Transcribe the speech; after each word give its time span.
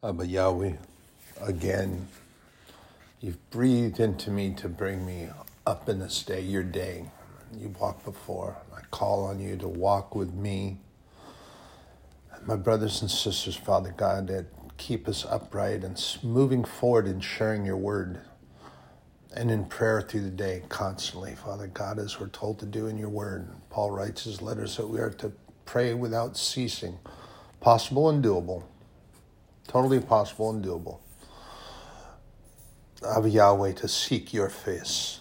Uh, 0.00 0.10
Abba 0.10 0.26
Yahweh, 0.28 0.74
again, 1.40 2.06
you've 3.20 3.50
breathed 3.50 3.98
into 3.98 4.30
me 4.30 4.54
to 4.54 4.68
bring 4.68 5.04
me 5.04 5.28
up 5.66 5.88
in 5.88 5.98
this 5.98 6.22
day, 6.22 6.40
your 6.40 6.62
day. 6.62 7.06
You 7.58 7.74
walked 7.80 8.04
before. 8.04 8.56
I 8.76 8.82
call 8.92 9.24
on 9.24 9.40
you 9.40 9.56
to 9.56 9.66
walk 9.66 10.14
with 10.14 10.32
me. 10.32 10.78
My 12.46 12.54
brothers 12.54 13.02
and 13.02 13.10
sisters, 13.10 13.56
Father 13.56 13.92
God, 13.96 14.28
that 14.28 14.46
keep 14.76 15.08
us 15.08 15.26
upright 15.28 15.82
and 15.82 16.00
moving 16.22 16.62
forward 16.62 17.08
in 17.08 17.20
sharing 17.20 17.66
your 17.66 17.76
word 17.76 18.20
and 19.34 19.50
in 19.50 19.64
prayer 19.64 20.00
through 20.00 20.22
the 20.22 20.30
day 20.30 20.62
constantly, 20.68 21.34
Father 21.34 21.66
God, 21.66 21.98
as 21.98 22.20
we're 22.20 22.28
told 22.28 22.60
to 22.60 22.66
do 22.66 22.86
in 22.86 22.98
your 22.98 23.08
word. 23.08 23.48
Paul 23.68 23.90
writes 23.90 24.22
his 24.24 24.40
letters 24.40 24.76
that 24.76 24.86
we 24.86 25.00
are 25.00 25.10
to 25.10 25.32
pray 25.64 25.92
without 25.92 26.36
ceasing, 26.36 26.98
possible 27.60 28.08
and 28.08 28.24
doable. 28.24 28.62
Totally 29.68 30.00
possible 30.00 30.50
and 30.50 30.64
doable. 30.64 30.98
Of 33.02 33.28
Yahweh 33.28 33.72
to 33.74 33.86
seek 33.86 34.34
your 34.34 34.48
face. 34.48 35.20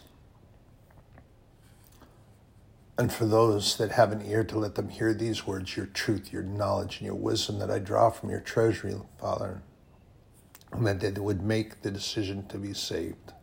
And 2.97 3.13
for 3.13 3.25
those 3.25 3.77
that 3.77 3.91
have 3.91 4.11
an 4.11 4.23
ear 4.25 4.43
to 4.45 4.57
let 4.57 4.73
them 4.73 4.89
hear 4.89 5.13
these 5.13 5.45
words, 5.45 5.77
your 5.77 5.85
truth, 5.85 6.33
your 6.33 6.41
knowledge, 6.41 6.97
and 6.97 7.05
your 7.05 7.15
wisdom 7.15 7.59
that 7.59 7.69
I 7.69 7.77
draw 7.77 8.09
from 8.09 8.31
your 8.31 8.39
treasury, 8.39 8.95
Father, 9.19 9.61
and 10.71 10.87
that 10.87 10.99
they 10.99 11.21
would 11.21 11.43
make 11.43 11.83
the 11.83 11.91
decision 11.91 12.47
to 12.47 12.57
be 12.57 12.73
saved. 12.73 13.33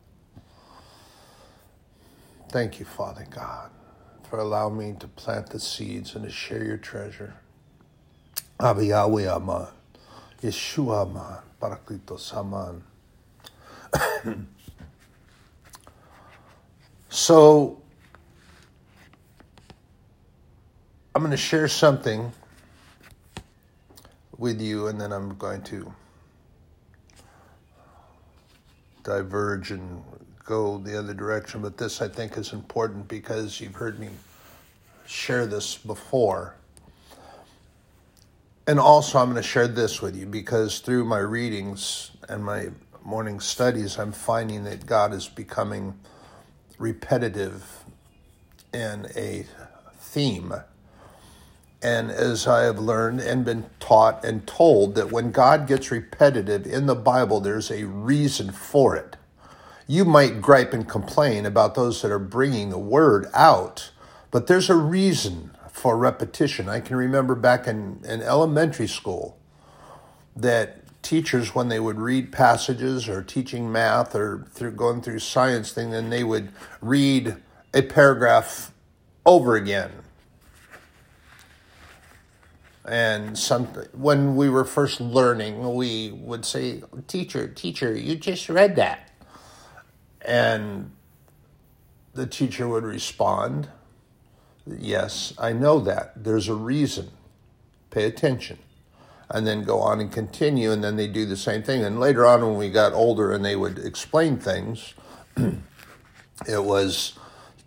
Thank 2.50 2.80
you, 2.80 2.84
Father 2.84 3.26
God, 3.30 3.70
for 4.28 4.40
allowing 4.40 4.76
me 4.76 4.94
to 4.98 5.06
plant 5.06 5.50
the 5.50 5.60
seeds 5.60 6.16
and 6.16 6.24
to 6.24 6.30
share 6.30 6.64
your 6.64 6.76
treasure. 6.76 7.34
Abba 8.58 8.84
Yahweh 8.84 9.28
Aman. 9.28 9.68
Yeshua 10.44 11.10
man, 11.10 11.38
Parakletos 11.58 12.34
aman. 12.36 12.84
so, 17.08 17.80
I'm 21.14 21.22
going 21.22 21.30
to 21.30 21.38
share 21.38 21.66
something 21.66 22.30
with 24.36 24.60
you, 24.60 24.88
and 24.88 25.00
then 25.00 25.12
I'm 25.12 25.34
going 25.36 25.62
to 25.62 25.90
diverge 29.02 29.70
and 29.70 30.02
go 30.44 30.76
the 30.76 30.98
other 30.98 31.14
direction. 31.14 31.62
But 31.62 31.78
this, 31.78 32.02
I 32.02 32.08
think, 32.08 32.36
is 32.36 32.52
important 32.52 33.08
because 33.08 33.62
you've 33.62 33.76
heard 33.76 33.98
me 33.98 34.10
share 35.06 35.46
this 35.46 35.78
before 35.78 36.54
and 38.66 38.80
also, 38.80 39.18
I'm 39.18 39.30
going 39.30 39.42
to 39.42 39.48
share 39.48 39.68
this 39.68 40.00
with 40.00 40.16
you 40.16 40.26
because 40.26 40.78
through 40.78 41.04
my 41.04 41.18
readings 41.18 42.12
and 42.28 42.42
my 42.42 42.68
morning 43.04 43.38
studies, 43.40 43.98
I'm 43.98 44.12
finding 44.12 44.64
that 44.64 44.86
God 44.86 45.12
is 45.12 45.28
becoming 45.28 45.98
repetitive 46.78 47.84
in 48.72 49.06
a 49.14 49.44
theme. 49.98 50.54
And 51.82 52.10
as 52.10 52.46
I 52.46 52.62
have 52.62 52.78
learned 52.78 53.20
and 53.20 53.44
been 53.44 53.66
taught 53.78 54.24
and 54.24 54.46
told, 54.46 54.94
that 54.94 55.12
when 55.12 55.30
God 55.30 55.66
gets 55.66 55.90
repetitive 55.90 56.66
in 56.66 56.86
the 56.86 56.94
Bible, 56.94 57.40
there's 57.40 57.70
a 57.70 57.84
reason 57.84 58.50
for 58.50 58.96
it. 58.96 59.16
You 59.86 60.06
might 60.06 60.40
gripe 60.40 60.72
and 60.72 60.88
complain 60.88 61.44
about 61.44 61.74
those 61.74 62.00
that 62.00 62.10
are 62.10 62.18
bringing 62.18 62.70
the 62.70 62.78
word 62.78 63.26
out, 63.34 63.90
but 64.30 64.46
there's 64.46 64.70
a 64.70 64.74
reason 64.74 65.53
for 65.74 65.98
repetition. 65.98 66.68
I 66.68 66.78
can 66.78 66.94
remember 66.94 67.34
back 67.34 67.66
in, 67.66 68.00
in 68.04 68.22
elementary 68.22 68.86
school 68.86 69.36
that 70.36 71.02
teachers, 71.02 71.52
when 71.52 71.68
they 71.68 71.80
would 71.80 71.98
read 71.98 72.30
passages 72.30 73.08
or 73.08 73.24
teaching 73.24 73.72
math 73.72 74.14
or 74.14 74.46
through 74.52 74.70
going 74.70 75.02
through 75.02 75.18
science 75.18 75.72
thing, 75.72 75.90
then 75.90 76.10
they 76.10 76.22
would 76.22 76.52
read 76.80 77.36
a 77.74 77.82
paragraph 77.82 78.72
over 79.26 79.56
again. 79.56 79.90
And 82.84 83.36
some, 83.36 83.64
when 83.94 84.36
we 84.36 84.48
were 84.48 84.64
first 84.64 85.00
learning, 85.00 85.74
we 85.74 86.12
would 86.12 86.44
say, 86.44 86.84
"Teacher, 87.08 87.48
teacher, 87.48 87.92
you 87.96 88.14
just 88.14 88.48
read 88.48 88.76
that," 88.76 89.10
and 90.22 90.92
the 92.12 92.26
teacher 92.26 92.68
would 92.68 92.84
respond, 92.84 93.70
Yes, 94.66 95.34
I 95.38 95.52
know 95.52 95.78
that. 95.80 96.24
There's 96.24 96.48
a 96.48 96.54
reason. 96.54 97.10
Pay 97.90 98.04
attention. 98.04 98.58
And 99.30 99.46
then 99.46 99.64
go 99.64 99.80
on 99.80 100.00
and 100.00 100.12
continue, 100.12 100.70
and 100.70 100.84
then 100.84 100.96
they 100.96 101.06
do 101.06 101.26
the 101.26 101.36
same 101.36 101.62
thing. 101.62 101.84
And 101.84 101.98
later 101.98 102.26
on, 102.26 102.42
when 102.42 102.56
we 102.56 102.70
got 102.70 102.92
older 102.92 103.32
and 103.32 103.44
they 103.44 103.56
would 103.56 103.78
explain 103.78 104.38
things, 104.38 104.94
it 105.36 106.64
was 106.64 107.14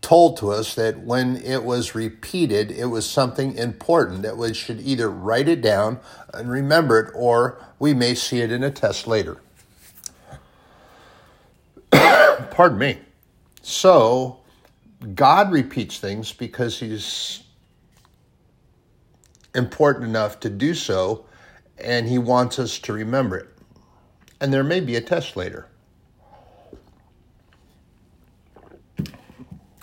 told 0.02 0.38
to 0.38 0.52
us 0.52 0.76
that 0.76 1.00
when 1.00 1.38
it 1.38 1.64
was 1.64 1.96
repeated, 1.96 2.72
it 2.72 2.86
was 2.86 3.10
something 3.10 3.56
important 3.58 4.22
that 4.22 4.38
we 4.38 4.54
should 4.54 4.80
either 4.82 5.10
write 5.10 5.50
it 5.50 5.62
down 5.62 6.00
and 6.34 6.50
remember 6.50 7.00
it, 7.00 7.12
or 7.16 7.62
we 7.80 7.94
may 7.94 8.16
see 8.16 8.42
it 8.42 8.52
in 8.52 8.64
a 8.64 8.72
test 8.72 9.08
later. 9.08 9.38
Pardon 11.92 12.78
me. 12.78 13.00
So, 13.62 14.37
God 15.14 15.52
repeats 15.52 16.00
things 16.00 16.34
because 16.34 16.80
He's 16.80 17.44
important 19.54 20.06
enough 20.06 20.40
to 20.42 20.50
do 20.50 20.74
so, 20.74 21.26
and 21.78 22.08
He 22.08 22.18
wants 22.18 22.60
us 22.60 22.80
to 22.80 22.94
remember 22.94 23.38
it. 23.38 23.50
And 24.40 24.54
there 24.54 24.64
may 24.64 24.80
be 24.80 24.96
a 24.96 25.02
test 25.02 25.36
later. 25.36 25.68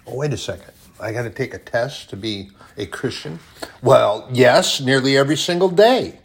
Oh, 0.07 0.17
wait 0.17 0.33
a 0.33 0.37
second. 0.37 0.73
I 1.01 1.13
got 1.13 1.23
to 1.23 1.31
take 1.31 1.55
a 1.55 1.59
test 1.59 2.11
to 2.11 2.17
be 2.17 2.51
a 2.77 2.87
Christian? 2.87 3.39
Well, 3.83 4.29
yes, 4.33 4.81
nearly 4.81 5.17
every 5.17 5.37
single 5.37 5.69
day. 5.69 6.21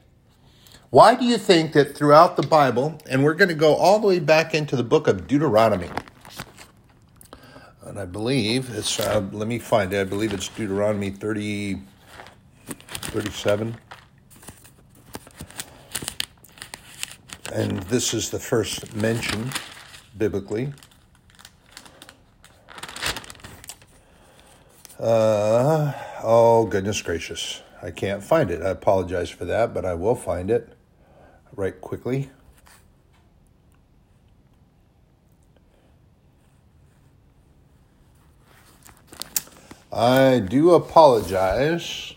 Why 0.89 1.15
do 1.15 1.25
you 1.25 1.37
think 1.37 1.73
that 1.73 1.95
throughout 1.95 2.35
the 2.35 2.43
Bible, 2.43 2.99
and 3.07 3.23
we're 3.23 3.35
going 3.35 3.49
to 3.49 3.55
go 3.55 3.75
all 3.75 3.99
the 3.99 4.07
way 4.07 4.19
back 4.19 4.55
into 4.55 4.75
the 4.75 4.83
book 4.83 5.07
of 5.07 5.27
Deuteronomy, 5.27 5.89
and 7.89 7.99
I 7.99 8.05
believe 8.05 8.69
it's, 8.69 8.99
uh, 8.99 9.27
let 9.31 9.47
me 9.47 9.57
find 9.57 9.91
it, 9.91 9.99
I 9.99 10.03
believe 10.03 10.31
it's 10.31 10.47
Deuteronomy 10.47 11.09
30, 11.09 11.81
37. 12.67 13.75
And 17.51 17.79
this 17.83 18.13
is 18.13 18.29
the 18.29 18.37
first 18.37 18.95
mention 18.95 19.49
biblically. 20.15 20.71
Uh, 24.99 25.91
oh, 26.21 26.67
goodness 26.69 27.01
gracious. 27.01 27.63
I 27.81 27.89
can't 27.89 28.21
find 28.21 28.51
it. 28.51 28.61
I 28.61 28.69
apologize 28.69 29.31
for 29.31 29.45
that, 29.45 29.73
but 29.73 29.83
I 29.83 29.95
will 29.95 30.15
find 30.15 30.51
it 30.51 30.77
right 31.55 31.81
quickly. 31.81 32.29
I 39.91 40.39
do 40.39 40.71
apologize. 40.71 42.13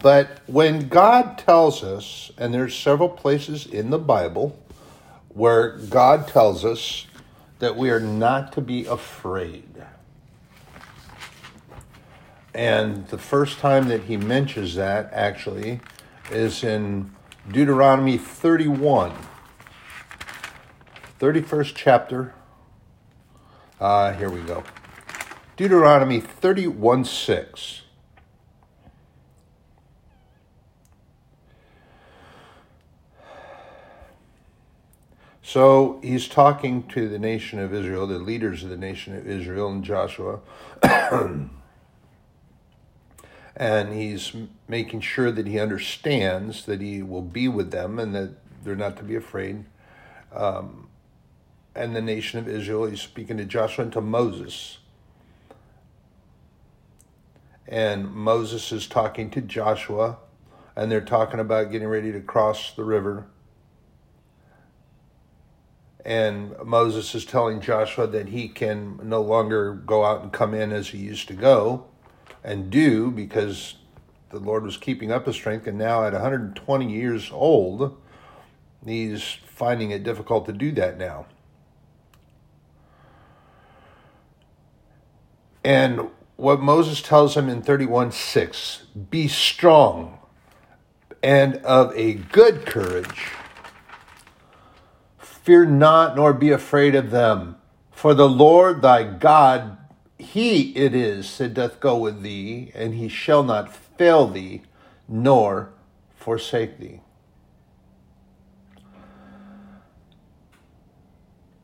But 0.00 0.40
when 0.46 0.88
God 0.88 1.38
tells 1.38 1.82
us, 1.82 2.32
and 2.38 2.52
there's 2.52 2.76
several 2.76 3.08
places 3.08 3.66
in 3.66 3.90
the 3.90 3.98
Bible 3.98 4.58
where 5.28 5.76
God 5.76 6.28
tells 6.28 6.64
us 6.64 7.06
that 7.58 7.76
we 7.76 7.90
are 7.90 8.00
not 8.00 8.52
to 8.52 8.60
be 8.60 8.86
afraid. 8.86 9.64
And 12.54 13.06
the 13.08 13.18
first 13.18 13.58
time 13.58 13.88
that 13.88 14.04
he 14.04 14.16
mentions 14.16 14.74
that 14.74 15.12
actually 15.12 15.80
is 16.30 16.64
in 16.64 17.12
Deuteronomy 17.50 18.18
31, 18.18 19.12
31st 21.20 21.72
chapter. 21.74 22.34
Uh, 23.80 24.12
here 24.12 24.28
we 24.28 24.40
go. 24.40 24.64
Deuteronomy 25.58 26.20
31 26.20 27.04
6. 27.04 27.82
So 35.42 35.98
he's 36.00 36.28
talking 36.28 36.84
to 36.90 37.08
the 37.08 37.18
nation 37.18 37.58
of 37.58 37.74
Israel, 37.74 38.06
the 38.06 38.20
leaders 38.20 38.62
of 38.62 38.70
the 38.70 38.76
nation 38.76 39.16
of 39.16 39.26
Israel, 39.26 39.68
and 39.72 39.82
Joshua. 39.82 40.38
and 43.56 43.92
he's 43.92 44.32
making 44.68 45.00
sure 45.00 45.32
that 45.32 45.48
he 45.48 45.58
understands 45.58 46.66
that 46.66 46.80
he 46.80 47.02
will 47.02 47.20
be 47.20 47.48
with 47.48 47.72
them 47.72 47.98
and 47.98 48.14
that 48.14 48.30
they're 48.62 48.76
not 48.76 48.96
to 48.98 49.02
be 49.02 49.16
afraid. 49.16 49.64
Um, 50.32 50.88
and 51.74 51.96
the 51.96 52.02
nation 52.02 52.38
of 52.38 52.46
Israel, 52.46 52.86
he's 52.86 53.00
speaking 53.00 53.38
to 53.38 53.44
Joshua 53.44 53.86
and 53.86 53.92
to 53.94 54.00
Moses 54.00 54.78
and 57.68 58.12
Moses 58.12 58.72
is 58.72 58.88
talking 58.88 59.30
to 59.30 59.40
Joshua, 59.40 60.18
and 60.74 60.90
they're 60.90 61.00
talking 61.00 61.38
about 61.38 61.70
getting 61.70 61.88
ready 61.88 62.10
to 62.10 62.20
cross 62.20 62.72
the 62.72 62.84
river 62.84 63.26
and 66.08 66.56
Moses 66.64 67.14
is 67.14 67.26
telling 67.26 67.60
Joshua 67.60 68.06
that 68.06 68.28
he 68.28 68.48
can 68.48 68.98
no 69.02 69.20
longer 69.20 69.74
go 69.74 70.06
out 70.06 70.22
and 70.22 70.32
come 70.32 70.54
in 70.54 70.72
as 70.72 70.88
he 70.88 70.96
used 70.96 71.28
to 71.28 71.34
go 71.34 71.86
and 72.42 72.70
do 72.70 73.10
because 73.10 73.74
the 74.30 74.38
Lord 74.38 74.62
was 74.62 74.78
keeping 74.78 75.12
up 75.12 75.26
his 75.26 75.34
strength, 75.34 75.66
and 75.66 75.76
now 75.76 76.04
at 76.04 76.14
120 76.14 76.90
years 76.90 77.30
old, 77.30 78.00
he's 78.86 79.22
finding 79.46 79.90
it 79.90 80.02
difficult 80.02 80.46
to 80.46 80.52
do 80.54 80.72
that 80.72 80.96
now. 80.96 81.26
And 85.62 86.08
what 86.38 86.60
Moses 86.60 87.02
tells 87.02 87.36
him 87.36 87.48
in 87.48 87.62
31 87.62 88.12
6 88.12 88.84
be 89.10 89.26
strong 89.26 90.20
and 91.20 91.56
of 91.56 91.92
a 91.96 92.14
good 92.14 92.64
courage. 92.64 93.32
Fear 95.18 95.66
not, 95.66 96.14
nor 96.14 96.32
be 96.32 96.52
afraid 96.52 96.94
of 96.94 97.10
them. 97.10 97.56
For 97.90 98.14
the 98.14 98.28
Lord 98.28 98.82
thy 98.82 99.02
God, 99.02 99.78
he 100.16 100.70
it 100.76 100.94
is 100.94 101.38
that 101.38 101.54
doth 101.54 101.80
go 101.80 101.96
with 101.96 102.22
thee, 102.22 102.70
and 102.72 102.94
he 102.94 103.08
shall 103.08 103.42
not 103.42 103.74
fail 103.74 104.28
thee, 104.28 104.62
nor 105.08 105.70
forsake 106.14 106.78
thee. 106.78 107.00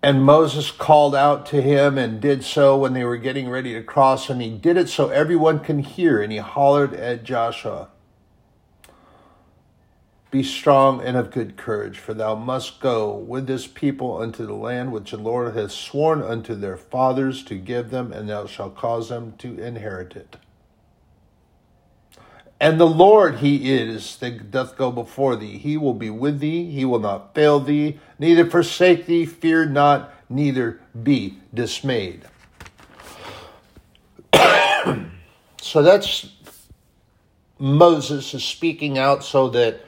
And 0.05 0.23
Moses 0.23 0.71
called 0.71 1.15
out 1.15 1.47
to 1.47 1.63
him 1.63 1.97
and 1.97 2.21
did 2.21 2.45
so 2.45 2.77
when 2.77 2.93
they 2.93 3.05
were 3.05 3.17
getting 3.17 3.49
ready 3.49 3.73
to 3.73 3.83
cross, 3.83 4.29
and 4.29 4.43
he 4.43 4.51
did 4.51 4.77
it 4.77 4.91
so 4.91 5.09
everyone 5.09 5.61
can 5.61 5.79
hear, 5.79 6.21
and 6.21 6.31
he 6.31 6.37
hollered 6.37 6.93
at 6.93 7.25
Joshua. 7.25 7.89
Be 10.31 10.43
strong 10.43 11.01
and 11.01 11.17
of 11.17 11.31
good 11.31 11.57
courage, 11.57 11.99
for 11.99 12.13
thou 12.13 12.35
must 12.35 12.81
go 12.81 13.17
with 13.17 13.47
this 13.47 13.67
people 13.67 14.19
unto 14.19 14.45
the 14.45 14.53
land 14.53 14.93
which 14.93 15.13
the 15.13 15.17
Lord 15.17 15.57
hath 15.57 15.73
sworn 15.73 16.21
unto 16.21 16.55
their 16.55 16.77
fathers 16.77 17.43
to 17.45 17.55
give 17.55 17.89
them, 17.89 18.13
and 18.13 18.29
thou 18.29 18.45
shalt 18.45 18.77
cause 18.77 19.09
them 19.09 19.33
to 19.39 19.59
inherit 19.59 20.15
it. 20.15 20.37
And 22.61 22.79
the 22.79 22.87
Lord 22.87 23.37
he 23.37 23.73
is 23.73 24.19
that 24.19 24.51
doth 24.51 24.77
go 24.77 24.93
before 24.93 25.35
thee. 25.35 25.57
He 25.57 25.79
will 25.79 25.95
be 25.95 26.11
with 26.11 26.41
thee, 26.41 26.71
he 26.71 26.85
will 26.85 26.99
not 26.99 27.35
fail 27.35 27.59
thee, 27.59 27.99
neither 28.19 28.49
forsake 28.49 29.07
thee. 29.07 29.27
Fear 29.27 29.67
not, 29.67 30.13
neither 30.29 30.81
be 31.03 31.39
dismayed. 31.53 32.23
so 35.61 35.83
that's 35.83 36.29
Moses 37.59 38.35
is 38.35 38.45
speaking 38.45 38.99
out 38.99 39.25
so 39.25 39.49
that 39.51 39.81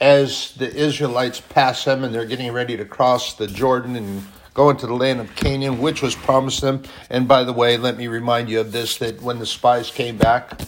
as 0.00 0.52
the 0.54 0.72
Israelites 0.72 1.40
pass 1.40 1.84
them 1.84 2.04
and 2.04 2.14
they're 2.14 2.24
getting 2.24 2.52
ready 2.52 2.76
to 2.76 2.84
cross 2.84 3.34
the 3.34 3.46
Jordan 3.46 3.96
and 3.96 4.24
go 4.54 4.70
into 4.70 4.86
the 4.86 4.94
land 4.94 5.20
of 5.20 5.34
Canaan, 5.36 5.80
which 5.80 6.02
was 6.02 6.14
promised 6.14 6.60
them. 6.60 6.82
And 7.10 7.26
by 7.26 7.44
the 7.44 7.52
way, 7.52 7.76
let 7.76 7.96
me 7.96 8.06
remind 8.08 8.48
you 8.48 8.60
of 8.60 8.72
this 8.72 8.98
that 8.98 9.20
when 9.22 9.38
the 9.38 9.46
spies 9.46 9.90
came 9.90 10.16
back 10.16 10.60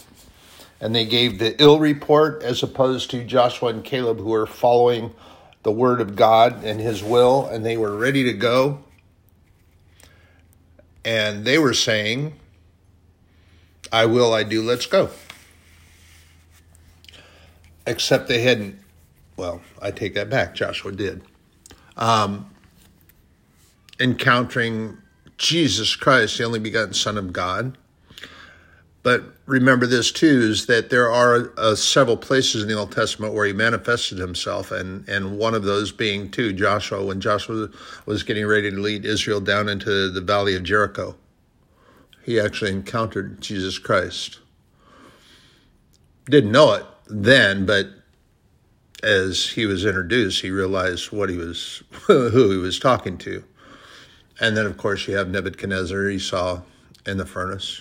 and 0.80 0.94
they 0.94 1.06
gave 1.06 1.38
the 1.38 1.60
ill 1.62 1.78
report 1.78 2.42
as 2.42 2.62
opposed 2.62 3.10
to 3.10 3.24
Joshua 3.24 3.70
and 3.70 3.84
Caleb, 3.84 4.18
who 4.18 4.30
were 4.30 4.46
following 4.46 5.12
the 5.62 5.72
word 5.72 6.00
of 6.00 6.16
God 6.16 6.64
and 6.64 6.80
his 6.80 7.02
will, 7.02 7.46
and 7.46 7.64
they 7.64 7.76
were 7.76 7.96
ready 7.96 8.24
to 8.24 8.32
go. 8.32 8.84
And 11.04 11.44
they 11.44 11.58
were 11.58 11.74
saying, 11.74 12.34
I 13.92 14.06
will, 14.06 14.32
I 14.32 14.42
do, 14.42 14.62
let's 14.62 14.86
go. 14.86 15.10
Except 17.86 18.28
they 18.28 18.42
hadn't 18.42 18.80
well, 19.40 19.62
I 19.80 19.90
take 19.90 20.12
that 20.16 20.28
back. 20.28 20.54
Joshua 20.54 20.92
did. 20.92 21.22
Um, 21.96 22.50
encountering 23.98 24.98
Jesus 25.38 25.96
Christ, 25.96 26.36
the 26.36 26.44
only 26.44 26.58
begotten 26.58 26.92
Son 26.92 27.16
of 27.16 27.32
God. 27.32 27.78
But 29.02 29.24
remember 29.46 29.86
this 29.86 30.12
too 30.12 30.26
is 30.50 30.66
that 30.66 30.90
there 30.90 31.10
are 31.10 31.52
uh, 31.56 31.74
several 31.74 32.16
places 32.16 32.62
in 32.62 32.68
the 32.68 32.78
Old 32.78 32.92
Testament 32.92 33.32
where 33.32 33.46
he 33.46 33.52
manifested 33.52 34.18
himself, 34.18 34.70
and, 34.70 35.08
and 35.08 35.38
one 35.38 35.54
of 35.54 35.62
those 35.62 35.90
being 35.90 36.30
too 36.30 36.52
Joshua, 36.52 37.04
when 37.04 37.20
Joshua 37.20 37.70
was 38.04 38.22
getting 38.22 38.46
ready 38.46 38.70
to 38.70 38.76
lead 38.76 39.06
Israel 39.06 39.40
down 39.40 39.68
into 39.68 40.10
the 40.10 40.20
valley 40.20 40.54
of 40.54 40.64
Jericho. 40.64 41.16
He 42.22 42.38
actually 42.38 42.72
encountered 42.72 43.40
Jesus 43.40 43.78
Christ. 43.78 44.40
Didn't 46.26 46.52
know 46.52 46.74
it 46.74 46.84
then, 47.08 47.64
but 47.64 47.88
as 49.02 49.48
he 49.48 49.64
was 49.64 49.86
introduced, 49.86 50.42
he 50.42 50.50
realized 50.50 51.10
what 51.10 51.30
he 51.30 51.36
was, 51.36 51.82
who 52.06 52.50
he 52.50 52.58
was 52.58 52.78
talking 52.78 53.16
to. 53.18 53.42
And 54.38 54.56
then, 54.56 54.66
of 54.66 54.76
course, 54.76 55.08
you 55.08 55.16
have 55.16 55.28
Nebuchadnezzar, 55.28 56.08
he 56.08 56.18
saw 56.18 56.62
in 57.06 57.16
the 57.16 57.26
furnace. 57.26 57.80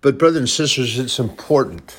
But, 0.00 0.18
brothers 0.18 0.38
and 0.38 0.48
sisters, 0.48 0.98
it's 0.98 1.18
important. 1.18 1.96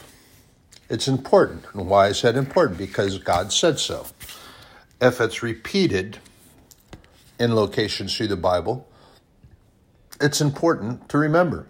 It's 0.90 1.08
important. 1.08 1.66
And 1.74 1.88
why 1.88 2.08
is 2.08 2.22
that 2.24 2.36
important? 2.36 2.78
Because 2.78 3.18
God 3.18 3.54
said 3.54 3.80
so. 3.80 4.08
If 5.00 5.22
it's 5.22 5.42
repeated 5.42 6.18
in 7.40 7.56
locations 7.56 8.16
through 8.16 8.28
the 8.28 8.36
Bible, 8.36 8.88
it's 10.20 10.42
important 10.42 11.10
to 11.10 11.18
remember. 11.18 11.68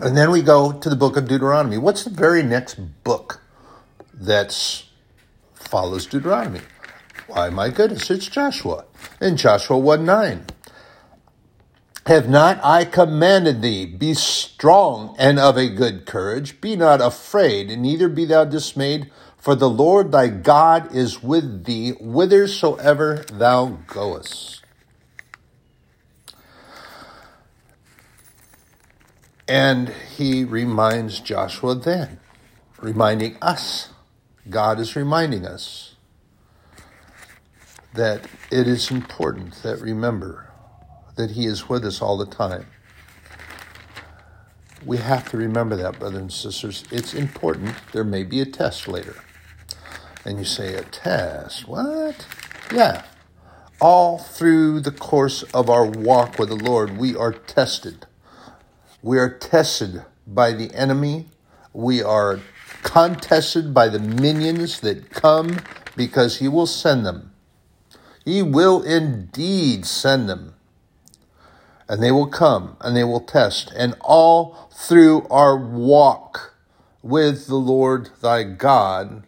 And 0.00 0.16
then 0.16 0.30
we 0.30 0.42
go 0.42 0.72
to 0.72 0.88
the 0.88 0.96
book 0.96 1.16
of 1.16 1.28
Deuteronomy. 1.28 1.78
What's 1.78 2.04
the 2.04 2.10
very 2.10 2.42
next 2.42 2.74
book 3.02 3.40
that 4.20 4.84
follows 5.54 6.06
Deuteronomy. 6.06 6.60
Why, 7.26 7.48
my 7.48 7.70
goodness, 7.70 8.10
it's 8.10 8.26
Joshua. 8.26 8.84
In 9.20 9.36
Joshua 9.36 9.78
1 9.78 10.04
9. 10.04 10.46
Have 12.06 12.28
not 12.28 12.64
I 12.64 12.84
commanded 12.86 13.60
thee, 13.60 13.84
be 13.84 14.14
strong 14.14 15.14
and 15.18 15.38
of 15.38 15.56
a 15.56 15.68
good 15.68 16.06
courage, 16.06 16.60
be 16.60 16.74
not 16.74 17.00
afraid, 17.00 17.68
neither 17.78 18.08
be 18.08 18.24
thou 18.24 18.44
dismayed, 18.44 19.10
for 19.36 19.54
the 19.54 19.68
Lord 19.68 20.10
thy 20.10 20.28
God 20.28 20.94
is 20.94 21.22
with 21.22 21.64
thee 21.64 21.90
whithersoever 21.92 23.24
thou 23.32 23.78
goest. 23.86 24.62
And 29.46 29.88
he 30.16 30.44
reminds 30.44 31.20
Joshua 31.20 31.74
then, 31.74 32.20
reminding 32.80 33.36
us 33.42 33.88
God 34.48 34.78
is 34.80 34.96
reminding 34.96 35.44
us 35.44 35.96
that 37.94 38.26
it 38.50 38.68
is 38.68 38.90
important 38.90 39.62
that 39.62 39.80
remember 39.80 40.49
that 41.20 41.32
He 41.32 41.46
is 41.46 41.68
with 41.68 41.84
us 41.84 42.00
all 42.00 42.16
the 42.16 42.26
time. 42.26 42.66
We 44.86 44.96
have 44.96 45.28
to 45.30 45.36
remember 45.36 45.76
that, 45.76 45.98
brothers 45.98 46.20
and 46.20 46.32
sisters. 46.32 46.84
It's 46.90 47.12
important. 47.12 47.74
There 47.92 48.04
may 48.04 48.24
be 48.24 48.40
a 48.40 48.46
test 48.46 48.88
later. 48.88 49.16
And 50.24 50.38
you 50.38 50.44
say, 50.44 50.74
a 50.74 50.82
test? 50.82 51.68
What? 51.68 52.26
Yeah. 52.72 53.04
All 53.80 54.18
through 54.18 54.80
the 54.80 54.90
course 54.90 55.42
of 55.54 55.68
our 55.68 55.84
walk 55.84 56.38
with 56.38 56.48
the 56.48 56.56
Lord, 56.56 56.96
we 56.96 57.14
are 57.14 57.32
tested. 57.32 58.06
We 59.02 59.18
are 59.18 59.30
tested 59.30 60.04
by 60.26 60.52
the 60.52 60.72
enemy. 60.74 61.28
We 61.72 62.02
are 62.02 62.40
contested 62.82 63.74
by 63.74 63.88
the 63.88 63.98
minions 63.98 64.80
that 64.80 65.10
come 65.10 65.60
because 65.96 66.38
he 66.38 66.48
will 66.48 66.66
send 66.66 67.04
them. 67.04 67.32
He 68.24 68.42
will 68.42 68.82
indeed 68.82 69.84
send 69.84 70.28
them. 70.28 70.54
And 71.90 72.00
they 72.00 72.12
will 72.12 72.28
come 72.28 72.76
and 72.80 72.96
they 72.96 73.02
will 73.02 73.20
test. 73.20 73.72
And 73.76 73.96
all 74.00 74.70
through 74.72 75.26
our 75.28 75.56
walk 75.56 76.54
with 77.02 77.48
the 77.48 77.56
Lord 77.56 78.10
thy 78.22 78.44
God, 78.44 79.24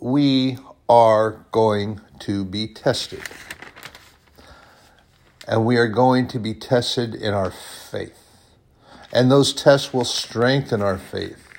we 0.00 0.56
are 0.88 1.44
going 1.52 2.00
to 2.20 2.46
be 2.46 2.66
tested. 2.66 3.20
And 5.46 5.66
we 5.66 5.76
are 5.76 5.88
going 5.88 6.26
to 6.28 6.38
be 6.38 6.54
tested 6.54 7.14
in 7.14 7.34
our 7.34 7.50
faith. 7.50 8.18
And 9.12 9.30
those 9.30 9.52
tests 9.52 9.92
will 9.92 10.06
strengthen 10.06 10.80
our 10.80 10.96
faith. 10.96 11.50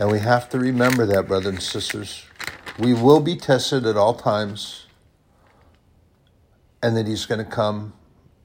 And 0.00 0.10
we 0.10 0.18
have 0.18 0.48
to 0.48 0.58
remember 0.58 1.06
that, 1.06 1.28
brothers 1.28 1.46
and 1.46 1.62
sisters. 1.62 2.24
We 2.76 2.92
will 2.92 3.20
be 3.20 3.36
tested 3.36 3.86
at 3.86 3.96
all 3.96 4.14
times, 4.14 4.86
and 6.82 6.96
that 6.96 7.06
He's 7.06 7.24
going 7.24 7.38
to 7.38 7.50
come 7.50 7.92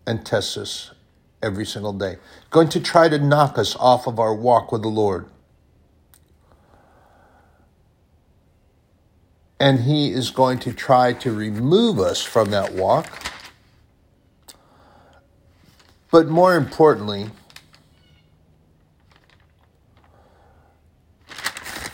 and 0.06 0.26
test 0.26 0.58
us 0.58 0.92
every 1.42 1.66
single 1.66 1.94
day. 1.94 2.18
Going 2.50 2.70
to 2.70 2.80
try 2.80 3.10
to 3.10 3.18
knock 3.18 3.58
us 3.58 3.76
off 3.76 4.08
of 4.08 4.20
our 4.20 4.34
walk 4.34 4.72
with 4.72 4.82
the 4.82 4.90
Lord. 4.90 5.28
And 9.60 9.82
He 9.82 10.12
is 10.12 10.32
going 10.32 10.60
to 10.60 10.74
try 10.74 11.14
to 11.14 11.32
remove 11.32 12.00
us 12.00 12.24
from 12.24 12.50
that 12.52 12.74
walk. 12.74 13.32
But 16.10 16.28
more 16.28 16.56
importantly, 16.56 17.30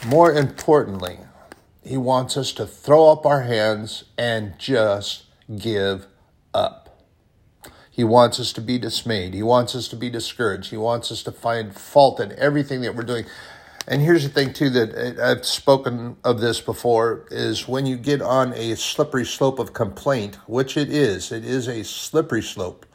more 0.07 0.31
importantly, 0.33 1.19
He 1.83 1.97
wants 1.97 2.37
us 2.37 2.51
to 2.53 2.65
throw 2.65 3.11
up 3.11 3.25
our 3.25 3.43
hands 3.43 4.05
and 4.17 4.57
just 4.57 5.25
give 5.57 6.07
up. 6.53 6.86
He 7.97 8.03
wants 8.03 8.39
us 8.39 8.53
to 8.53 8.61
be 8.61 8.77
dismayed. 8.77 9.33
He 9.33 9.41
wants 9.41 9.73
us 9.73 9.87
to 9.87 9.95
be 9.95 10.11
discouraged. 10.11 10.69
He 10.69 10.77
wants 10.77 11.11
us 11.11 11.23
to 11.23 11.31
find 11.31 11.73
fault 11.73 12.19
in 12.19 12.31
everything 12.37 12.81
that 12.81 12.95
we're 12.95 13.01
doing. 13.01 13.25
And 13.87 14.03
here's 14.03 14.21
the 14.21 14.29
thing, 14.29 14.53
too, 14.53 14.69
that 14.69 15.19
I've 15.19 15.43
spoken 15.43 16.15
of 16.23 16.39
this 16.39 16.61
before 16.61 17.25
is 17.31 17.67
when 17.67 17.87
you 17.87 17.97
get 17.97 18.21
on 18.21 18.53
a 18.53 18.75
slippery 18.75 19.25
slope 19.25 19.57
of 19.57 19.73
complaint, 19.73 20.35
which 20.45 20.77
it 20.77 20.91
is, 20.91 21.31
it 21.31 21.43
is 21.43 21.67
a 21.67 21.83
slippery 21.83 22.43
slope, 22.43 22.85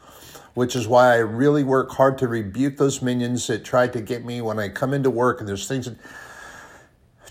which 0.53 0.73
is 0.73 0.87
why 0.87 1.15
I 1.15 1.17
really 1.17 1.65
work 1.65 1.91
hard 1.91 2.17
to 2.19 2.27
rebuke 2.29 2.77
those 2.77 3.01
minions 3.01 3.47
that 3.47 3.65
try 3.65 3.89
to 3.89 3.99
get 3.99 4.23
me 4.23 4.39
when 4.39 4.57
I 4.57 4.69
come 4.69 4.93
into 4.93 5.09
work 5.09 5.41
and 5.41 5.49
there's 5.49 5.67
things 5.67 5.85
that, 5.85 5.97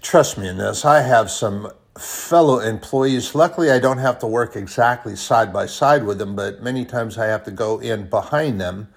trust 0.03 0.37
me 0.37 0.47
in 0.47 0.59
this, 0.59 0.85
I 0.85 1.01
have 1.01 1.31
some 1.31 1.73
fellow 1.99 2.59
employees. 2.59 3.35
Luckily, 3.35 3.71
I 3.71 3.79
don't 3.79 3.99
have 3.99 4.19
to 4.21 4.27
work 4.27 4.57
exactly 4.57 5.17
side 5.17 5.53
by 5.53 5.67
side 5.67 6.05
with 6.05 6.19
them, 6.19 6.35
but 6.35 6.63
many 6.63 6.85
times 6.85 7.19
I 7.19 7.27
have 7.27 7.45
to 7.45 7.51
go 7.51 7.79
in 7.79 8.09
behind 8.09 8.61
them, 8.61 8.89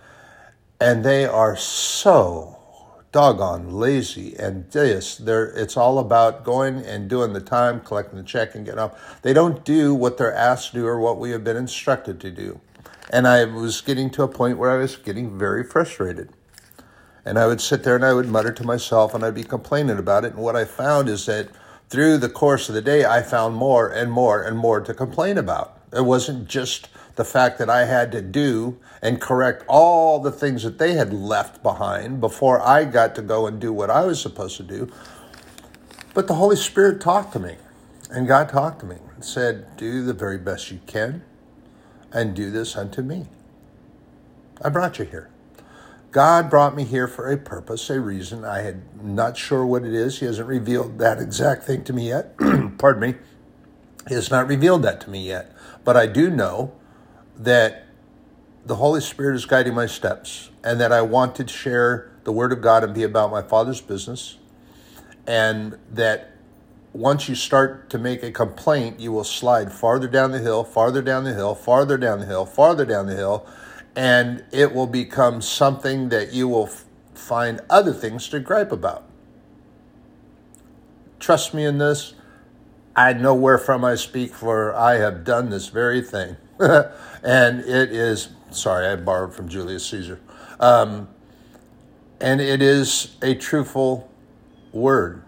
and 0.79 1.03
they 1.03 1.25
are 1.25 1.57
so 1.57 2.55
doggone 3.15 3.69
lazy 3.69 4.35
and 4.37 4.69
this. 4.71 5.15
They're 5.15 5.45
it's 5.45 5.77
all 5.77 5.99
about 5.99 6.43
going 6.43 6.79
and 6.79 7.09
doing 7.09 7.31
the 7.31 7.39
time 7.39 7.79
collecting 7.79 8.17
the 8.17 8.25
check 8.25 8.55
and 8.55 8.65
getting 8.65 8.79
up. 8.79 8.99
They 9.21 9.31
don't 9.31 9.63
do 9.63 9.95
what 9.95 10.17
they're 10.17 10.33
asked 10.35 10.71
to 10.71 10.79
do 10.79 10.85
or 10.85 10.99
what 10.99 11.17
we 11.17 11.31
have 11.31 11.41
been 11.41 11.55
instructed 11.55 12.19
to 12.19 12.29
do. 12.29 12.59
And 13.09 13.25
i 13.25 13.45
was 13.45 13.79
getting 13.79 14.09
to 14.11 14.23
a 14.23 14.27
point 14.27 14.57
where 14.57 14.71
i 14.71 14.75
was 14.75 14.97
getting 14.97 15.39
very 15.39 15.63
frustrated. 15.63 16.29
And 17.23 17.39
i 17.39 17.47
would 17.47 17.61
sit 17.61 17.83
there 17.83 17.95
and 17.95 18.03
i 18.03 18.11
would 18.11 18.27
mutter 18.27 18.51
to 18.51 18.63
myself 18.65 19.13
and 19.13 19.23
i'd 19.23 19.33
be 19.33 19.45
complaining 19.45 19.97
about 19.97 20.25
it. 20.25 20.33
And 20.33 20.43
what 20.43 20.57
i 20.57 20.65
found 20.65 21.07
is 21.07 21.25
that 21.27 21.47
through 21.89 22.18
the 22.18 22.30
course 22.30 22.70
of 22.70 22.75
the 22.75 22.82
day 22.82 23.06
i 23.06 23.22
found 23.22 23.56
more 23.56 23.88
and 23.88 24.12
more 24.12 24.42
and 24.42 24.58
more 24.58 24.82
to 24.82 24.94
complain 24.94 25.38
about 25.38 25.80
it 25.94 26.04
wasn't 26.04 26.48
just 26.48 26.89
the 27.15 27.24
fact 27.24 27.58
that 27.60 27.70
I 27.70 27.86
had 27.86 28.12
to 28.12 28.22
do 28.22 28.77
and 29.01 29.22
correct 29.22 29.63
all 29.68 30.20
the 30.20 30.32
things 30.32 30.63
that 30.63 30.77
they 30.77 30.94
had 30.94 31.13
left 31.13 31.63
behind 31.63 32.20
before 32.20 32.62
I 32.62 32.84
got 32.86 33.15
to 33.15 33.22
go 33.22 33.48
and 33.48 33.60
do 33.60 33.72
what 33.72 33.89
I 33.89 34.06
was 34.06 34.22
supposed 34.22 34.58
to 34.58 34.63
do. 34.63 34.92
But 36.13 36.27
the 36.27 36.36
Holy 36.36 36.56
Spirit 36.56 37.01
talked 37.01 37.34
to 37.34 37.39
me, 37.39 37.56
and 38.10 38.27
God 38.27 38.50
talked 38.50 38.80
to 38.82 38.86
me 38.86 38.98
and 39.13 39.24
said, 39.24 39.77
Do 39.77 40.04
the 40.04 40.13
very 40.13 40.38
best 40.38 40.72
you 40.72 40.80
can 40.86 41.24
and 42.12 42.36
do 42.36 42.51
this 42.51 42.75
unto 42.75 43.01
me. 43.01 43.27
I 44.62 44.70
brought 44.70 45.00
you 45.00 45.06
here. 45.06 45.30
God 46.15 46.50
brought 46.50 46.77
me 46.77 46.86
here 46.86 47.10
for 47.10 47.29
a 47.29 47.36
purpose, 47.36 47.89
a 47.89 48.00
reason. 48.00 48.45
I 48.45 48.62
had 48.62 49.03
not 49.03 49.36
sure 49.36 49.65
what 49.65 49.84
it 49.84 49.93
is. 49.93 50.19
He 50.19 50.25
hasn't 50.25 50.48
revealed 50.48 50.98
that 51.00 51.19
exact 51.19 51.65
thing 51.65 51.84
to 51.84 51.91
me 51.91 52.07
yet. 52.07 52.38
Pardon 52.77 53.01
me. 53.01 53.15
He 54.07 54.13
has 54.13 54.31
not 54.31 54.48
revealed 54.48 54.84
that 54.84 55.01
to 55.01 55.10
me 55.10 55.27
yet. 55.27 55.53
But 55.84 55.98
I 55.98 56.07
do 56.07 56.29
know 56.29 56.72
that 57.36 57.88
the 58.65 58.77
Holy 58.77 59.01
Spirit 59.01 59.36
is 59.36 59.45
guiding 59.45 59.74
my 59.74 59.88
steps 59.88 60.51
and 60.63 60.79
that 60.79 60.93
I 60.93 61.01
want 61.01 61.36
to 61.36 61.48
share 61.50 62.10
the 62.24 62.31
Word 62.31 62.53
of 62.53 62.62
God 62.62 62.86
and 62.86 62.93
be 62.93 63.03
about 63.03 63.29
my 63.29 63.41
Father's 63.41 63.81
business. 63.81 64.38
And 65.27 65.77
that 65.91 66.31
once 66.93 67.27
you 67.27 67.36
start 67.36 67.89
to 67.89 67.98
make 67.98 68.24
a 68.24 68.31
complaint, 68.31 69.01
you 69.01 69.12
will 69.12 69.25
slide 69.25 69.74
farther 69.74 70.07
down 70.07 70.31
the 70.31 70.39
hill, 70.39 70.63
farther 70.63 71.01
down 71.01 71.25
the 71.25 71.34
hill, 71.34 71.55
farther 71.55 71.98
down 71.98 72.22
the 72.22 72.25
hill, 72.25 72.45
farther 72.45 72.86
down 72.86 73.07
the 73.07 73.15
hill, 73.17 73.45
and 73.95 74.43
it 74.51 74.73
will 74.73 74.87
become 74.87 75.41
something 75.41 76.09
that 76.09 76.33
you 76.33 76.47
will 76.47 76.67
f- 76.67 76.85
find 77.13 77.61
other 77.69 77.93
things 77.93 78.27
to 78.29 78.39
gripe 78.39 78.71
about. 78.71 79.07
Trust 81.19 81.53
me 81.53 81.65
in 81.65 81.77
this. 81.77 82.13
I 82.95 83.13
know 83.13 83.33
wherefrom 83.33 83.83
I 83.83 83.95
speak, 83.95 84.33
for 84.33 84.73
I 84.75 84.95
have 84.95 85.23
done 85.23 85.49
this 85.49 85.67
very 85.67 86.01
thing. 86.01 86.37
and 86.59 87.59
it 87.61 87.91
is, 87.91 88.29
sorry, 88.51 88.87
I 88.87 88.95
borrowed 88.95 89.33
from 89.33 89.49
Julius 89.49 89.85
Caesar. 89.87 90.19
Um, 90.59 91.09
and 92.21 92.39
it 92.39 92.61
is 92.61 93.15
a 93.21 93.35
truthful 93.35 94.09
word. 94.71 95.25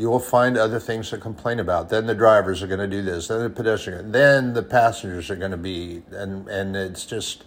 You 0.00 0.08
will 0.08 0.18
find 0.18 0.56
other 0.56 0.80
things 0.80 1.10
to 1.10 1.18
complain 1.18 1.60
about. 1.60 1.90
Then 1.90 2.06
the 2.06 2.14
drivers 2.14 2.62
are 2.62 2.66
going 2.66 2.80
to 2.80 2.86
do 2.86 3.02
this. 3.02 3.28
Then 3.28 3.42
the 3.42 3.50
pedestrian. 3.50 4.12
Then 4.12 4.54
the 4.54 4.62
passengers 4.62 5.28
are 5.28 5.36
going 5.36 5.50
to 5.50 5.58
be, 5.58 6.02
and 6.10 6.48
and 6.48 6.74
it's 6.74 7.04
just 7.04 7.44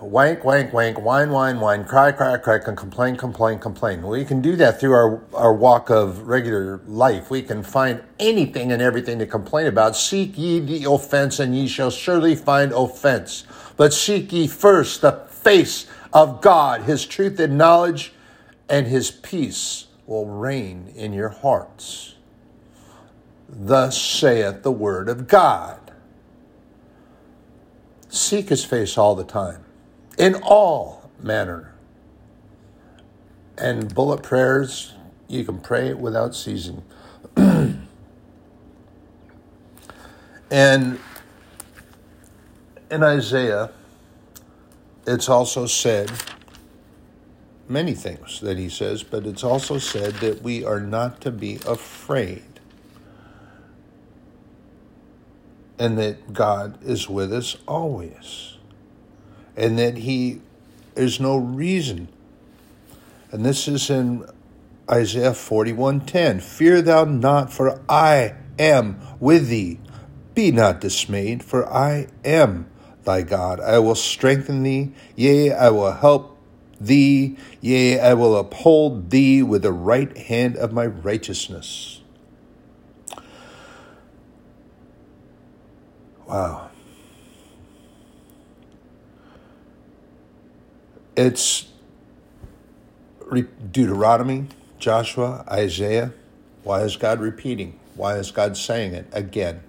wank, 0.00 0.42
wank, 0.42 0.72
wank, 0.72 0.98
whine, 0.98 1.28
whine, 1.28 1.60
whine, 1.60 1.84
cry, 1.84 2.12
cry, 2.12 2.38
cry, 2.38 2.60
and 2.66 2.78
complain, 2.78 3.16
complain, 3.16 3.58
complain. 3.58 4.06
We 4.06 4.24
can 4.24 4.40
do 4.40 4.56
that 4.56 4.80
through 4.80 4.94
our, 4.94 5.22
our 5.34 5.52
walk 5.52 5.90
of 5.90 6.26
regular 6.28 6.80
life. 6.86 7.28
We 7.28 7.42
can 7.42 7.62
find 7.62 8.02
anything 8.18 8.72
and 8.72 8.80
everything 8.80 9.18
to 9.18 9.26
complain 9.26 9.66
about. 9.66 9.96
Seek 9.96 10.38
ye 10.38 10.60
the 10.60 10.90
offense, 10.90 11.38
and 11.38 11.54
ye 11.54 11.68
shall 11.68 11.90
surely 11.90 12.34
find 12.34 12.72
offense. 12.72 13.44
But 13.76 13.92
seek 13.92 14.32
ye 14.32 14.46
first 14.46 15.02
the 15.02 15.12
face 15.28 15.86
of 16.14 16.40
God, 16.40 16.84
his 16.84 17.04
truth 17.04 17.38
and 17.38 17.58
knowledge, 17.58 18.14
and 18.66 18.86
his 18.86 19.10
peace 19.10 19.85
will 20.06 20.26
reign 20.26 20.92
in 20.94 21.12
your 21.12 21.28
hearts. 21.28 22.14
Thus 23.48 24.00
saith 24.00 24.62
the 24.62 24.72
word 24.72 25.08
of 25.08 25.28
God. 25.28 25.92
Seek 28.08 28.48
his 28.48 28.64
face 28.64 28.96
all 28.96 29.14
the 29.14 29.24
time 29.24 29.64
in 30.18 30.34
all 30.36 31.10
manner. 31.22 31.74
And 33.58 33.94
bullet 33.94 34.22
prayers, 34.22 34.94
you 35.28 35.44
can 35.44 35.60
pray 35.60 35.88
it 35.88 35.98
without 35.98 36.34
ceasing. 36.34 36.82
and 37.36 37.78
in 40.50 40.98
Isaiah, 43.02 43.70
it's 45.06 45.28
also 45.28 45.66
said 45.66 46.10
many 47.68 47.94
things 47.94 48.40
that 48.40 48.58
he 48.58 48.68
says, 48.68 49.02
but 49.02 49.26
it's 49.26 49.44
also 49.44 49.78
said 49.78 50.14
that 50.14 50.42
we 50.42 50.64
are 50.64 50.80
not 50.80 51.20
to 51.22 51.30
be 51.30 51.58
afraid. 51.66 52.42
And 55.78 55.98
that 55.98 56.32
God 56.32 56.82
is 56.82 57.08
with 57.08 57.32
us 57.32 57.56
always 57.66 58.56
and 59.56 59.78
that 59.78 59.98
he 59.98 60.40
is 60.94 61.18
no 61.18 61.36
reason. 61.36 62.08
And 63.32 63.44
this 63.44 63.66
is 63.66 63.90
in 63.90 64.24
Isaiah 64.90 65.32
41:10. 65.32 66.40
Fear 66.40 66.82
thou 66.82 67.04
not, 67.04 67.52
for 67.52 67.80
I 67.88 68.34
am 68.58 69.00
with 69.18 69.48
thee. 69.48 69.80
Be 70.34 70.52
not 70.52 70.80
dismayed, 70.80 71.42
for 71.42 71.66
I 71.72 72.08
am 72.24 72.66
thy 73.04 73.22
God. 73.22 73.58
I 73.60 73.78
will 73.78 73.94
strengthen 73.94 74.62
thee, 74.62 74.92
yea, 75.16 75.52
I 75.52 75.70
will 75.70 75.92
help 75.92 76.35
thee, 76.80 77.36
yea, 77.60 78.00
I 78.00 78.14
will 78.14 78.36
uphold 78.36 79.10
thee 79.10 79.42
with 79.42 79.62
the 79.62 79.72
right 79.72 80.16
hand 80.16 80.56
of 80.56 80.72
my 80.72 80.86
righteousness. 80.86 82.00
Wow. 86.26 86.70
It's 91.16 91.66
Deuteronomy, 93.72 94.48
Joshua, 94.78 95.44
Isaiah. 95.50 96.12
Why 96.62 96.82
is 96.82 96.96
God 96.96 97.20
repeating? 97.20 97.78
Why 97.94 98.16
is 98.18 98.30
God 98.30 98.56
saying 98.56 98.92
it 98.92 99.06
again? 99.12 99.62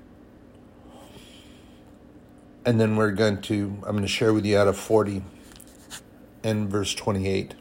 And 2.66 2.82
then 2.82 2.98
we're 2.98 3.12
going 3.12 3.42
to, 3.44 3.78
I'm 3.86 3.92
going 3.92 4.02
to 4.02 4.08
share 4.08 4.34
with 4.34 4.46
you 4.46 4.58
out 4.58 4.68
of 4.68 4.78
40 4.78 5.24
and 6.48 6.70
verse 6.70 6.94
28. 6.96 7.56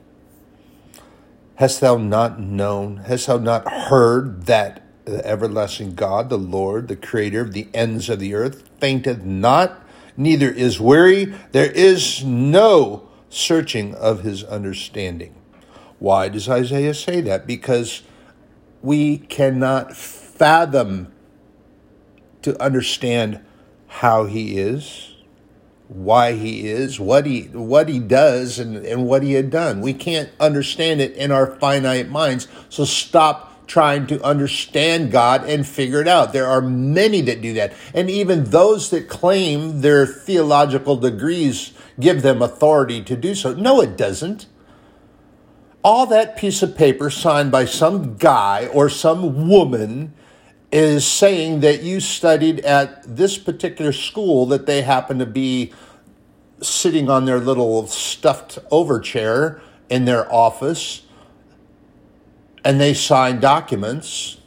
Hast 1.57 1.81
thou 1.81 1.97
not 1.97 2.39
known, 2.39 2.99
hast 2.99 3.27
thou 3.27 3.39
not 3.39 3.67
heard 3.69 4.47
that 4.47 4.83
the 5.05 5.27
everlasting 5.27 5.95
God, 5.95 6.29
the 6.29 6.39
Lord, 6.39 6.89
the 6.89 6.97
creator 6.97 7.41
of 7.41 7.53
the 7.53 7.69
ends 7.75 8.09
of 8.09 8.21
the 8.21 8.35
earth, 8.35 8.69
fainteth 8.79 9.25
not, 9.25 9.83
neither 10.17 10.51
is 10.51 10.81
weary? 10.81 11.35
There 11.53 11.71
is 11.71 12.25
no 12.25 13.09
searching 13.29 13.95
of 13.95 14.23
his 14.23 14.45
understanding. 14.45 15.35
Why 15.99 16.29
does 16.29 16.49
Isaiah 16.49 16.95
say 16.95 17.21
that? 17.23 17.47
Because 17.47 18.03
we 18.83 19.19
cannot 19.19 19.97
fathom 19.97 21.13
to 22.43 22.61
understand 22.63 23.41
how 23.87 24.27
he 24.27 24.59
is, 24.59 25.16
why 25.89 26.33
he 26.33 26.69
is, 26.69 26.99
what 27.01 27.27
he 27.27 27.43
what 27.53 27.89
he 27.89 27.99
does 28.01 28.59
and, 28.59 28.77
and 28.87 29.07
what 29.07 29.23
he 29.23 29.35
had 29.35 29.51
done. 29.51 29.81
We 29.81 29.95
can't 29.95 30.31
understand 30.41 31.01
it 31.01 31.15
in 31.15 31.33
our 31.33 31.47
finite 31.59 32.09
minds. 32.11 32.49
So 32.69 32.85
stop 32.85 33.67
trying 33.69 34.07
to 34.09 34.23
understand 34.23 35.11
God 35.13 35.45
and 35.49 35.67
figure 35.67 36.01
it 36.01 36.09
out. 36.09 36.33
There 36.33 36.47
are 36.47 36.63
many 36.63 37.21
that 37.23 37.41
do 37.43 37.55
that. 37.55 37.73
And 37.95 38.11
even 38.11 38.45
those 38.45 38.91
that 38.91 39.09
claim 39.09 39.81
their 39.81 40.07
theological 40.07 40.97
degrees 40.97 41.73
give 42.01 42.23
them 42.23 42.43
authority 42.43 43.03
to 43.05 43.17
do 43.17 43.35
so. 43.35 43.55
No, 43.55 43.81
it 43.81 43.97
doesn't. 43.97 44.47
all 45.85 46.07
that 46.07 46.37
piece 46.37 46.63
of 46.65 46.77
paper 46.77 47.09
signed 47.09 47.53
by 47.53 47.65
some 47.65 48.17
guy 48.17 48.67
or 48.75 48.89
some 48.89 49.49
woman 49.49 50.13
is 50.73 51.07
saying 51.07 51.61
that 51.61 51.83
you 51.83 52.01
studied 52.01 52.61
at 52.61 53.03
this 53.17 53.39
particular 53.39 53.93
school 53.93 54.47
that 54.47 54.67
they 54.67 54.83
happen 54.83 55.19
to 55.19 55.27
be 55.27 55.73
sitting 56.61 57.09
on 57.09 57.25
their 57.25 57.39
little 57.39 57.87
stuffed 57.87 58.59
over 58.71 58.99
chair 58.99 59.61
in 59.89 60.05
their 60.05 60.31
office 60.33 61.03
and 62.65 62.81
they 62.81 62.93
signed 62.93 63.41
documents. 63.41 64.39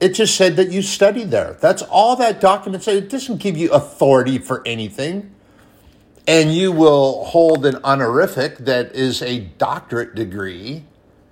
It 0.00 0.14
just 0.14 0.34
said 0.34 0.56
that 0.56 0.72
you 0.72 0.82
studied 0.82 1.30
there. 1.30 1.56
That's 1.60 1.82
all 1.82 2.16
that 2.16 2.40
document 2.40 2.82
said. 2.82 2.96
It 2.96 3.08
doesn't 3.08 3.36
give 3.36 3.56
you 3.56 3.70
authority 3.70 4.38
for 4.38 4.60
anything. 4.66 5.32
And 6.26 6.52
you 6.52 6.72
will 6.72 7.24
hold 7.26 7.64
an 7.64 7.76
honorific 7.84 8.58
that 8.58 8.92
is 8.94 9.22
a 9.22 9.40
doctorate 9.40 10.16
degree 10.16 10.84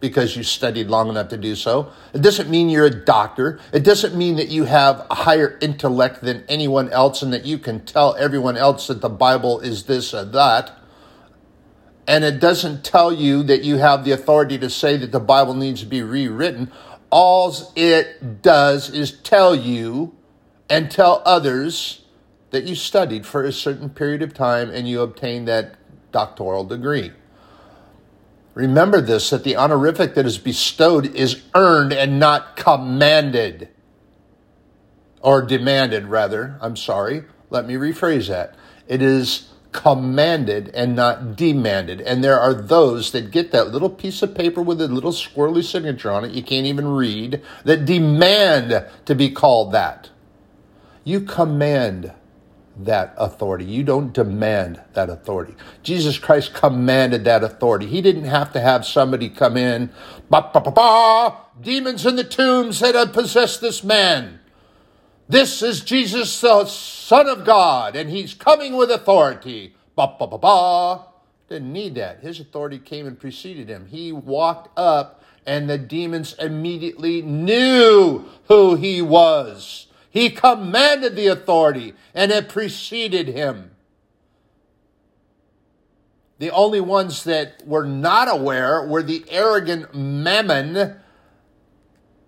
because 0.02 0.37
you 0.37 0.42
studied 0.42 0.88
long 0.88 1.09
enough 1.09 1.28
to 1.28 1.37
do 1.38 1.54
so. 1.54 1.92
It 2.12 2.23
doesn't 2.23 2.50
mean 2.50 2.68
you're 2.68 2.87
a 2.87 2.90
doctor. 2.90 3.61
It 3.73 3.85
doesn't 3.85 4.16
mean 4.16 4.35
that 4.35 4.49
you 4.49 4.64
have 4.64 5.06
a 5.09 5.14
higher 5.14 5.56
intellect 5.62 6.23
than 6.23 6.44
anyone 6.49 6.90
else 6.90 7.23
and 7.23 7.32
that 7.32 7.47
you 7.47 7.56
can 7.56 7.85
tell 7.85 8.16
everyone 8.16 8.56
else 8.56 8.88
that 8.88 9.00
the 9.00 9.09
Bible 9.09 9.61
is 9.61 9.85
this 9.85 10.12
or 10.12 10.25
that. 10.25 10.73
And 12.09 12.25
it 12.25 12.40
doesn't 12.40 12.85
tell 12.85 13.12
you 13.12 13.44
that 13.44 13.62
you 13.62 13.76
have 13.76 14.04
the 14.04 14.11
authority 14.11 14.59
to 14.59 14.68
say 14.68 14.97
that 14.97 15.12
the 15.12 15.21
Bible 15.21 15.54
needs 15.54 15.80
to 15.80 15.87
be 15.87 16.02
rewritten. 16.02 16.73
All 17.11 17.54
it 17.76 18.42
does 18.42 18.90
is 18.90 19.12
tell 19.12 19.54
you 19.54 20.16
and 20.68 20.90
tell 20.90 21.23
others 21.25 22.04
that 22.50 22.64
you 22.64 22.75
studied 22.75 23.25
for 23.25 23.44
a 23.44 23.52
certain 23.52 23.88
period 23.88 24.21
of 24.21 24.35
time 24.35 24.68
and 24.68 24.88
you 24.88 25.00
obtained 25.00 25.47
that 25.47 25.76
doctoral 26.11 26.64
degree. 26.64 27.12
Remember 28.54 29.00
this 29.00 29.30
that 29.30 29.44
the 29.44 29.56
honorific 29.56 30.14
that 30.14 30.26
is 30.26 30.38
bestowed 30.38 31.14
is 31.14 31.42
earned 31.54 31.92
and 31.92 32.18
not 32.18 32.56
commanded. 32.56 33.68
Or 35.21 35.42
demanded, 35.42 36.06
rather. 36.06 36.59
I'm 36.61 36.76
sorry. 36.76 37.25
Let 37.49 37.66
me 37.66 37.75
rephrase 37.75 38.28
that. 38.28 38.54
It 38.88 39.00
is 39.00 39.49
commanded 39.73 40.71
and 40.75 40.94
not 40.94 41.35
demanded. 41.35 42.00
And 42.02 42.23
there 42.23 42.38
are 42.38 42.54
those 42.54 43.12
that 43.12 43.30
get 43.30 43.52
that 43.52 43.71
little 43.71 43.88
piece 43.88 44.23
of 44.23 44.35
paper 44.35 44.62
with 44.62 44.80
a 44.80 44.88
little 44.88 45.12
squirrely 45.12 45.64
signature 45.64 46.11
on 46.11 46.25
it, 46.25 46.32
you 46.32 46.42
can't 46.42 46.66
even 46.66 46.87
read, 46.88 47.40
that 47.64 47.87
demand 47.87 48.87
to 49.06 49.14
be 49.14 49.30
called 49.30 49.73
that. 49.73 50.11
You 51.04 51.21
command 51.21 52.12
that 52.76 53.14
authority. 53.18 53.64
You 53.64 53.84
don't 53.84 54.12
demand 54.12 54.80
that 54.94 55.10
authority. 55.10 55.54
Jesus 55.82 56.18
Christ 56.18 56.54
commanded 56.54 57.24
that 57.24 57.44
authority. 57.44 57.86
He 57.86 58.00
didn't 58.00 58.24
have 58.24 58.52
to 58.52 58.60
have 58.60 58.86
somebody 58.86 59.28
come 59.28 59.56
in, 59.56 59.90
ba 60.30 60.50
ba 60.52 60.60
ba 60.60 61.36
demons 61.60 62.06
in 62.06 62.16
the 62.16 62.24
tombs 62.24 62.80
that 62.80 62.94
have 62.94 63.12
possessed 63.12 63.60
this 63.60 63.84
man. 63.84 64.40
This 65.28 65.62
is 65.62 65.82
Jesus, 65.82 66.40
the 66.40 66.66
Son 66.66 67.28
of 67.28 67.44
God, 67.44 67.96
and 67.96 68.10
he's 68.10 68.34
coming 68.34 68.76
with 68.76 68.90
authority. 68.90 69.74
Ba 69.96 70.14
ba 70.18 70.26
ba 70.26 70.38
ba. 70.38 71.04
Didn't 71.48 71.72
need 71.72 71.94
that. 71.96 72.20
His 72.20 72.40
authority 72.40 72.78
came 72.78 73.06
and 73.06 73.18
preceded 73.18 73.68
him. 73.68 73.86
He 73.86 74.12
walked 74.12 74.76
up, 74.78 75.22
and 75.46 75.68
the 75.68 75.78
demons 75.78 76.34
immediately 76.38 77.22
knew 77.22 78.24
who 78.48 78.74
he 78.74 79.02
was. 79.02 79.86
He 80.12 80.28
commanded 80.28 81.16
the 81.16 81.28
authority, 81.28 81.95
and 82.14 82.31
it 82.31 82.50
preceded 82.50 83.28
him. 83.28 83.71
The 86.38 86.50
only 86.50 86.83
ones 86.83 87.25
that 87.25 87.66
were 87.66 87.87
not 87.87 88.31
aware 88.31 88.87
were 88.87 89.02
the 89.02 89.25
arrogant 89.31 89.95
mammon 89.95 90.97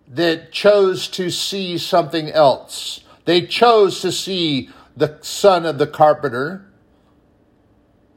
that 0.09 0.51
chose 0.51 1.09
to 1.09 1.29
see 1.29 1.77
something 1.77 2.31
else. 2.31 3.01
They 3.27 3.43
chose 3.43 4.01
to 4.01 4.11
see 4.13 4.71
the 4.97 5.19
son 5.21 5.67
of 5.67 5.77
the 5.77 5.87
carpenter, 5.87 6.65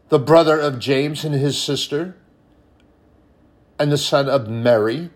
the 0.08 0.20
brother 0.20 0.58
of 0.58 0.80
James 0.80 1.26
and 1.26 1.36
his 1.36 1.62
sister, 1.62 2.16
and 3.78 3.92
the 3.92 3.98
son 3.98 4.30
of 4.30 4.48
Mary 4.48 5.10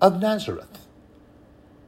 of 0.00 0.20
Nazareth, 0.20 0.84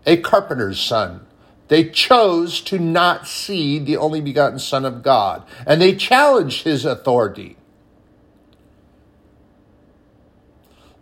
a 0.06 0.18
carpenter's 0.18 0.78
son. 0.78 1.25
They 1.68 1.88
chose 1.88 2.60
to 2.62 2.78
not 2.78 3.26
see 3.26 3.78
the 3.78 3.96
only 3.96 4.20
begotten 4.20 4.58
Son 4.58 4.84
of 4.84 5.02
God, 5.02 5.42
and 5.66 5.80
they 5.80 5.96
challenged 5.96 6.64
his 6.64 6.84
authority. 6.84 7.56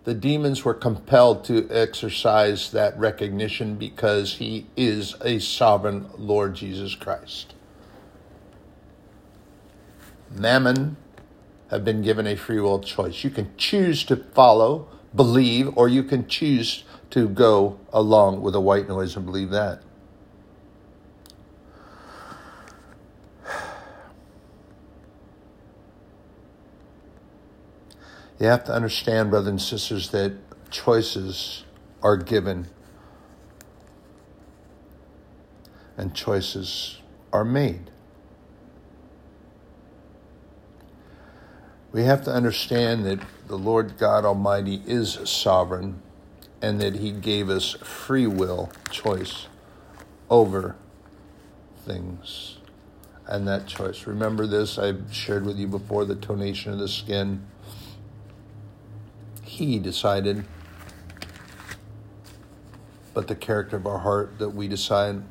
The 0.04 0.14
demons 0.14 0.64
were 0.64 0.74
compelled 0.74 1.44
to 1.44 1.66
exercise 1.70 2.70
that 2.72 2.98
recognition 2.98 3.76
because 3.76 4.34
he 4.34 4.66
is 4.76 5.14
a 5.22 5.38
sovereign 5.38 6.08
Lord 6.18 6.54
Jesus 6.54 6.94
Christ. 6.94 7.54
Mammon 10.30 10.96
have 11.70 11.84
been 11.84 12.02
given 12.02 12.26
a 12.26 12.36
free 12.36 12.60
will 12.60 12.80
choice. 12.80 13.24
You 13.24 13.30
can 13.30 13.50
choose 13.56 14.04
to 14.04 14.16
follow, 14.16 14.88
believe, 15.14 15.76
or 15.76 15.88
you 15.88 16.02
can 16.02 16.28
choose 16.28 16.84
to 17.10 17.28
go 17.28 17.78
along 17.92 18.42
with 18.42 18.52
the 18.52 18.60
white 18.60 18.88
noise 18.88 19.16
and 19.16 19.24
believe 19.24 19.50
that. 19.50 19.82
You 28.38 28.46
have 28.46 28.64
to 28.64 28.72
understand, 28.72 29.30
brothers 29.30 29.48
and 29.48 29.62
sisters, 29.62 30.10
that 30.10 30.32
choices 30.70 31.64
are 32.02 32.16
given 32.16 32.66
and 35.96 36.14
choices 36.14 36.98
are 37.32 37.44
made. 37.44 37.90
We 41.92 42.02
have 42.02 42.24
to 42.24 42.32
understand 42.32 43.06
that 43.06 43.20
the 43.46 43.56
Lord 43.56 43.98
God 43.98 44.24
Almighty 44.24 44.82
is 44.84 45.20
sovereign 45.24 46.02
and 46.60 46.80
that 46.80 46.96
He 46.96 47.12
gave 47.12 47.48
us 47.48 47.74
free 47.74 48.26
will 48.26 48.72
choice 48.90 49.46
over 50.28 50.74
things. 51.84 52.58
And 53.26 53.46
that 53.48 53.66
choice. 53.66 54.06
Remember 54.06 54.46
this, 54.46 54.76
I've 54.76 55.14
shared 55.14 55.46
with 55.46 55.56
you 55.56 55.68
before 55.68 56.04
the 56.04 56.16
tonation 56.16 56.72
of 56.72 56.78
the 56.78 56.88
skin 56.88 57.46
he 59.54 59.78
decided, 59.78 60.44
but 63.12 63.28
the 63.28 63.36
character 63.36 63.76
of 63.76 63.86
our 63.86 63.98
heart 63.98 64.38
that 64.38 64.50
we 64.50 64.66
decide. 64.66 65.22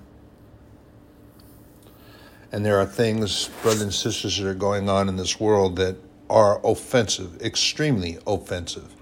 And 2.49 2.65
there 2.65 2.79
are 2.79 2.85
things, 2.85 3.49
brothers 3.61 3.81
and 3.81 3.93
sisters, 3.93 4.37
that 4.37 4.47
are 4.47 4.53
going 4.53 4.87
on 4.87 5.09
in 5.09 5.17
this 5.17 5.39
world 5.39 5.75
that 5.75 5.97
are 6.29 6.65
offensive, 6.65 7.41
extremely 7.41 8.17
offensive, 8.25 8.93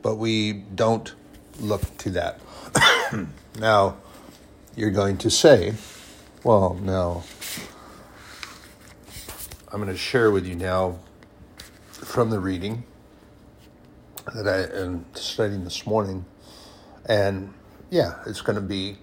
but 0.00 0.16
we 0.16 0.52
don't 0.52 1.14
look 1.60 1.82
to 1.98 2.10
that. 2.10 2.40
now, 3.58 3.98
you're 4.74 4.90
going 4.90 5.18
to 5.18 5.30
say, 5.30 5.74
well, 6.44 6.74
now, 6.80 7.24
I'm 9.70 9.82
going 9.82 9.92
to 9.92 9.98
share 9.98 10.30
with 10.30 10.46
you 10.46 10.54
now 10.54 10.98
from 11.90 12.30
the 12.30 12.40
reading 12.40 12.84
that 14.34 14.48
I 14.48 14.78
am 14.78 15.04
studying 15.14 15.64
this 15.64 15.86
morning. 15.86 16.24
And 17.06 17.52
yeah, 17.90 18.20
it's 18.26 18.40
going 18.40 18.56
to 18.56 18.62
be 18.62 18.98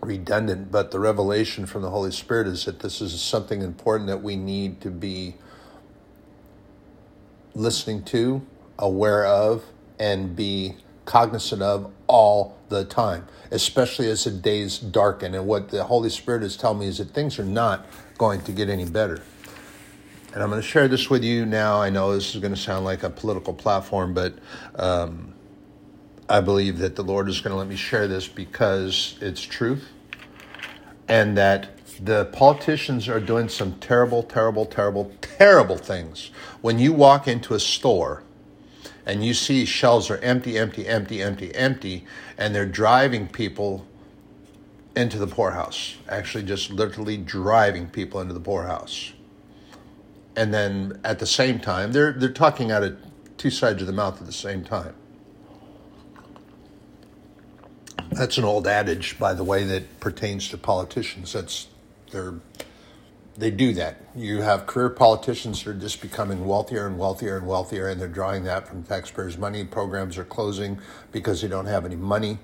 redundant, 0.00 0.70
but 0.70 0.90
the 0.90 1.00
revelation 1.00 1.66
from 1.66 1.82
the 1.82 1.90
Holy 1.90 2.12
Spirit 2.12 2.46
is 2.46 2.64
that 2.66 2.80
this 2.80 3.00
is 3.00 3.20
something 3.20 3.62
important 3.62 4.08
that 4.08 4.22
we 4.22 4.36
need 4.36 4.80
to 4.80 4.90
be 4.90 5.34
listening 7.54 8.04
to, 8.04 8.46
aware 8.78 9.26
of, 9.26 9.64
and 9.98 10.36
be 10.36 10.76
cognizant 11.04 11.62
of 11.62 11.90
all 12.06 12.56
the 12.68 12.84
time, 12.84 13.26
especially 13.50 14.08
as 14.08 14.24
the 14.24 14.30
days 14.30 14.78
darken. 14.78 15.34
And 15.34 15.46
what 15.46 15.70
the 15.70 15.84
Holy 15.84 16.10
Spirit 16.10 16.42
is 16.42 16.56
telling 16.56 16.80
me 16.80 16.86
is 16.86 16.98
that 16.98 17.10
things 17.10 17.38
are 17.38 17.44
not 17.44 17.86
going 18.16 18.42
to 18.42 18.52
get 18.52 18.68
any 18.68 18.84
better. 18.84 19.22
And 20.34 20.42
I'm 20.42 20.50
going 20.50 20.60
to 20.60 20.66
share 20.66 20.88
this 20.88 21.08
with 21.08 21.24
you 21.24 21.46
now. 21.46 21.80
I 21.80 21.88
know 21.88 22.12
this 22.12 22.34
is 22.34 22.40
going 22.40 22.54
to 22.54 22.60
sound 22.60 22.84
like 22.84 23.02
a 23.02 23.08
political 23.08 23.54
platform, 23.54 24.12
but 24.12 24.34
um, 24.74 25.32
I 26.28 26.42
believe 26.42 26.78
that 26.78 26.96
the 26.96 27.02
Lord 27.02 27.30
is 27.30 27.40
going 27.40 27.52
to 27.52 27.56
let 27.56 27.66
me 27.66 27.76
share 27.76 28.06
this 28.06 28.28
because 28.28 29.16
it's 29.22 29.40
truth 29.40 29.88
and 31.08 31.36
that 31.38 31.70
the 31.98 32.26
politicians 32.26 33.08
are 33.08 33.20
doing 33.20 33.48
some 33.48 33.78
terrible, 33.78 34.22
terrible, 34.22 34.66
terrible, 34.66 35.10
terrible 35.22 35.78
things. 35.78 36.30
When 36.60 36.78
you 36.78 36.92
walk 36.92 37.26
into 37.26 37.54
a 37.54 37.60
store 37.60 38.22
and 39.06 39.24
you 39.24 39.32
see 39.32 39.64
shelves 39.64 40.10
are 40.10 40.18
empty, 40.18 40.58
empty, 40.58 40.86
empty, 40.86 41.22
empty, 41.22 41.54
empty, 41.54 42.04
and 42.36 42.54
they're 42.54 42.66
driving 42.66 43.28
people 43.28 43.86
into 44.94 45.18
the 45.18 45.26
poorhouse, 45.26 45.96
actually, 46.06 46.44
just 46.44 46.70
literally 46.70 47.16
driving 47.16 47.88
people 47.88 48.20
into 48.20 48.34
the 48.34 48.40
poorhouse 48.40 49.14
and 50.38 50.54
then 50.54 51.00
at 51.02 51.18
the 51.18 51.26
same 51.26 51.58
time 51.58 51.90
they're 51.90 52.12
they're 52.12 52.30
talking 52.30 52.70
out 52.70 52.84
of 52.84 52.96
two 53.36 53.50
sides 53.50 53.80
of 53.80 53.86
the 53.86 53.92
mouth 53.92 54.20
at 54.20 54.26
the 54.26 54.32
same 54.32 54.64
time. 54.64 54.94
That's 58.12 58.38
an 58.38 58.44
old 58.44 58.66
adage, 58.66 59.18
by 59.18 59.34
the 59.34 59.44
way, 59.44 59.64
that 59.64 60.00
pertains 60.00 60.48
to 60.50 60.58
politicians. 60.58 61.32
That's 61.32 61.68
they're 62.10 62.34
they 63.36 63.50
do 63.52 63.72
that. 63.74 63.96
You 64.16 64.42
have 64.42 64.66
career 64.66 64.90
politicians 64.90 65.62
that 65.62 65.70
are 65.70 65.74
just 65.74 66.00
becoming 66.00 66.44
wealthier 66.44 66.86
and 66.86 66.98
wealthier 66.98 67.36
and 67.36 67.46
wealthier, 67.46 67.88
and 67.88 68.00
they're 68.00 68.08
drawing 68.08 68.44
that 68.44 68.66
from 68.66 68.82
taxpayers' 68.82 69.38
money. 69.38 69.64
Programs 69.64 70.18
are 70.18 70.24
closing 70.24 70.80
because 71.12 71.42
they 71.42 71.48
don't 71.48 71.66
have 71.66 71.84
any 71.84 71.96
money. 71.96 72.38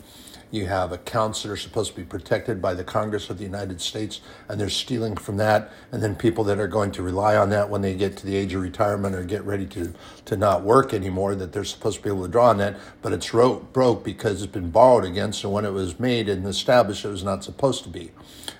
You 0.50 0.66
have 0.66 0.92
accounts 0.92 1.42
that 1.42 1.50
are 1.50 1.57
supposed 1.57 1.92
to 1.92 1.96
be 1.96 2.04
protected 2.04 2.62
by 2.62 2.74
the 2.74 2.85
Congress 2.85 3.30
of 3.30 3.38
the 3.38 3.44
United 3.44 3.80
States, 3.80 4.20
and 4.48 4.61
they're 4.61 4.68
stealing 4.68 5.16
from 5.16 5.37
that. 5.38 5.70
And 5.92 6.02
then 6.02 6.14
people 6.14 6.44
that 6.44 6.59
are 6.59 6.68
going 6.68 6.92
to 6.92 7.02
rely 7.02 7.37
on 7.37 7.50
that 7.50 7.70
when 7.70 7.83
they 7.83 7.94
get 7.94 8.16
to 8.18 8.26
the 8.26 8.37
age 8.37 8.54
of 8.54 8.62
retirement 8.62 9.14
or 9.14 9.24
get 9.24 9.44
ready 9.44 9.66
to, 9.66 9.92
to 10.26 10.37
not 10.37 10.62
work 10.62 10.94
anymore, 10.94 11.35
that 11.35 11.52
they're 11.52 11.64
supposed 11.64 11.98
to 11.98 12.02
be 12.02 12.11
able 12.11 12.24
to 12.24 12.30
draw 12.30 12.50
on 12.50 12.59
that, 12.59 12.76
but 13.02 13.12
it's 13.12 13.35
ro- 13.35 13.66
broke 13.72 14.04
because 14.04 14.42
it's 14.42 14.52
been 14.52 14.70
borrowed 14.70 15.04
against. 15.04 15.44
And 15.44 15.52
when 15.52 15.64
it 15.64 15.72
was 15.72 15.98
made 15.98 16.28
and 16.28 16.46
established, 16.46 17.04
it 17.04 17.09
was 17.09 17.24
not 17.24 17.44
supposed 17.44 17.83
to 17.85 17.88
be. 17.88 18.12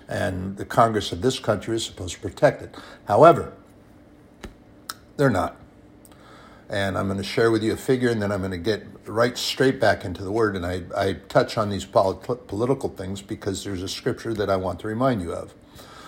And 0.09 0.57
the 0.57 0.65
Congress 0.65 1.13
of 1.13 1.23
this 1.23 1.39
country 1.39 1.77
is 1.77 1.85
supposed 1.85 2.15
to 2.15 2.21
protect 2.21 2.63
it. 2.63 2.75
However, 3.07 3.53
they're 5.17 5.31
not 5.31 5.57
and 6.69 6.97
I'm 6.97 7.07
going 7.07 7.19
to 7.19 7.25
share 7.25 7.51
with 7.51 7.63
you 7.63 7.73
a 7.73 7.77
figure, 7.77 8.11
and 8.11 8.21
then 8.21 8.33
I'm 8.33 8.41
going 8.41 8.51
to 8.51 8.59
get 8.59 8.85
right 9.07 9.37
straight 9.39 9.81
back 9.81 10.05
into 10.05 10.25
the 10.25 10.33
word. 10.33 10.57
And 10.57 10.67
I, 10.67 10.83
I 10.97 11.15
touch 11.29 11.59
on 11.59 11.71
these 11.71 11.85
polit- 11.85 12.49
political 12.49 12.89
things 12.91 13.23
because 13.23 13.65
there's 13.65 13.83
a 13.83 13.89
scripture 13.89 14.35
that 14.35 14.51
I 14.51 14.57
want 14.57 14.81
to 14.81 14.89
remind 14.89 15.23
you 15.23 15.33
of. 15.33 15.55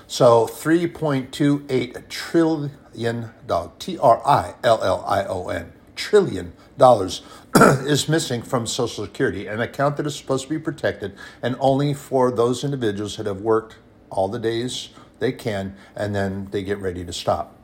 So, 0.08 0.46
3.28 0.46 2.08
trillion 2.08 3.30
dollars, 3.46 3.70
T 3.80 3.98
R 3.98 4.22
I 4.26 4.54
L 4.62 4.82
L 4.82 5.04
I 5.06 5.24
O 5.24 5.48
N, 5.48 5.72
trillion 5.96 6.52
dollars 6.78 7.22
is 7.56 8.08
missing 8.08 8.42
from 8.42 8.68
Social 8.68 9.04
Security, 9.04 9.48
an 9.48 9.60
account 9.60 9.96
that 9.96 10.06
is 10.06 10.14
supposed 10.16 10.44
to 10.44 10.50
be 10.50 10.58
protected 10.60 11.16
and 11.42 11.56
only 11.58 11.94
for 11.94 12.30
those 12.30 12.64
individuals 12.64 13.16
that 13.16 13.26
have 13.26 13.40
worked 13.40 13.78
all 14.10 14.28
the 14.28 14.38
days 14.38 14.90
they 15.18 15.32
can 15.32 15.76
and 15.96 16.14
then 16.14 16.48
they 16.52 16.62
get 16.62 16.78
ready 16.78 17.04
to 17.04 17.12
stop. 17.12 17.55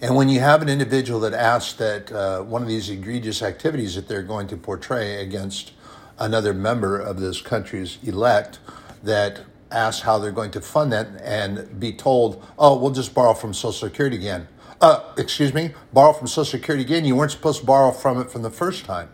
And 0.00 0.14
when 0.14 0.28
you 0.28 0.40
have 0.40 0.62
an 0.62 0.68
individual 0.68 1.20
that 1.20 1.34
asks 1.34 1.72
that 1.74 2.12
uh, 2.12 2.42
one 2.42 2.62
of 2.62 2.68
these 2.68 2.88
egregious 2.88 3.42
activities 3.42 3.96
that 3.96 4.06
they're 4.06 4.22
going 4.22 4.46
to 4.48 4.56
portray 4.56 5.20
against 5.20 5.72
another 6.18 6.54
member 6.54 6.98
of 6.98 7.18
this 7.20 7.40
country's 7.40 7.98
elect, 8.02 8.60
that 9.02 9.40
asks 9.70 10.02
how 10.02 10.18
they're 10.18 10.32
going 10.32 10.50
to 10.52 10.60
fund 10.60 10.92
that 10.92 11.08
and 11.22 11.78
be 11.78 11.92
told, 11.92 12.44
oh, 12.58 12.78
we'll 12.78 12.90
just 12.90 13.14
borrow 13.14 13.34
from 13.34 13.52
Social 13.52 13.88
Security 13.88 14.16
again. 14.16 14.48
Uh, 14.80 15.02
excuse 15.16 15.52
me, 15.52 15.74
borrow 15.92 16.12
from 16.12 16.26
Social 16.26 16.58
Security 16.58 16.84
again. 16.84 17.04
You 17.04 17.16
weren't 17.16 17.32
supposed 17.32 17.60
to 17.60 17.66
borrow 17.66 17.90
from 17.90 18.20
it 18.20 18.30
from 18.30 18.42
the 18.42 18.50
first 18.50 18.84
time. 18.84 19.08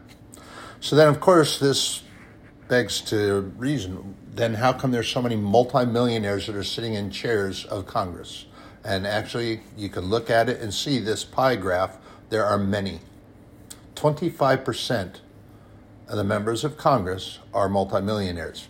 So 0.81 0.97
then, 0.97 1.09
of 1.09 1.20
course, 1.20 1.59
this 1.59 2.03
begs 2.68 3.01
to 3.03 3.53
reason 3.57 4.14
then 4.35 4.55
how 4.55 4.73
come 4.73 4.90
there's 4.90 5.09
so 5.09 5.23
many 5.23 5.37
multimillionaires 5.37 6.47
that 6.47 6.57
are 6.57 6.64
sitting 6.64 6.94
in 6.94 7.11
chairs 7.11 7.64
of 7.66 7.87
Congress? 7.87 8.47
And 8.85 9.07
actually, 9.07 9.61
you 9.77 9.88
can 9.88 10.05
look 10.05 10.29
at 10.29 10.49
it 10.49 10.61
and 10.61 10.73
see 10.73 10.99
this 10.99 11.25
pie 11.25 11.57
graph. 11.57 11.97
There 12.29 12.44
are 12.44 12.59
many. 12.59 13.01
25% 13.94 15.20
of 16.09 16.16
the 16.16 16.25
members 16.25 16.64
of 16.64 16.77
Congress 16.77 17.38
are 17.55 17.68
multimillionaires. 17.68 18.68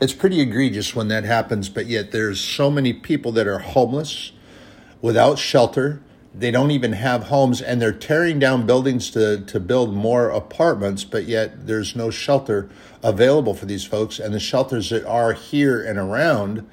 It's 0.00 0.12
pretty 0.12 0.40
egregious 0.40 0.94
when 0.94 1.08
that 1.08 1.24
happens, 1.24 1.68
but 1.68 1.86
yet 1.86 2.10
there's 2.10 2.40
so 2.40 2.70
many 2.70 2.92
people 2.92 3.32
that 3.32 3.46
are 3.46 3.58
homeless, 3.58 4.32
without 5.00 5.38
shelter. 5.38 6.00
They 6.34 6.50
don't 6.50 6.70
even 6.70 6.92
have 6.92 7.24
homes, 7.24 7.60
and 7.60 7.80
they're 7.80 7.92
tearing 7.92 8.38
down 8.38 8.66
buildings 8.66 9.10
to, 9.12 9.40
to 9.44 9.60
build 9.60 9.94
more 9.94 10.30
apartments, 10.30 11.04
but 11.04 11.24
yet 11.24 11.66
there's 11.66 11.96
no 11.96 12.10
shelter 12.10 12.68
available 13.02 13.54
for 13.54 13.66
these 13.66 13.84
folks. 13.84 14.18
And 14.18 14.34
the 14.34 14.40
shelters 14.40 14.90
that 14.90 15.04
are 15.06 15.32
here 15.32 15.82
and 15.82 15.98
around 15.98 16.68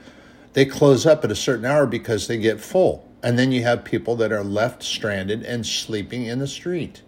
they 0.55 0.65
close 0.65 1.05
up 1.05 1.25
at 1.25 1.31
a 1.31 1.35
certain 1.35 1.65
hour 1.65 1.85
because 1.85 2.27
they 2.27 2.37
get 2.37 2.61
full. 2.61 3.05
And 3.21 3.37
then 3.37 3.51
you 3.51 3.63
have 3.63 3.83
people 3.83 4.15
that 4.15 4.31
are 4.31 4.43
left 4.43 4.83
stranded 4.83 5.43
and 5.43 5.65
sleeping 5.65 6.25
in 6.25 6.39
the 6.39 6.47
street. 6.47 7.01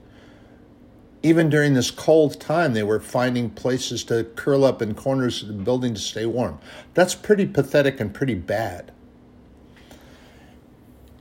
Even 1.23 1.49
during 1.49 1.73
this 1.73 1.89
cold 1.89 2.41
time, 2.41 2.73
they 2.73 2.83
were 2.83 2.99
finding 2.99 3.49
places 3.49 4.03
to 4.05 4.25
curl 4.35 4.65
up 4.65 4.81
in 4.81 4.93
corners 4.95 5.41
of 5.41 5.47
the 5.47 5.53
building 5.53 5.93
to 5.93 5.99
stay 5.99 6.25
warm. 6.25 6.59
That's 6.93 7.15
pretty 7.15 7.45
pathetic 7.45 8.01
and 8.01 8.13
pretty 8.13 8.35
bad. 8.35 8.91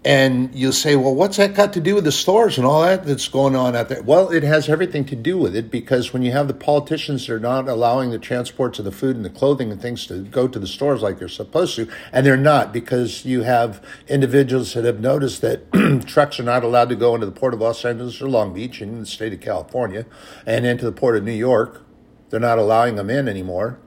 And 0.06 0.54
you'll 0.54 0.70
say, 0.70 0.94
well, 0.94 1.16
what's 1.16 1.36
that 1.38 1.54
got 1.54 1.72
to 1.72 1.80
do 1.80 1.96
with 1.96 2.04
the 2.04 2.12
stores 2.12 2.58
and 2.58 2.64
all 2.64 2.82
that 2.82 3.04
that's 3.04 3.26
going 3.26 3.56
on 3.56 3.74
out 3.74 3.88
there? 3.88 4.04
Well, 4.04 4.30
it 4.30 4.44
has 4.44 4.68
everything 4.68 5.04
to 5.06 5.16
do 5.16 5.36
with 5.36 5.56
it 5.56 5.68
because 5.68 6.12
when 6.12 6.22
you 6.22 6.30
have 6.30 6.46
the 6.46 6.54
politicians 6.54 7.26
that 7.26 7.34
are 7.34 7.40
not 7.40 7.68
allowing 7.68 8.10
the 8.10 8.18
transports 8.20 8.78
of 8.78 8.84
the 8.84 8.92
food 8.92 9.16
and 9.16 9.24
the 9.24 9.30
clothing 9.30 9.72
and 9.72 9.82
things 9.82 10.06
to 10.06 10.22
go 10.22 10.46
to 10.46 10.60
the 10.60 10.66
stores 10.68 11.02
like 11.02 11.18
they're 11.18 11.26
supposed 11.26 11.74
to, 11.74 11.88
and 12.12 12.24
they're 12.24 12.36
not 12.36 12.72
because 12.72 13.24
you 13.24 13.42
have 13.42 13.84
individuals 14.06 14.74
that 14.74 14.84
have 14.84 15.00
noticed 15.00 15.40
that 15.40 15.72
trucks 16.06 16.38
are 16.38 16.44
not 16.44 16.62
allowed 16.62 16.88
to 16.88 16.94
go 16.94 17.16
into 17.16 17.26
the 17.26 17.32
port 17.32 17.52
of 17.52 17.60
Los 17.60 17.84
Angeles 17.84 18.22
or 18.22 18.28
Long 18.28 18.54
Beach 18.54 18.80
in 18.80 19.00
the 19.00 19.06
state 19.06 19.32
of 19.32 19.40
California 19.40 20.06
and 20.46 20.64
into 20.64 20.84
the 20.84 20.92
port 20.92 21.16
of 21.16 21.24
New 21.24 21.32
York. 21.32 21.82
They're 22.30 22.38
not 22.38 22.60
allowing 22.60 22.94
them 22.94 23.10
in 23.10 23.26
anymore, 23.26 23.80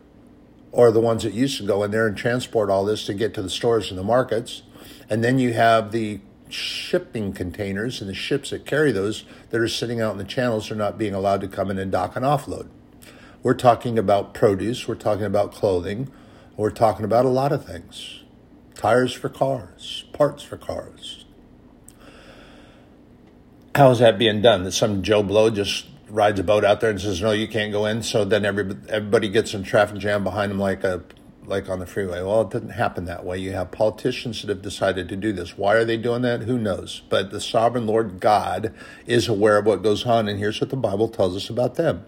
or 0.74 0.92
the 0.92 1.00
ones 1.00 1.24
that 1.24 1.34
used 1.34 1.58
to 1.60 1.64
go 1.66 1.82
in 1.84 1.92
there 1.92 2.08
and 2.08 2.18
transport 2.18 2.70
all 2.70 2.84
this 2.84 3.06
to 3.06 3.14
get 3.14 3.34
to 3.36 3.42
the 3.42 3.50
stores 3.50 3.90
and 3.90 3.98
the 3.98 4.04
markets 4.04 4.64
and 5.10 5.24
then 5.24 5.40
you 5.40 5.54
have 5.54 5.92
the 5.92 6.20
shipping 6.50 7.34
containers 7.34 8.02
and 8.02 8.10
the 8.10 8.14
ships 8.14 8.50
that 8.50 8.66
carry 8.66 8.92
those 8.92 9.24
that 9.50 9.62
are 9.62 9.68
sitting 9.68 10.02
out 10.02 10.12
in 10.12 10.18
the 10.18 10.24
channels 10.24 10.72
are 10.72 10.76
not 10.76 10.98
being 10.98 11.14
allowed 11.14 11.42
to 11.42 11.48
come 11.48 11.70
in 11.70 11.78
and 11.78 11.92
dock 11.92 12.16
and 12.16 12.26
offload. 12.26 12.68
We're 13.42 13.54
talking 13.54 13.98
about 13.98 14.34
produce, 14.34 14.88
we're 14.88 14.96
talking 14.96 15.26
about 15.26 15.54
clothing, 15.54 16.12
we're 16.58 16.72
talking 16.72 17.06
about 17.06 17.26
a 17.26 17.30
lot 17.30 17.52
of 17.52 17.66
things. 17.66 18.24
Tires 18.76 19.14
for 19.14 19.30
cars, 19.30 20.06
parts 20.14 20.44
for 20.44 20.58
cars. 20.58 21.26
How 23.76 23.92
is 23.92 24.00
that 24.00 24.18
being 24.18 24.42
done? 24.42 24.64
That 24.64 24.72
some 24.72 25.04
Joe 25.04 25.24
Blow 25.24 25.50
just 25.50 25.86
rides 26.10 26.40
a 26.40 26.44
boat 26.44 26.66
out 26.66 26.82
there 26.82 26.90
and 26.90 27.00
says, 27.00 27.22
"No, 27.22 27.32
you 27.32 27.48
can't 27.48 27.72
go 27.72 27.86
in." 27.86 28.02
So 28.04 28.26
then 28.26 28.44
everybody, 28.44 28.90
everybody 28.90 29.30
gets 29.30 29.54
in 29.54 29.64
traffic 29.64 30.00
jam 30.00 30.24
behind 30.24 30.52
him 30.52 30.60
like 30.60 30.84
a 30.84 31.02
like 31.50 31.70
on 31.70 31.80
the 31.80 31.86
freeway. 31.86 32.22
Well, 32.22 32.42
it 32.42 32.52
didn't 32.52 32.70
happen 32.70 33.06
that 33.06 33.26
way. 33.26 33.38
You 33.38 33.52
have 33.54 33.72
politicians 33.72 34.42
that 34.42 34.50
have 34.50 34.62
decided 34.62 35.10
to 35.10 35.16
do 35.16 35.34
this. 35.34 35.58
Why 35.58 35.76
are 35.76 35.86
they 35.86 35.98
doing 35.98 36.22
that? 36.22 36.42
Who 36.42 36.58
knows? 36.58 37.02
But 37.10 37.32
the 37.32 37.42
sovereign 37.42 37.88
Lord 37.88 38.20
God 38.20 38.74
is 39.06 39.28
aware 39.28 39.58
of 39.58 39.66
what 39.66 39.84
goes 39.84 40.06
on, 40.06 40.28
and 40.28 40.40
here's 40.40 40.62
what 40.62 40.70
the 40.70 40.76
Bible 40.76 41.10
tells 41.10 41.36
us 41.36 41.50
about 41.50 41.76
them. 41.76 42.06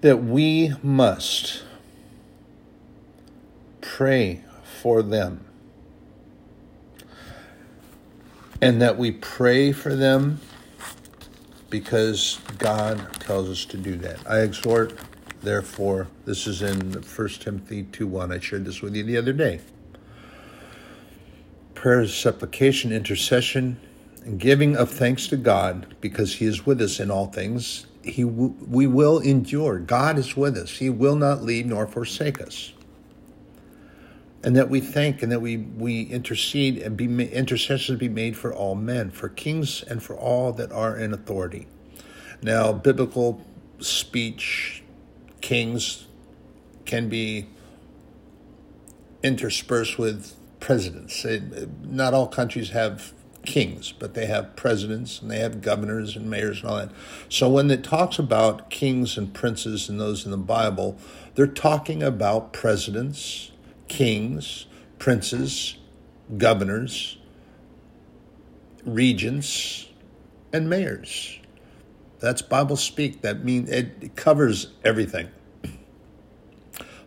That 0.00 0.22
we 0.22 0.72
must 0.82 1.64
pray 3.80 4.44
for 4.80 5.02
them. 5.02 5.44
And 8.62 8.80
that 8.80 8.96
we 8.96 9.10
pray 9.10 9.72
for 9.72 9.94
them 9.94 10.40
because 11.70 12.40
God 12.58 13.12
tells 13.20 13.48
us 13.48 13.64
to 13.66 13.76
do 13.76 13.96
that. 13.96 14.18
I 14.28 14.40
exhort, 14.40 14.94
therefore, 15.42 16.08
this 16.24 16.46
is 16.46 16.62
in 16.62 16.92
1 16.92 17.28
Timothy 17.28 17.84
2 17.84 18.06
1. 18.06 18.32
I 18.32 18.38
shared 18.38 18.64
this 18.64 18.80
with 18.82 18.94
you 18.94 19.04
the 19.04 19.16
other 19.16 19.32
day. 19.32 19.60
Prayer 21.74 22.06
supplication, 22.08 22.92
intercession, 22.92 23.78
and 24.24 24.40
giving 24.40 24.76
of 24.76 24.90
thanks 24.90 25.26
to 25.28 25.36
God 25.36 25.94
because 26.00 26.36
He 26.36 26.46
is 26.46 26.66
with 26.66 26.80
us 26.80 27.00
in 27.00 27.10
all 27.10 27.26
things. 27.26 27.86
He 28.02 28.24
we 28.24 28.86
will 28.86 29.18
endure. 29.18 29.78
God 29.78 30.18
is 30.18 30.36
with 30.36 30.56
us. 30.56 30.78
He 30.78 30.88
will 30.88 31.16
not 31.16 31.42
leave 31.42 31.66
nor 31.66 31.86
forsake 31.86 32.40
us 32.40 32.72
and 34.42 34.56
that 34.56 34.70
we 34.70 34.80
thank 34.80 35.22
and 35.22 35.32
that 35.32 35.40
we, 35.40 35.56
we 35.56 36.02
intercede 36.02 36.78
and 36.78 36.96
be 36.96 37.06
intercessions 37.30 37.98
be 37.98 38.08
made 38.08 38.36
for 38.36 38.54
all 38.54 38.74
men, 38.74 39.10
for 39.10 39.28
kings 39.28 39.82
and 39.82 40.02
for 40.02 40.14
all 40.16 40.52
that 40.52 40.70
are 40.70 40.96
in 40.96 41.12
authority. 41.12 41.66
Now, 42.40 42.72
biblical 42.72 43.44
speech, 43.80 44.82
kings 45.40 46.06
can 46.84 47.08
be 47.08 47.48
interspersed 49.22 49.98
with 49.98 50.34
presidents. 50.60 51.24
It, 51.24 51.84
not 51.84 52.14
all 52.14 52.28
countries 52.28 52.70
have 52.70 53.12
kings, 53.44 53.92
but 53.92 54.14
they 54.14 54.26
have 54.26 54.54
presidents 54.54 55.20
and 55.20 55.30
they 55.30 55.38
have 55.38 55.60
governors 55.60 56.14
and 56.14 56.30
mayors 56.30 56.60
and 56.60 56.70
all 56.70 56.76
that. 56.76 56.90
So 57.28 57.48
when 57.48 57.70
it 57.70 57.82
talks 57.82 58.18
about 58.18 58.70
kings 58.70 59.16
and 59.16 59.32
princes 59.32 59.88
and 59.88 59.98
those 59.98 60.24
in 60.24 60.30
the 60.30 60.36
Bible, 60.36 60.98
they're 61.34 61.46
talking 61.46 62.02
about 62.02 62.52
presidents 62.52 63.50
kings, 63.88 64.66
princes, 64.98 65.76
governors, 66.36 67.18
regents, 68.84 69.88
and 70.52 70.68
mayors. 70.68 71.38
That's 72.20 72.42
Bible 72.42 72.76
speak. 72.76 73.22
That 73.22 73.44
means 73.44 73.70
it 73.70 74.16
covers 74.16 74.68
everything. 74.84 75.28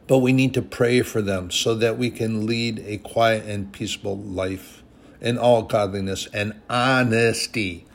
But 0.07 0.19
we 0.19 0.33
need 0.33 0.53
to 0.55 0.61
pray 0.61 1.01
for 1.01 1.21
them 1.21 1.51
so 1.51 1.75
that 1.75 1.97
we 1.97 2.09
can 2.09 2.45
lead 2.45 2.79
a 2.79 2.97
quiet 2.97 3.45
and 3.45 3.71
peaceable 3.71 4.17
life 4.17 4.83
in 5.21 5.37
all 5.37 5.61
godliness 5.61 6.27
and 6.33 6.59
honesty. 6.69 7.85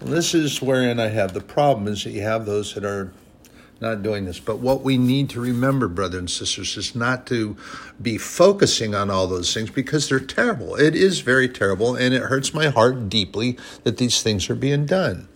this 0.00 0.34
is 0.34 0.60
wherein 0.60 1.00
I 1.00 1.08
have 1.08 1.32
the 1.32 1.40
problem 1.40 1.88
is 1.88 2.04
that 2.04 2.10
you 2.10 2.22
have 2.22 2.44
those 2.44 2.74
that 2.74 2.84
are 2.84 3.12
not 3.84 4.02
doing 4.02 4.24
this. 4.24 4.40
But 4.40 4.58
what 4.58 4.82
we 4.82 4.96
need 4.96 5.30
to 5.30 5.40
remember, 5.40 5.86
brothers 5.86 6.18
and 6.18 6.30
sisters, 6.30 6.76
is 6.76 6.94
not 6.94 7.26
to 7.28 7.56
be 8.00 8.18
focusing 8.18 8.94
on 8.94 9.10
all 9.10 9.26
those 9.26 9.52
things 9.52 9.70
because 9.70 10.08
they're 10.08 10.18
terrible. 10.18 10.74
It 10.74 10.96
is 10.96 11.20
very 11.20 11.48
terrible, 11.48 11.94
and 11.94 12.14
it 12.14 12.22
hurts 12.22 12.52
my 12.52 12.68
heart 12.68 13.08
deeply 13.08 13.58
that 13.84 13.98
these 13.98 14.22
things 14.22 14.50
are 14.50 14.54
being 14.54 14.86
done. 14.86 15.28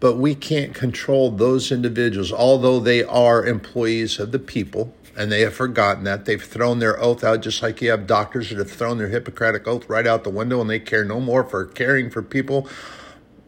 But 0.00 0.16
we 0.16 0.34
can't 0.34 0.74
control 0.74 1.30
those 1.30 1.72
individuals, 1.72 2.32
although 2.32 2.80
they 2.80 3.02
are 3.02 3.46
employees 3.46 4.18
of 4.18 4.32
the 4.32 4.38
people, 4.38 4.94
and 5.16 5.32
they 5.32 5.40
have 5.40 5.54
forgotten 5.54 6.04
that. 6.04 6.26
They've 6.26 6.42
thrown 6.42 6.80
their 6.80 7.00
oath 7.00 7.24
out, 7.24 7.40
just 7.40 7.62
like 7.62 7.80
you 7.80 7.90
have 7.90 8.06
doctors 8.06 8.50
that 8.50 8.58
have 8.58 8.70
thrown 8.70 8.98
their 8.98 9.08
Hippocratic 9.08 9.66
oath 9.66 9.88
right 9.88 10.06
out 10.06 10.24
the 10.24 10.30
window, 10.30 10.60
and 10.60 10.68
they 10.68 10.80
care 10.80 11.04
no 11.04 11.20
more 11.20 11.44
for 11.44 11.64
caring 11.64 12.10
for 12.10 12.22
people 12.22 12.68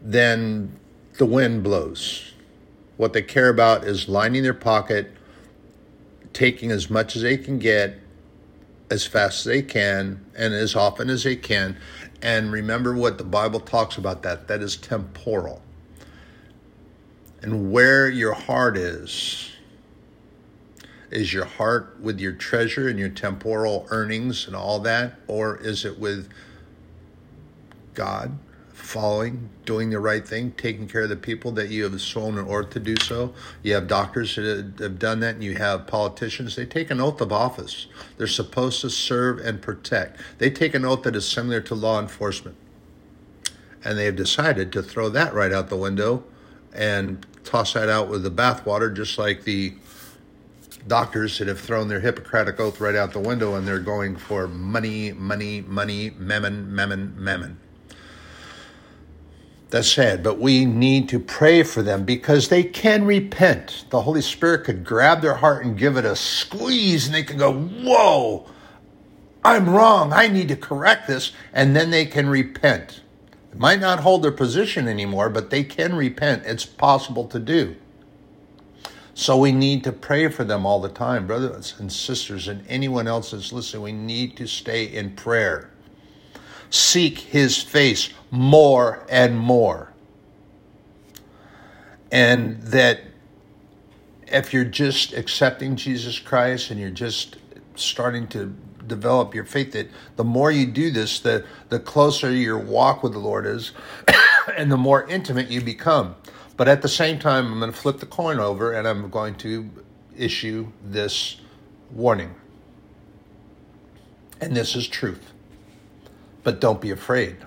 than 0.01 0.71
the 1.17 1.25
wind 1.25 1.63
blows. 1.63 2.28
What 2.99 3.13
they 3.13 3.21
care 3.21 3.47
about 3.47 3.85
is 3.85 4.09
lining 4.09 4.43
their 4.43 4.53
pocket, 4.53 5.13
taking 6.33 6.69
as 6.69 6.89
much 6.89 7.15
as 7.15 7.21
they 7.21 7.37
can 7.37 7.57
get, 7.57 7.97
as 8.91 9.07
fast 9.07 9.39
as 9.39 9.43
they 9.45 9.61
can, 9.61 10.25
and 10.35 10.53
as 10.53 10.75
often 10.75 11.09
as 11.09 11.23
they 11.23 11.37
can. 11.37 11.77
And 12.21 12.51
remember 12.51 12.93
what 12.93 13.17
the 13.17 13.23
Bible 13.23 13.61
talks 13.61 13.97
about 13.97 14.21
that 14.23 14.49
that 14.49 14.61
is 14.61 14.75
temporal. 14.75 15.61
And 17.41 17.71
where 17.71 18.09
your 18.09 18.33
heart 18.33 18.75
is, 18.75 19.49
is 21.09 21.31
your 21.31 21.45
heart 21.45 21.95
with 22.01 22.19
your 22.19 22.33
treasure 22.33 22.89
and 22.89 22.99
your 22.99 23.07
temporal 23.07 23.87
earnings 23.91 24.45
and 24.45 24.57
all 24.57 24.81
that, 24.81 25.13
or 25.25 25.55
is 25.55 25.85
it 25.85 25.97
with 25.97 26.27
God? 27.93 28.37
Following, 28.79 29.49
doing 29.65 29.89
the 29.89 29.99
right 29.99 30.27
thing, 30.27 30.51
taking 30.51 30.87
care 30.87 31.03
of 31.03 31.09
the 31.09 31.15
people 31.15 31.51
that 31.51 31.69
you 31.69 31.83
have 31.83 31.99
sworn 32.01 32.37
an 32.37 32.47
oath 32.47 32.69
to 32.71 32.79
do 32.79 32.95
so. 32.97 33.33
You 33.61 33.75
have 33.75 33.87
doctors 33.87 34.35
that 34.35 34.73
have 34.79 34.97
done 34.97 35.19
that, 35.19 35.35
and 35.35 35.43
you 35.43 35.55
have 35.55 35.85
politicians. 35.85 36.55
They 36.55 36.65
take 36.65 36.89
an 36.89 36.99
oath 36.99 37.21
of 37.21 37.31
office. 37.31 37.87
They're 38.17 38.27
supposed 38.27 38.81
to 38.81 38.89
serve 38.89 39.39
and 39.39 39.61
protect. 39.61 40.19
They 40.37 40.49
take 40.49 40.73
an 40.73 40.85
oath 40.85 41.03
that 41.03 41.15
is 41.15 41.27
similar 41.27 41.61
to 41.61 41.75
law 41.75 41.99
enforcement. 41.99 42.57
And 43.83 43.97
they 43.97 44.05
have 44.05 44.15
decided 44.15 44.71
to 44.73 44.83
throw 44.83 45.09
that 45.09 45.33
right 45.33 45.53
out 45.53 45.69
the 45.69 45.77
window 45.77 46.23
and 46.73 47.25
toss 47.43 47.73
that 47.73 47.89
out 47.89 48.09
with 48.09 48.23
the 48.23 48.31
bathwater, 48.31 48.93
just 48.93 49.17
like 49.17 49.43
the 49.43 49.73
doctors 50.87 51.37
that 51.37 51.47
have 51.47 51.59
thrown 51.59 51.87
their 51.87 51.99
Hippocratic 51.99 52.59
oath 52.59 52.79
right 52.79 52.95
out 52.95 53.13
the 53.13 53.19
window 53.19 53.55
and 53.55 53.67
they're 53.67 53.79
going 53.79 54.15
for 54.15 54.47
money, 54.47 55.11
money, 55.13 55.61
money, 55.61 56.11
mammon, 56.17 56.73
mammon, 56.73 57.13
mammon. 57.17 57.59
That's 59.69 59.91
sad, 59.91 60.23
but 60.23 60.39
we 60.39 60.65
need 60.65 61.09
to 61.09 61.19
pray 61.19 61.61
for 61.61 61.83
them 61.83 62.03
because 62.03 62.49
they 62.49 62.63
can 62.63 63.05
repent. 63.05 63.85
The 63.91 64.01
Holy 64.01 64.21
Spirit 64.21 64.63
could 64.63 64.83
grab 64.83 65.21
their 65.21 65.35
heart 65.35 65.63
and 65.63 65.77
give 65.77 65.95
it 65.95 66.05
a 66.05 66.15
squeeze, 66.15 67.05
and 67.05 67.13
they 67.13 67.21
can 67.21 67.37
go, 67.37 67.53
Whoa, 67.53 68.47
I'm 69.43 69.69
wrong. 69.69 70.11
I 70.11 70.27
need 70.27 70.47
to 70.47 70.55
correct 70.55 71.07
this. 71.07 71.33
And 71.53 71.75
then 71.75 71.91
they 71.91 72.07
can 72.07 72.29
repent. 72.29 73.01
It 73.51 73.59
might 73.59 73.79
not 73.79 73.99
hold 73.99 74.23
their 74.23 74.31
position 74.31 74.87
anymore, 74.87 75.29
but 75.29 75.51
they 75.51 75.63
can 75.63 75.95
repent. 75.95 76.43
It's 76.45 76.65
possible 76.65 77.27
to 77.27 77.39
do. 77.39 77.75
So 79.13 79.37
we 79.37 79.51
need 79.51 79.83
to 79.83 79.91
pray 79.91 80.29
for 80.29 80.43
them 80.43 80.65
all 80.65 80.79
the 80.79 80.89
time, 80.89 81.27
brothers 81.27 81.75
and 81.77 81.91
sisters, 81.91 82.47
and 82.47 82.65
anyone 82.67 83.07
else 83.07 83.31
that's 83.31 83.53
listening. 83.53 83.83
We 83.83 83.91
need 83.91 84.35
to 84.37 84.47
stay 84.47 84.85
in 84.85 85.15
prayer 85.15 85.69
seek 86.69 87.19
his 87.19 87.61
face 87.61 88.09
more 88.31 89.05
and 89.09 89.37
more. 89.37 89.91
And 92.11 92.61
that 92.63 93.01
if 94.27 94.53
you're 94.53 94.63
just 94.63 95.13
accepting 95.13 95.75
Jesus 95.75 96.19
Christ 96.19 96.71
and 96.71 96.79
you're 96.79 96.89
just 96.89 97.37
starting 97.75 98.27
to 98.29 98.55
develop 98.85 99.35
your 99.35 99.45
faith, 99.45 99.71
that 99.73 99.89
the 100.15 100.23
more 100.23 100.51
you 100.51 100.65
do 100.65 100.91
this, 100.91 101.19
the, 101.19 101.45
the 101.69 101.79
closer 101.79 102.31
your 102.31 102.57
walk 102.57 103.03
with 103.03 103.13
the 103.13 103.19
Lord 103.19 103.45
is 103.45 103.71
and 104.57 104.71
the 104.71 104.77
more 104.77 105.07
intimate 105.07 105.49
you 105.49 105.61
become. 105.61 106.15
But 106.57 106.67
at 106.67 106.81
the 106.81 106.89
same 106.89 107.19
time, 107.19 107.53
I'm 107.53 107.59
going 107.59 107.71
to 107.71 107.77
flip 107.77 107.99
the 107.99 108.05
coin 108.05 108.39
over 108.39 108.73
and 108.73 108.87
I'm 108.87 109.09
going 109.09 109.35
to 109.35 109.69
issue 110.17 110.67
this 110.83 111.37
warning. 111.91 112.35
And 114.41 114.55
this 114.55 114.75
is 114.75 114.87
truth. 114.87 115.31
But 116.49 116.59
don't 116.59 116.81
be 116.81 116.89
afraid, 116.89 117.37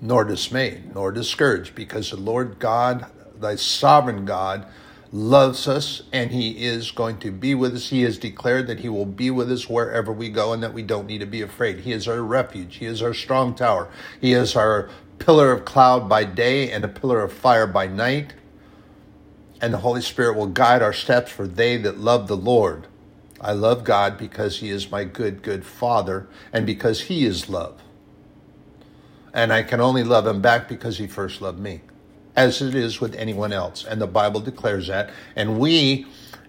nor 0.00 0.24
dismayed, 0.24 0.94
nor 0.94 1.12
discouraged, 1.12 1.74
because 1.74 2.08
the 2.08 2.16
Lord 2.16 2.58
God, 2.58 3.04
thy 3.38 3.56
sovereign 3.56 4.24
God, 4.24 4.64
loves 5.12 5.68
us 5.68 6.00
and 6.14 6.30
he 6.30 6.64
is 6.64 6.92
going 6.92 7.18
to 7.18 7.30
be 7.30 7.54
with 7.54 7.74
us. 7.74 7.90
He 7.90 8.04
has 8.04 8.16
declared 8.16 8.68
that 8.68 8.80
he 8.80 8.88
will 8.88 9.04
be 9.04 9.30
with 9.30 9.52
us 9.52 9.68
wherever 9.68 10.10
we 10.10 10.30
go 10.30 10.54
and 10.54 10.62
that 10.62 10.72
we 10.72 10.82
don't 10.82 11.06
need 11.06 11.18
to 11.18 11.26
be 11.26 11.42
afraid. 11.42 11.80
He 11.80 11.92
is 11.92 12.08
our 12.08 12.22
refuge. 12.22 12.76
He 12.76 12.86
is 12.86 13.02
our 13.02 13.12
strong 13.12 13.54
tower. 13.54 13.90
He 14.18 14.32
is 14.32 14.56
our 14.56 14.88
pillar 15.18 15.52
of 15.52 15.66
cloud 15.66 16.08
by 16.08 16.24
day 16.24 16.70
and 16.70 16.86
a 16.86 16.88
pillar 16.88 17.22
of 17.22 17.34
fire 17.34 17.66
by 17.66 17.86
night. 17.86 18.32
And 19.60 19.74
the 19.74 19.78
Holy 19.84 20.00
Spirit 20.00 20.38
will 20.38 20.46
guide 20.46 20.80
our 20.80 20.94
steps 20.94 21.30
for 21.30 21.46
they 21.46 21.76
that 21.76 21.98
love 21.98 22.28
the 22.28 22.36
Lord. 22.38 22.86
I 23.42 23.52
love 23.52 23.84
God 23.84 24.16
because 24.16 24.60
he 24.60 24.70
is 24.70 24.90
my 24.90 25.04
good, 25.04 25.42
good 25.42 25.66
Father 25.66 26.26
and 26.50 26.64
because 26.64 27.02
he 27.02 27.26
is 27.26 27.50
love 27.50 27.82
and 29.36 29.52
I 29.52 29.62
can 29.62 29.82
only 29.82 30.02
love 30.02 30.26
him 30.26 30.40
back 30.40 30.66
because 30.66 30.96
he 30.96 31.06
first 31.06 31.42
loved 31.42 31.60
me, 31.60 31.82
as 32.34 32.62
it 32.62 32.74
is 32.74 33.02
with 33.02 33.14
anyone 33.14 33.52
else. 33.52 33.84
And 33.84 34.00
the 34.00 34.06
Bible 34.06 34.40
declares 34.40 34.86
that. 34.86 35.10
And 35.36 35.60
we, 35.60 36.06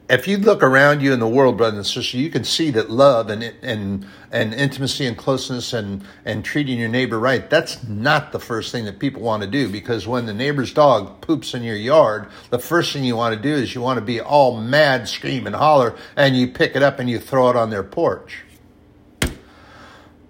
if 0.10 0.26
you 0.26 0.38
look 0.38 0.64
around 0.64 1.02
you 1.02 1.12
in 1.12 1.20
the 1.20 1.28
world, 1.28 1.58
brothers 1.58 1.78
and 1.80 1.86
sisters, 1.86 2.14
you 2.14 2.30
can 2.30 2.46
see 2.46 2.72
that 2.72 2.90
love 2.90 3.30
and 3.30 3.44
and 3.62 4.08
and 4.32 4.54
intimacy 4.54 5.06
and 5.06 5.18
closeness 5.18 5.74
and 5.74 6.02
and 6.24 6.46
treating 6.46 6.80
your 6.80 6.88
neighbor 6.88 7.20
right. 7.20 7.50
That's 7.50 7.84
not 7.84 8.32
the 8.32 8.40
first 8.40 8.72
thing 8.72 8.86
that 8.86 9.00
people 9.00 9.22
want 9.22 9.44
to 9.44 9.50
do 9.50 9.68
because 9.68 10.08
when 10.08 10.26
the 10.26 10.34
neighbor's 10.34 10.74
dog 10.74 11.20
poops 11.20 11.54
in 11.54 11.64
your 11.64 11.76
yard, 11.76 12.30
the 12.52 12.60
first 12.60 12.94
thing 12.94 13.04
you 13.04 13.18
want 13.18 13.36
to 13.36 13.42
do 13.42 13.54
is 13.54 13.76
you 13.76 13.82
want 13.82 13.98
to 13.98 14.06
be 14.06 14.22
all 14.22 14.62
mad, 14.62 15.10
scream 15.10 15.46
and 15.46 15.58
holler, 15.58 15.94
and 16.16 16.38
you 16.38 16.48
pick 16.48 16.74
it 16.74 16.84
up 16.84 17.00
and 17.00 17.10
you 17.10 17.20
throw 17.20 17.50
it 17.50 17.58
on 17.58 17.70
their 17.70 17.84
porch. 17.84 18.46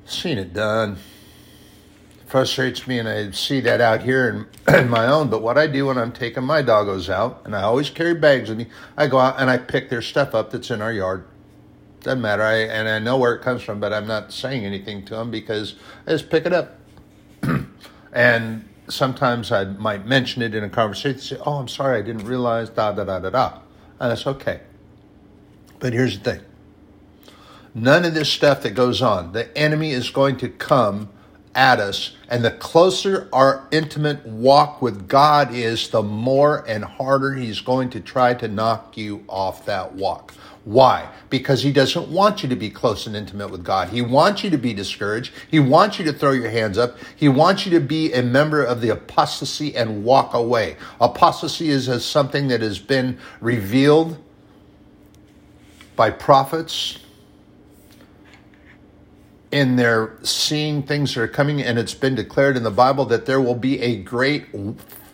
Seen 0.07 0.39
it 0.39 0.53
done 0.53 0.97
frustrates 2.27 2.85
me, 2.85 2.99
and 2.99 3.07
I 3.07 3.31
see 3.31 3.61
that 3.61 3.81
out 3.81 4.03
here 4.03 4.47
in, 4.67 4.75
in, 4.75 4.89
my 4.89 5.07
own. 5.07 5.29
But 5.29 5.41
what 5.41 5.57
I 5.57 5.65
do 5.65 5.87
when 5.87 5.97
I'm 5.97 6.11
taking 6.11 6.43
my 6.43 6.61
doggos 6.61 7.09
out, 7.09 7.41
and 7.45 7.55
I 7.55 7.63
always 7.63 7.89
carry 7.89 8.13
bags 8.13 8.49
with 8.49 8.57
me, 8.57 8.67
I 8.95 9.07
go 9.07 9.17
out 9.17 9.39
and 9.39 9.49
I 9.49 9.57
pick 9.57 9.89
their 9.89 10.01
stuff 10.01 10.35
up 10.35 10.51
that's 10.51 10.69
in 10.69 10.81
our 10.81 10.93
yard. 10.93 11.25
Doesn't 12.01 12.21
matter, 12.21 12.43
I 12.43 12.57
and 12.57 12.87
I 12.87 12.99
know 12.99 13.17
where 13.17 13.33
it 13.33 13.41
comes 13.41 13.63
from, 13.63 13.79
but 13.79 13.91
I'm 13.91 14.05
not 14.05 14.31
saying 14.31 14.63
anything 14.63 15.03
to 15.05 15.15
them 15.15 15.31
because 15.31 15.75
I 16.05 16.11
just 16.11 16.29
pick 16.29 16.45
it 16.45 16.53
up. 16.53 16.77
and 18.13 18.69
sometimes 18.87 19.51
I 19.51 19.63
might 19.65 20.05
mention 20.05 20.41
it 20.41 20.53
in 20.53 20.63
a 20.63 20.69
conversation. 20.69 21.19
Say, 21.19 21.37
"Oh, 21.45 21.55
I'm 21.55 21.67
sorry, 21.67 21.97
I 21.97 22.01
didn't 22.01 22.25
realize." 22.25 22.69
Da 22.69 22.91
da 22.91 23.03
da 23.03 23.19
da 23.19 23.29
da, 23.29 23.59
and 23.99 24.11
that's 24.11 24.27
okay. 24.27 24.61
But 25.79 25.93
here's 25.93 26.19
the 26.19 26.31
thing. 26.31 26.41
None 27.73 28.05
of 28.05 28.13
this 28.13 28.29
stuff 28.29 28.61
that 28.63 28.71
goes 28.71 29.01
on, 29.01 29.33
the 29.33 29.55
enemy 29.57 29.91
is 29.91 30.09
going 30.09 30.37
to 30.37 30.49
come 30.49 31.09
at 31.57 31.79
us. 31.79 32.15
And 32.29 32.45
the 32.45 32.51
closer 32.51 33.27
our 33.33 33.67
intimate 33.71 34.25
walk 34.25 34.81
with 34.81 35.09
God 35.09 35.53
is, 35.53 35.89
the 35.89 36.03
more 36.03 36.63
and 36.67 36.85
harder 36.85 37.33
He's 37.33 37.59
going 37.59 37.89
to 37.89 37.99
try 37.99 38.33
to 38.35 38.47
knock 38.47 38.95
you 38.95 39.25
off 39.27 39.65
that 39.65 39.95
walk. 39.95 40.33
Why? 40.63 41.09
Because 41.29 41.63
He 41.63 41.71
doesn't 41.71 42.09
want 42.09 42.43
you 42.43 42.49
to 42.49 42.55
be 42.55 42.69
close 42.69 43.07
and 43.07 43.15
intimate 43.15 43.49
with 43.49 43.63
God. 43.63 43.89
He 43.89 44.01
wants 44.01 44.43
you 44.43 44.49
to 44.51 44.57
be 44.57 44.73
discouraged. 44.73 45.33
He 45.49 45.59
wants 45.59 45.97
you 45.97 46.05
to 46.05 46.13
throw 46.13 46.31
your 46.31 46.49
hands 46.49 46.77
up. 46.77 46.97
He 47.15 47.27
wants 47.27 47.65
you 47.65 47.71
to 47.71 47.85
be 47.85 48.13
a 48.13 48.21
member 48.21 48.63
of 48.63 48.79
the 48.79 48.89
apostasy 48.89 49.75
and 49.75 50.03
walk 50.03 50.33
away. 50.33 50.77
Apostasy 51.01 51.69
is 51.69 51.89
as 51.89 52.05
something 52.05 52.49
that 52.49 52.61
has 52.61 52.77
been 52.77 53.17
revealed 53.41 54.17
by 55.95 56.11
prophets 56.11 56.99
in 59.51 59.75
their 59.77 60.17
seeing 60.23 60.83
things 60.83 61.15
that 61.15 61.21
are 61.21 61.27
coming, 61.27 61.61
and 61.61 61.79
it's 61.79 61.93
been 61.93 62.15
declared 62.15 62.57
in 62.57 62.63
the 62.63 62.71
Bible 62.71 63.05
that 63.05 63.25
there 63.25 63.39
will 63.39 63.55
be 63.55 63.81
a 63.81 63.97
great 63.97 64.45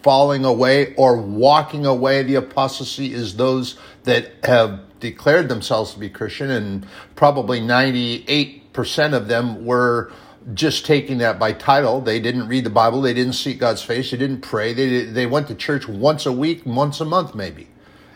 falling 0.02 0.44
away 0.44 0.94
or 0.96 1.18
walking 1.18 1.86
away. 1.86 2.24
The 2.24 2.36
apostasy 2.36 3.14
is 3.14 3.38
those 3.38 3.78
that 4.04 4.32
have 4.44 4.82
declared 5.00 5.50
themselves 5.50 5.94
to 5.94 6.00
be 6.00 6.10
Christian, 6.10 6.50
and 6.50 6.88
probably 7.16 7.62
98% 7.62 9.14
of 9.14 9.28
them 9.28 9.66
were 9.66 10.12
just 10.54 10.86
taking 10.86 11.20
that 11.20 11.40
by 11.40 11.54
title. 11.54 12.02
They 12.02 12.20
didn't 12.20 12.48
read 12.48 12.64
the 12.64 12.70
Bible, 12.70 13.02
they 13.02 13.14
didn't 13.14 13.34
seek 13.34 13.60
God's 13.60 13.82
face, 13.82 14.12
they 14.12 14.18
didn't 14.18 14.42
pray, 14.42 14.74
they, 14.74 15.04
they 15.06 15.26
went 15.26 15.48
to 15.48 15.56
church 15.56 15.88
once 15.88 16.26
a 16.26 16.34
week, 16.34 16.66
once 16.66 17.00
a 17.00 17.06
month 17.06 17.36
maybe, 17.36 17.68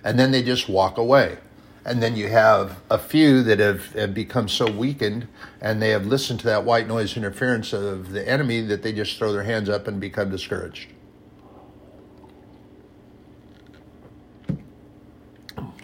and 0.03 0.19
then 0.19 0.31
they 0.31 0.43
just 0.43 0.67
walk 0.67 0.97
away. 0.97 1.37
And 1.87 2.03
then 2.03 2.17
you 2.17 2.27
have 2.27 2.81
a 2.91 2.97
few 2.97 3.41
that 3.43 3.59
have, 3.59 3.93
have 3.93 4.13
become 4.13 4.49
so 4.49 4.69
weakened 4.69 5.29
and 5.61 5.81
they 5.81 5.91
have 5.91 6.05
listened 6.05 6.41
to 6.41 6.45
that 6.47 6.65
white 6.65 6.85
noise 6.85 7.15
interference 7.15 7.71
of 7.71 8.11
the 8.11 8.27
enemy 8.27 8.59
that 8.59 8.83
they 8.83 8.91
just 8.91 9.17
throw 9.17 9.31
their 9.31 9.43
hands 9.43 9.69
up 9.69 9.87
and 9.87 9.97
become 9.97 10.29
discouraged. 10.29 10.89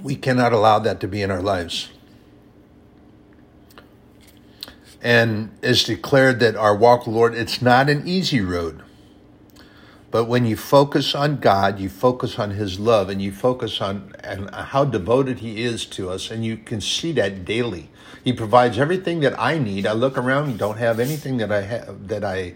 We 0.03 0.17
cannot 0.17 0.51
allow 0.51 0.79
that 0.79 0.99
to 0.99 1.07
be 1.07 1.21
in 1.21 1.31
our 1.31 1.41
lives. 1.41 1.89
And 5.01 5.57
it's 5.61 5.85
declared 5.85 6.41
that 6.41 6.57
our 6.57 6.75
walk 6.75 7.07
Lord, 7.07 7.33
it's 7.33 7.61
not 7.61 7.89
an 7.89 8.05
easy 8.05 8.41
road. 8.41 8.83
But 10.13 10.25
when 10.25 10.45
you 10.45 10.55
focus 10.55 11.15
on 11.15 11.37
God, 11.37 11.79
you 11.79 11.89
focus 11.89 12.37
on 12.37 12.51
His 12.51 12.79
love, 12.79 13.09
and 13.09 13.19
you 13.19 13.31
focus 13.31 13.81
on 13.81 14.13
and 14.19 14.47
how 14.53 14.85
devoted 14.85 15.39
He 15.39 15.63
is 15.63 15.87
to 15.87 16.11
us, 16.11 16.29
and 16.29 16.45
you 16.45 16.55
can 16.55 16.81
see 16.81 17.11
that 17.13 17.45
daily. 17.45 17.89
He 18.23 18.31
provides 18.31 18.77
everything 18.77 19.21
that 19.21 19.33
I 19.39 19.57
need. 19.57 19.87
I 19.87 19.93
look 19.93 20.15
around, 20.15 20.59
don't 20.59 20.77
have 20.77 20.99
anything 20.99 21.37
that 21.37 21.51
I 21.51 21.61
have 21.61 22.09
that 22.09 22.23
I 22.23 22.53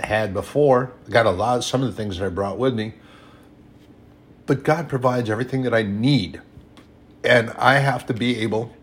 had 0.00 0.32
before. 0.32 0.90
I 1.06 1.10
got 1.10 1.26
a 1.26 1.32
lot, 1.32 1.64
some 1.64 1.82
of 1.82 1.88
the 1.88 1.94
things 1.94 2.16
that 2.16 2.24
I 2.24 2.30
brought 2.30 2.56
with 2.56 2.74
me. 2.74 2.94
But 4.46 4.64
God 4.64 4.88
provides 4.88 5.28
everything 5.28 5.64
that 5.64 5.74
I 5.74 5.82
need, 5.82 6.40
and 7.22 7.50
I 7.58 7.74
have 7.80 8.06
to 8.06 8.14
be 8.14 8.38
able 8.38 8.74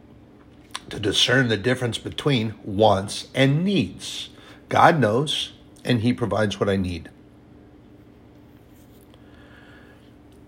to 0.92 1.00
discern 1.00 1.48
the 1.48 1.58
difference 1.58 1.98
between 1.98 2.54
wants 2.64 3.30
and 3.34 3.66
needs. 3.66 4.30
God 4.70 5.00
knows, 5.00 5.54
and 5.84 6.02
He 6.02 6.14
provides 6.14 6.60
what 6.60 6.70
I 6.70 6.76
need. 6.76 7.10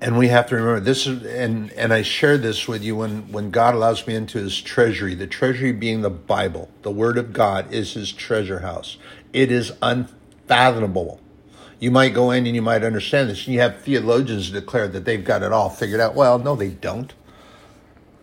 And 0.02 0.18
we 0.18 0.28
have 0.28 0.48
to 0.48 0.56
remember 0.56 0.80
this 0.80 1.08
is 1.08 1.24
and 1.24 1.72
and 1.74 1.94
I 1.94 2.02
share 2.02 2.38
this 2.38 2.68
with 2.68 2.84
you 2.84 2.98
when 2.98 3.32
when 3.32 3.52
God 3.52 3.76
allows 3.76 4.06
me 4.06 4.16
into 4.16 4.40
his 4.40 4.62
treasury 4.62 5.16
the 5.16 5.28
treasury 5.28 5.72
being 5.72 6.02
the 6.02 6.10
Bible 6.10 6.70
the 6.82 6.92
word 6.92 7.18
of 7.18 7.34
God 7.34 7.72
is 7.74 7.94
his 7.94 8.12
treasure 8.12 8.60
house. 8.60 8.98
It 9.34 9.52
is 9.52 9.74
unfathomable. 9.82 11.20
You 11.80 11.92
might 11.92 12.14
go 12.14 12.32
in 12.32 12.46
and 12.46 12.56
you 12.56 12.62
might 12.62 12.84
understand 12.84 13.30
this 13.30 13.46
and 13.46 13.54
you 13.54 13.62
have 13.62 13.82
theologians 13.82 14.52
declare 14.52 14.88
that 14.90 15.06
they've 15.06 15.24
got 15.24 15.44
it 15.44 15.52
all 15.52 15.70
figured 15.70 16.02
out. 16.02 16.16
Well 16.16 16.40
no 16.40 16.56
they 16.56 16.70
don't. 16.70 17.14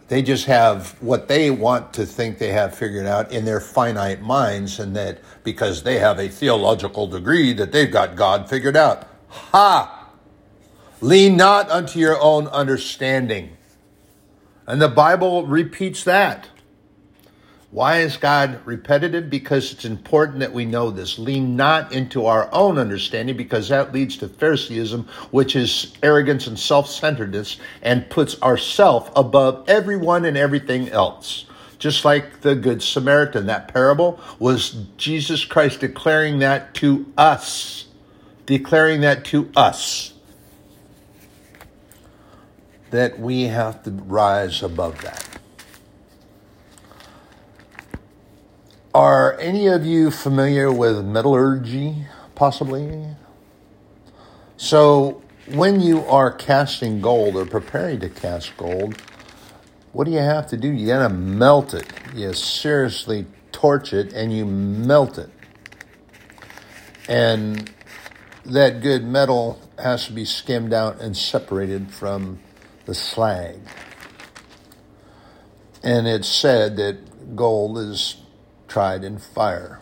They 0.09 0.21
just 0.21 0.45
have 0.45 1.01
what 1.01 1.29
they 1.29 1.51
want 1.51 1.95
to 1.95 2.05
think 2.05 2.37
they 2.37 2.53
have 2.53 2.77
figured 2.77 3.07
out 3.07 3.33
in 3.33 3.47
their 3.47 3.61
finite 3.61 4.21
minds 4.21 4.79
and 4.79 4.95
that 4.95 5.21
because 5.43 5.85
they 5.85 5.99
have 6.01 6.19
a 6.19 6.29
theological 6.29 7.07
degree 7.07 7.55
that 7.55 7.73
they've 7.73 7.91
got 7.91 8.15
God 8.15 8.51
figured 8.51 8.77
out. 8.77 9.09
Ha 9.29 10.02
Lean 11.03 11.37
not 11.37 11.69
unto 11.69 11.99
your 11.99 12.17
own 12.21 12.47
understanding. 12.47 13.57
And 14.69 14.81
the 14.81 14.89
Bible 14.89 15.45
repeats 15.45 16.05
that. 16.05 16.49
Why 17.73 18.03
is 18.03 18.17
God 18.17 18.61
repetitive? 18.65 19.29
Because 19.29 19.73
it's 19.73 19.85
important 19.85 20.39
that 20.39 20.53
we 20.53 20.65
know 20.65 20.93
this. 20.93 21.19
Lean 21.19 21.57
not 21.57 21.91
into 21.91 22.27
our 22.27 22.49
own 22.53 22.79
understanding, 22.79 23.37
because 23.37 23.69
that 23.69 23.93
leads 23.93 24.17
to 24.19 24.29
Phariseeism, 24.29 25.09
which 25.33 25.57
is 25.57 25.93
arrogance 26.05 26.47
and 26.47 26.57
self 26.57 26.89
centeredness, 26.89 27.57
and 27.83 28.09
puts 28.09 28.41
ourself 28.41 29.11
above 29.17 29.69
everyone 29.69 30.25
and 30.25 30.37
everything 30.37 30.89
else. 30.91 31.47
Just 31.81 32.05
like 32.05 32.43
the 32.43 32.55
Good 32.55 32.81
Samaritan, 32.81 33.47
that 33.47 33.67
parable 33.67 34.21
was 34.39 34.85
Jesus 34.99 35.45
Christ 35.45 35.81
declaring 35.81 36.39
that 36.39 36.75
to 36.75 37.13
us. 37.19 37.87
Declaring 38.47 39.01
that 39.01 39.25
to 39.27 39.51
us 39.57 40.12
that 42.93 43.19
we 43.19 43.45
have 43.45 43.83
to 43.83 43.91
rise 43.91 44.63
above 44.63 45.01
that. 45.01 45.27
Are 48.95 49.39
any 49.39 49.67
of 49.67 49.87
you 49.87 50.11
familiar 50.11 50.71
with 50.71 51.03
metallurgy, 51.03 52.07
possibly? 52.35 53.07
So, 54.59 55.23
when 55.47 55.81
you 55.81 56.05
are 56.05 56.31
casting 56.31 57.01
gold 57.01 57.35
or 57.35 57.47
preparing 57.47 58.01
to 58.01 58.11
cast 58.11 58.57
gold, 58.59 59.01
what 59.93 60.05
do 60.05 60.11
you 60.11 60.19
have 60.19 60.47
to 60.49 60.59
do? 60.59 60.69
You 60.69 60.87
got 60.87 61.09
to 61.09 61.15
melt 61.15 61.73
it. 61.73 61.91
You 62.15 62.35
seriously 62.35 63.25
torch 63.53 63.95
it 63.95 64.13
and 64.13 64.37
you 64.37 64.45
melt 64.45 65.17
it. 65.17 65.31
And 67.09 67.71
that 68.45 68.83
good 68.83 69.05
metal 69.05 69.59
has 69.79 70.07
to 70.07 70.13
be 70.13 70.27
skimmed 70.27 70.75
out 70.75 71.01
and 71.01 71.17
separated 71.17 71.91
from 71.91 72.39
the 72.93 72.99
slag. 72.99 73.59
And 75.83 76.07
it's 76.07 76.29
said 76.29 76.77
that 76.77 77.35
gold 77.35 77.79
is 77.79 78.17
tried 78.69 79.03
in 79.03 79.19
fire. 79.19 79.81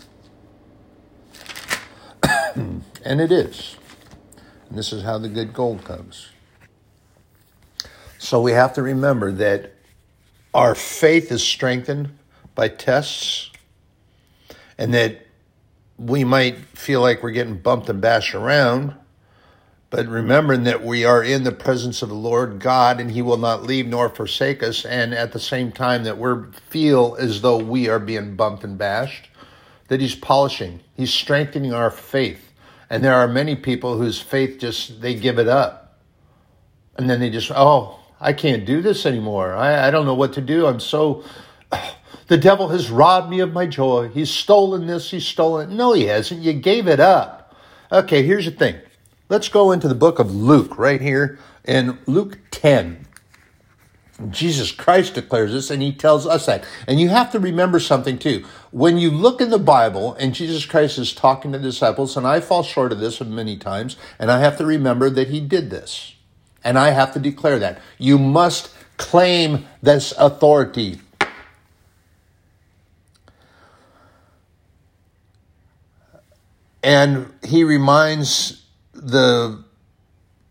and 2.54 3.20
it 3.20 3.32
is. 3.32 3.76
And 4.68 4.78
this 4.78 4.92
is 4.92 5.02
how 5.02 5.18
the 5.18 5.28
good 5.28 5.52
gold 5.52 5.82
comes. 5.84 6.28
So 8.18 8.40
we 8.40 8.52
have 8.52 8.74
to 8.74 8.82
remember 8.82 9.32
that 9.32 9.72
our 10.54 10.76
faith 10.76 11.32
is 11.32 11.42
strengthened 11.42 12.16
by 12.54 12.68
tests 12.68 13.50
and 14.78 14.94
that 14.94 15.26
we 15.98 16.22
might 16.22 16.58
feel 16.78 17.00
like 17.00 17.24
we're 17.24 17.32
getting 17.32 17.58
bumped 17.58 17.88
and 17.88 18.00
bashed 18.00 18.36
around 18.36 18.94
but 19.90 20.06
remembering 20.06 20.62
that 20.64 20.84
we 20.84 21.04
are 21.04 21.22
in 21.22 21.42
the 21.42 21.52
presence 21.52 22.00
of 22.00 22.08
the 22.08 22.14
Lord 22.14 22.60
God 22.60 23.00
and 23.00 23.10
He 23.10 23.22
will 23.22 23.36
not 23.36 23.64
leave 23.64 23.88
nor 23.88 24.08
forsake 24.08 24.62
us, 24.62 24.84
and 24.84 25.12
at 25.12 25.32
the 25.32 25.40
same 25.40 25.72
time 25.72 26.04
that 26.04 26.16
we 26.16 26.30
feel 26.68 27.16
as 27.18 27.42
though 27.42 27.58
we 27.58 27.88
are 27.88 27.98
being 27.98 28.36
bumped 28.36 28.62
and 28.62 28.78
bashed, 28.78 29.28
that 29.88 30.00
He's 30.00 30.14
polishing, 30.14 30.80
He's 30.94 31.12
strengthening 31.12 31.74
our 31.74 31.90
faith. 31.90 32.52
And 32.88 33.04
there 33.04 33.14
are 33.14 33.28
many 33.28 33.56
people 33.56 33.98
whose 33.98 34.20
faith 34.20 34.58
just, 34.58 35.00
they 35.00 35.14
give 35.14 35.38
it 35.38 35.48
up. 35.48 35.98
And 36.96 37.08
then 37.08 37.20
they 37.20 37.30
just, 37.30 37.50
oh, 37.54 38.00
I 38.20 38.32
can't 38.32 38.64
do 38.64 38.82
this 38.82 39.06
anymore. 39.06 39.54
I, 39.54 39.88
I 39.88 39.90
don't 39.90 40.06
know 40.06 40.14
what 40.14 40.32
to 40.34 40.40
do. 40.40 40.66
I'm 40.66 40.80
so, 40.80 41.24
the 42.26 42.36
devil 42.36 42.68
has 42.68 42.90
robbed 42.90 43.30
me 43.30 43.40
of 43.40 43.52
my 43.52 43.66
joy. 43.66 44.08
He's 44.08 44.30
stolen 44.30 44.86
this, 44.86 45.10
he's 45.10 45.26
stolen. 45.26 45.76
No, 45.76 45.92
he 45.92 46.04
hasn't. 46.06 46.42
You 46.42 46.52
gave 46.52 46.86
it 46.86 47.00
up. 47.00 47.56
Okay, 47.92 48.22
here's 48.22 48.44
the 48.44 48.52
thing 48.52 48.76
Let's 49.30 49.48
go 49.48 49.70
into 49.70 49.86
the 49.86 49.94
book 49.94 50.18
of 50.18 50.34
Luke 50.34 50.76
right 50.76 51.00
here 51.00 51.38
in 51.64 51.98
Luke 52.06 52.38
10. 52.50 53.06
Jesus 54.28 54.72
Christ 54.72 55.14
declares 55.14 55.52
this 55.52 55.70
and 55.70 55.80
he 55.80 55.92
tells 55.92 56.26
us 56.26 56.46
that. 56.46 56.64
And 56.88 56.98
you 56.98 57.10
have 57.10 57.30
to 57.30 57.38
remember 57.38 57.78
something 57.78 58.18
too. 58.18 58.44
When 58.72 58.98
you 58.98 59.08
look 59.08 59.40
in 59.40 59.50
the 59.50 59.58
Bible 59.58 60.14
and 60.14 60.34
Jesus 60.34 60.66
Christ 60.66 60.98
is 60.98 61.14
talking 61.14 61.52
to 61.52 61.60
disciples, 61.60 62.16
and 62.16 62.26
I 62.26 62.40
fall 62.40 62.64
short 62.64 62.90
of 62.90 62.98
this 62.98 63.20
many 63.20 63.56
times, 63.56 63.96
and 64.18 64.32
I 64.32 64.40
have 64.40 64.58
to 64.58 64.66
remember 64.66 65.08
that 65.10 65.28
he 65.28 65.40
did 65.40 65.70
this. 65.70 66.16
And 66.64 66.76
I 66.76 66.90
have 66.90 67.14
to 67.14 67.20
declare 67.20 67.60
that. 67.60 67.80
You 67.98 68.18
must 68.18 68.74
claim 68.96 69.64
this 69.80 70.12
authority. 70.18 71.00
And 76.82 77.32
he 77.44 77.62
reminds 77.62 78.59
the 79.00 79.64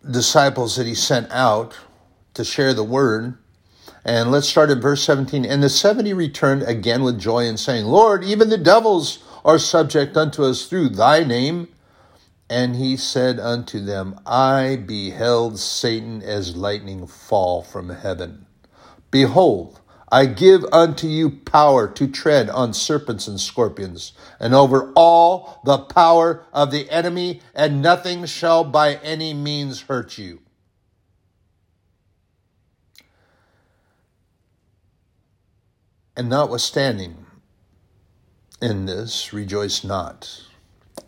disciples 0.10 0.76
that 0.76 0.88
he 0.88 0.96
sent 0.96 1.32
out 1.32 1.78
to 2.34 2.44
share 2.44 2.74
the 2.74 2.84
word. 2.84 3.38
And 4.06 4.32
let's 4.32 4.48
start 4.48 4.70
at 4.70 4.80
verse 4.80 5.04
17. 5.04 5.46
And 5.46 5.62
the 5.62 5.70
70 5.70 6.14
returned 6.14 6.64
again 6.64 7.04
with 7.04 7.20
joy 7.20 7.48
and 7.48 7.60
saying, 7.60 7.86
Lord, 7.86 8.24
even 8.24 8.50
the 8.50 8.58
devils 8.58 9.20
are 9.46 9.60
subject 9.60 10.18
unto 10.18 10.44
us 10.44 10.66
through 10.66 10.90
thy 10.90 11.24
name. 11.24 11.68
And 12.50 12.76
he 12.76 12.98
said 12.98 13.40
unto 13.40 13.80
them, 13.80 14.20
I 14.26 14.78
beheld 14.78 15.60
Satan 15.60 16.24
as 16.24 16.56
lightning 16.56 17.06
fall 17.06 17.62
from 17.62 17.90
heaven. 17.90 18.48
Behold, 19.12 19.79
I 20.12 20.26
give 20.26 20.66
unto 20.72 21.08
you 21.08 21.30
power 21.30 21.88
to 21.88 22.08
tread 22.08 22.50
on 22.50 22.74
serpents 22.74 23.28
and 23.28 23.40
scorpions, 23.40 24.14
and 24.40 24.56
over 24.56 24.92
all 24.96 25.62
the 25.66 25.78
power 25.78 26.46
of 26.52 26.72
the 26.72 26.90
enemy, 26.90 27.42
and 27.54 27.82
nothing 27.82 28.26
shall 28.26 28.64
by 28.64 28.96
any 28.96 29.34
means 29.34 29.82
hurt 29.82 30.18
you. 30.18 30.40
And 36.18 36.28
notwithstanding 36.28 37.26
in 38.62 38.86
this, 38.86 39.32
rejoice 39.32 39.84
not 39.84 40.44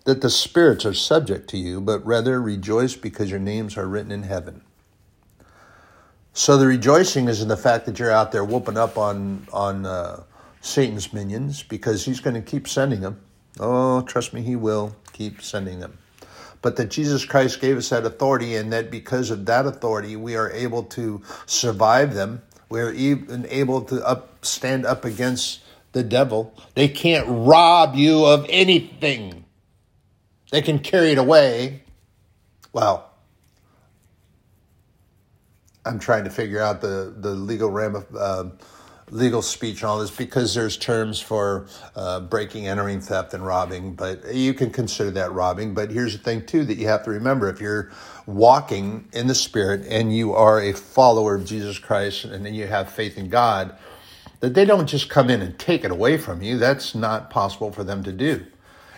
that 0.06 0.22
the 0.22 0.30
spirits 0.30 0.86
are 0.86 0.94
subject 0.94 1.50
to 1.50 1.58
you, 1.58 1.82
but 1.82 2.06
rather 2.06 2.42
rejoice 2.42 2.96
because 2.96 3.30
your 3.30 3.40
names 3.40 3.78
are 3.78 3.88
written 3.88 4.12
in 4.12 4.24
heaven. 4.24 4.64
So 6.34 6.58
the 6.58 6.66
rejoicing 6.66 7.28
is 7.28 7.42
in 7.42 7.50
the 7.50 7.58
fact 7.58 7.86
that 7.86 8.00
you're 8.00 8.12
out 8.12 8.32
there 8.32 8.46
whooping 8.46 8.78
up 8.78 8.98
on 8.98 9.48
on 9.52 9.86
uh, 9.86 10.24
Satan's 10.62 11.12
minions 11.12 11.64
because 11.64 12.06
he's 12.06 12.20
going 12.20 12.36
to 12.36 12.42
keep 12.42 12.68
sending 12.68 13.02
them. 13.02 13.20
Oh, 13.60 14.02
trust 14.02 14.34
me, 14.34 14.42
he 14.42 14.56
will 14.56 14.96
keep 15.12 15.42
sending 15.42 15.80
them. 15.80 15.98
But 16.62 16.78
that 16.78 16.90
Jesus 16.90 17.26
Christ 17.26 17.60
gave 17.60 17.78
us 17.78 17.90
that 17.90 18.06
authority, 18.06 18.56
and 18.56 18.72
that 18.72 18.92
because 18.92 19.32
of 19.32 19.46
that 19.48 19.66
authority, 19.66 20.16
we 20.16 20.36
are 20.36 20.50
able 20.52 20.84
to 20.84 21.22
survive 21.48 22.14
them. 22.14 22.44
We're 22.70 22.94
even 22.94 23.46
able 23.50 23.82
to 23.86 24.08
up, 24.08 24.46
stand 24.46 24.86
up 24.86 25.04
against 25.04 25.62
the 25.92 26.04
devil. 26.04 26.54
They 26.76 26.88
can't 26.88 27.26
rob 27.28 27.96
you 27.96 28.26
of 28.26 28.46
anything. 28.48 29.44
They 30.52 30.62
can 30.62 30.80
carry 30.80 31.12
it 31.12 31.18
away. 31.18 31.84
Well, 32.72 33.11
I'm 35.86 36.00
trying 36.00 36.24
to 36.26 36.30
figure 36.30 36.62
out 36.62 36.82
the, 36.82 37.14
the 37.18 37.32
legal 37.32 37.70
ram 37.72 38.06
uh, 38.18 38.46
legal 39.10 39.42
speech 39.42 39.82
and 39.82 39.90
all 39.90 40.00
this 40.00 40.12
because 40.12 40.54
there's 40.56 40.78
terms 40.78 41.20
for 41.20 41.68
uh, 41.96 42.22
breaking, 42.22 42.68
entering, 42.68 43.02
theft, 43.02 43.34
and 43.34 43.46
robbing. 43.46 43.94
But 43.94 44.34
you 44.34 44.54
can 44.54 44.70
consider 44.70 45.12
that 45.12 45.32
robbing. 45.34 45.74
But 45.74 45.92
here's 45.92 46.14
the 46.14 46.24
thing 46.24 46.46
too 46.46 46.64
that 46.66 46.78
you 46.78 46.88
have 46.88 47.04
to 47.06 47.10
remember: 47.12 47.50
if 47.50 47.60
you're 47.60 47.92
walking 48.26 49.08
in 49.14 49.28
the 49.28 49.36
Spirit 49.36 49.86
and 49.88 50.16
you 50.16 50.34
are 50.34 50.62
a 50.62 50.74
follower 50.74 51.36
of 51.36 51.46
Jesus 51.46 51.80
Christ 51.80 52.26
and 52.26 52.46
then 52.46 52.54
you 52.54 52.68
have 52.68 52.92
faith 52.92 53.18
in 53.18 53.30
God, 53.30 53.76
that 54.40 54.54
they 54.54 54.66
don't 54.66 54.88
just 54.88 55.10
come 55.10 55.30
in 55.30 55.42
and 55.42 55.58
take 55.58 55.84
it 55.84 55.92
away 55.92 56.18
from 56.18 56.42
you. 56.42 56.58
That's 56.58 56.96
not 56.96 57.30
possible 57.30 57.72
for 57.72 57.84
them 57.84 58.04
to 58.04 58.12
do. 58.12 58.46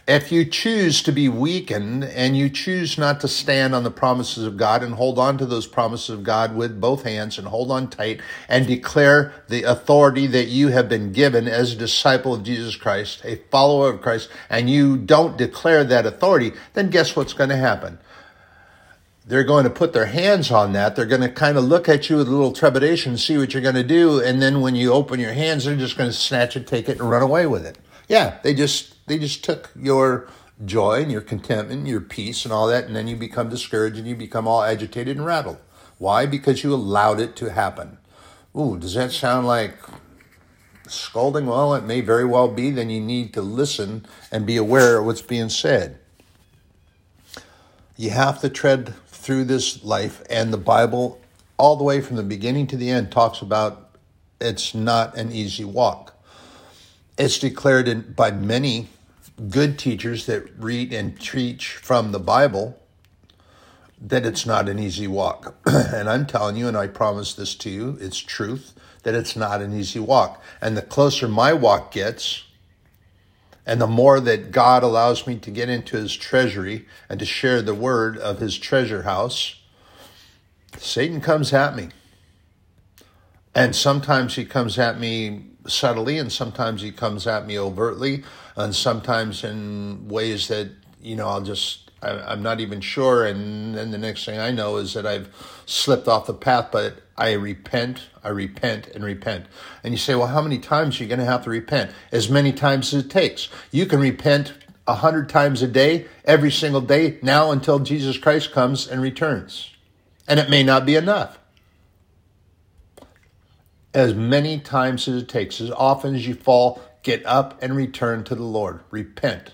If 0.06 0.34
you 0.34 0.44
choose 0.44 1.02
to 1.04 1.14
be 1.14 1.30
weakened 1.30 2.04
and 2.04 2.36
you 2.36 2.50
choose 2.50 2.98
not 2.98 3.22
to 3.22 3.28
stand 3.30 3.74
on 3.74 3.84
the 3.84 3.92
promises 3.92 4.44
of 4.44 4.58
God 4.58 4.84
and 4.84 4.96
hold 4.96 5.18
on 5.18 5.38
to 5.38 5.46
those 5.46 5.66
promises 5.66 6.10
of 6.10 6.24
God 6.24 6.58
with 6.58 6.82
both 6.82 7.04
hands 7.04 7.38
and 7.38 7.48
hold 7.48 7.72
on 7.72 7.90
tight 7.90 8.20
and 8.50 8.68
declare 8.68 9.34
the 9.48 9.64
authority 9.64 10.28
that 10.28 10.48
you 10.48 10.70
have 10.70 10.90
been 10.90 11.14
given 11.14 11.48
as 11.48 11.72
a 11.72 11.78
disciple 11.78 12.34
of 12.34 12.44
Jesus 12.44 12.76
Christ, 12.76 13.22
a 13.24 13.38
follower 13.50 13.92
of 13.92 14.02
Christ, 14.02 14.30
and 14.50 14.70
you 14.70 14.98
don't 14.98 15.38
declare 15.38 15.86
that 15.86 16.06
authority, 16.06 16.52
then 16.74 16.90
guess 16.90 17.16
what's 17.16 17.34
going 17.34 17.50
to 17.50 17.56
happen? 17.56 17.98
they're 19.26 19.44
going 19.44 19.64
to 19.64 19.70
put 19.70 19.94
their 19.94 20.08
hands 20.08 20.52
on 20.52 20.74
that. 20.74 20.96
They're 20.96 21.06
going 21.06 21.22
to 21.22 21.30
kind 21.30 21.58
of 21.58 21.64
look 21.64 21.88
at 21.88 22.10
you 22.10 22.18
with 22.18 22.28
a 22.28 22.32
little 22.32 22.52
trepidation, 22.52 23.18
see 23.18 23.38
what 23.38 23.54
you're 23.54 23.64
going 23.64 23.76
to 23.76 23.84
do, 23.84 24.20
and 24.20 24.42
then 24.42 24.60
when 24.62 24.76
you 24.76 24.92
open 24.92 25.20
your 25.20 25.34
hands, 25.34 25.66
they're 25.66 25.76
just 25.76 25.98
going 25.98 26.10
to 26.10 26.16
snatch 26.16 26.58
it, 26.58 26.68
take 26.68 26.90
it, 26.90 27.00
and 27.00 27.10
run 27.10 27.22
away 27.22 27.48
with 27.48 27.66
it. 27.66 27.78
Yeah, 28.10 28.40
they 28.44 28.54
just 28.54 28.93
they 29.06 29.18
just 29.18 29.44
took 29.44 29.72
your 29.76 30.28
joy 30.64 31.02
and 31.02 31.12
your 31.12 31.22
contentment, 31.22 31.80
and 31.80 31.88
your 31.88 32.02
peace, 32.02 32.46
and 32.46 32.54
all 32.54 32.68
that, 32.68 32.86
and 32.86 32.96
then 32.96 33.08
you 33.08 33.16
become 33.16 33.50
discouraged 33.50 33.98
and 33.98 34.08
you 34.08 34.16
become 34.16 34.48
all 34.48 34.64
agitated 34.64 35.18
and 35.18 35.26
rattled. 35.26 35.58
Why? 35.98 36.26
Because 36.26 36.64
you 36.64 36.74
allowed 36.74 37.20
it 37.20 37.36
to 37.38 37.52
happen. 37.52 37.98
Ooh, 38.56 38.78
does 38.78 38.94
that 38.94 39.12
sound 39.12 39.48
like 39.48 39.76
scolding? 40.88 41.48
Well, 41.48 41.74
it 41.74 41.84
may 41.84 42.02
very 42.02 42.26
well 42.26 42.48
be. 42.48 42.70
Then 42.72 42.90
you 42.90 43.02
need 43.02 43.34
to 43.34 43.42
listen 43.42 44.06
and 44.32 44.46
be 44.46 44.58
aware 44.58 45.00
of 45.00 45.06
what's 45.06 45.22
being 45.22 45.50
said. 45.50 46.00
You 47.98 48.12
have 48.12 48.42
to 48.42 48.50
tread 48.50 48.96
through 49.08 49.46
this 49.46 49.84
life, 49.84 50.24
and 50.30 50.52
the 50.52 50.58
Bible, 50.58 51.22
all 51.58 51.76
the 51.76 51.84
way 51.84 52.02
from 52.02 52.16
the 52.16 52.24
beginning 52.24 52.68
to 52.68 52.78
the 52.78 52.90
end, 52.90 53.12
talks 53.12 53.42
about 53.42 53.98
it's 54.42 54.76
not 54.76 55.16
an 55.16 55.32
easy 55.32 55.64
walk. 55.64 56.14
It's 57.18 57.40
declared 57.40 57.88
in, 57.88 58.14
by 58.14 58.32
many 58.32 58.90
good 59.50 59.80
teachers 59.80 60.26
that 60.28 60.50
read 60.58 60.94
and 60.94 61.20
teach 61.20 61.76
from 61.76 62.12
the 62.12 62.20
Bible 62.20 62.80
that 64.00 64.26
it's 64.26 64.46
not 64.46 64.68
an 64.68 64.80
easy 64.80 65.08
walk. 65.08 65.56
and 65.66 66.10
I'm 66.10 66.26
telling 66.26 66.58
you, 66.58 66.68
and 66.68 66.78
I 66.78 66.88
promise 66.88 67.34
this 67.34 67.56
to 67.56 67.70
you, 67.70 67.98
it's 68.02 68.20
truth, 68.20 68.74
that 69.04 69.16
it's 69.16 69.36
not 69.36 69.62
an 69.62 69.74
easy 69.74 70.00
walk. 70.00 70.42
And 70.62 70.76
the 70.76 70.82
closer 70.82 71.28
my 71.28 71.54
walk 71.54 71.92
gets, 71.92 72.44
and 73.66 73.80
the 73.80 73.88
more 73.88 74.20
that 74.20 74.52
God 74.52 74.84
allows 74.84 75.26
me 75.26 75.38
to 75.40 75.52
get 75.52 75.70
into 75.70 75.96
his 75.96 76.14
treasury 76.14 76.86
and 77.08 77.20
to 77.20 77.26
share 77.26 77.62
the 77.62 77.74
word 77.74 78.18
of 78.18 78.40
his 78.40 78.58
treasure 78.58 79.04
house, 79.04 79.56
Satan 80.78 81.22
comes 81.22 81.54
at 81.54 81.76
me. 81.76 81.90
And 83.56 83.76
sometimes 83.76 84.36
he 84.36 84.46
comes 84.46 84.78
at 84.78 85.00
me 85.00 85.46
subtly, 85.68 86.18
and 86.18 86.32
sometimes 86.32 86.82
he 86.82 86.92
comes 86.92 87.28
at 87.28 87.48
me 87.48 87.58
overtly, 87.58 88.24
and 88.56 88.76
sometimes 88.76 89.44
in 89.44 90.08
ways 90.08 90.48
that, 90.50 90.70
you 91.02 91.16
know, 91.16 91.28
I'll 91.28 91.42
just 91.42 91.84
I, 92.04 92.34
am 92.34 92.44
not 92.44 92.60
even 92.60 92.82
sure. 92.82 93.26
And 93.26 93.76
then 93.76 93.92
the 93.92 93.98
next 93.98 94.26
thing 94.26 94.40
I 94.40 94.52
know 94.52 94.78
is 94.78 94.94
that 94.94 95.06
I've 95.06 95.30
slipped 95.66 96.08
off 96.08 96.28
the 96.28 96.34
path, 96.34 96.70
but 96.72 97.02
I 97.18 97.34
repent, 97.34 98.08
I 98.24 98.30
repent, 98.30 98.88
and 98.88 99.04
repent. 99.04 99.46
And 99.84 99.94
you 99.94 99.98
say, 99.98 100.16
well, 100.16 100.28
how 100.28 100.42
many 100.42 100.60
times 100.60 101.00
are 101.00 101.04
you 101.04 101.10
going 101.10 101.20
to 101.20 101.26
have 101.26 101.44
to 101.46 101.50
repent? 101.50 101.92
As 102.12 102.30
many 102.30 102.52
times 102.52 102.94
as 102.94 103.06
it 103.06 103.10
takes. 103.10 103.50
You 103.72 103.86
can 103.86 104.00
repent 104.00 104.54
a 104.86 104.96
hundred 104.96 105.30
times 105.30 105.62
a 105.62 105.68
day, 105.68 106.06
every 106.26 106.52
single 106.52 106.82
day, 106.82 107.18
now 107.22 107.52
until 107.52 107.80
Jesus 107.80 108.18
Christ 108.18 108.52
comes 108.52 108.88
and 108.88 109.02
returns. 109.02 109.72
And 110.28 110.40
it 110.40 110.50
may 110.50 110.64
not 110.64 110.86
be 110.86 110.96
enough. 110.96 111.40
As 113.94 114.14
many 114.14 114.60
times 114.60 115.08
as 115.08 115.24
it 115.24 115.30
takes, 115.30 115.62
as 115.62 115.72
often 115.72 116.16
as 116.16 116.28
you 116.28 116.34
fall, 116.34 116.82
get 117.04 117.26
up 117.26 117.62
and 117.62 117.76
return 117.76 118.24
to 118.26 118.36
the 118.36 118.44
Lord. 118.44 118.80
Repent 118.90 119.52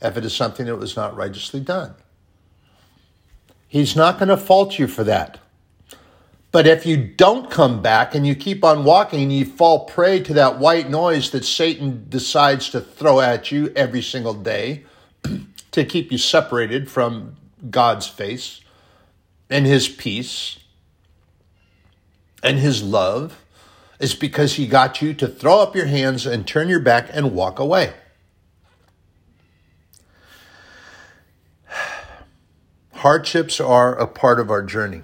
if 0.00 0.16
it 0.16 0.24
is 0.24 0.34
something 0.34 0.66
that 0.66 0.76
was 0.76 0.96
not 0.96 1.16
righteously 1.16 1.60
done. 1.60 1.94
He's 3.68 3.94
not 3.94 4.18
going 4.18 4.28
to 4.28 4.36
fault 4.36 4.78
you 4.78 4.86
for 4.86 5.04
that. 5.04 5.38
But 6.52 6.66
if 6.66 6.84
you 6.84 6.96
don't 6.96 7.50
come 7.50 7.80
back 7.80 8.14
and 8.14 8.26
you 8.26 8.34
keep 8.34 8.64
on 8.64 8.84
walking 8.84 9.22
and 9.22 9.32
you 9.32 9.44
fall 9.44 9.84
prey 9.84 10.20
to 10.20 10.34
that 10.34 10.58
white 10.58 10.90
noise 10.90 11.30
that 11.30 11.44
Satan 11.44 12.06
decides 12.08 12.70
to 12.70 12.80
throw 12.80 13.20
at 13.20 13.52
you 13.52 13.72
every 13.76 14.02
single 14.02 14.34
day 14.34 14.84
to 15.70 15.84
keep 15.84 16.10
you 16.10 16.18
separated 16.18 16.90
from 16.90 17.36
God's 17.70 18.08
face 18.08 18.60
and 19.48 19.66
his 19.66 19.88
peace 19.88 20.58
and 22.42 22.58
his 22.58 22.82
love, 22.82 23.42
is 23.98 24.14
because 24.14 24.54
he 24.54 24.66
got 24.66 25.02
you 25.02 25.12
to 25.14 25.28
throw 25.28 25.60
up 25.60 25.76
your 25.76 25.86
hands 25.86 26.26
and 26.26 26.46
turn 26.46 26.68
your 26.68 26.80
back 26.80 27.08
and 27.12 27.34
walk 27.34 27.58
away. 27.58 27.92
Hardships 32.94 33.60
are 33.60 33.94
a 33.94 34.06
part 34.06 34.40
of 34.40 34.50
our 34.50 34.62
journey, 34.62 35.02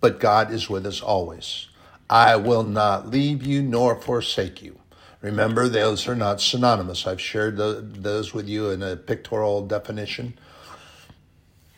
but 0.00 0.18
God 0.18 0.50
is 0.50 0.70
with 0.70 0.86
us 0.86 1.00
always. 1.02 1.68
I 2.08 2.36
will 2.36 2.64
not 2.64 3.08
leave 3.08 3.44
you 3.44 3.62
nor 3.62 3.94
forsake 3.94 4.62
you. 4.62 4.80
Remember, 5.20 5.68
those 5.68 6.08
are 6.08 6.16
not 6.16 6.40
synonymous. 6.40 7.06
I've 7.06 7.20
shared 7.20 7.56
the, 7.56 7.86
those 7.86 8.32
with 8.32 8.48
you 8.48 8.70
in 8.70 8.82
a 8.82 8.96
pictorial 8.96 9.66
definition. 9.66 10.38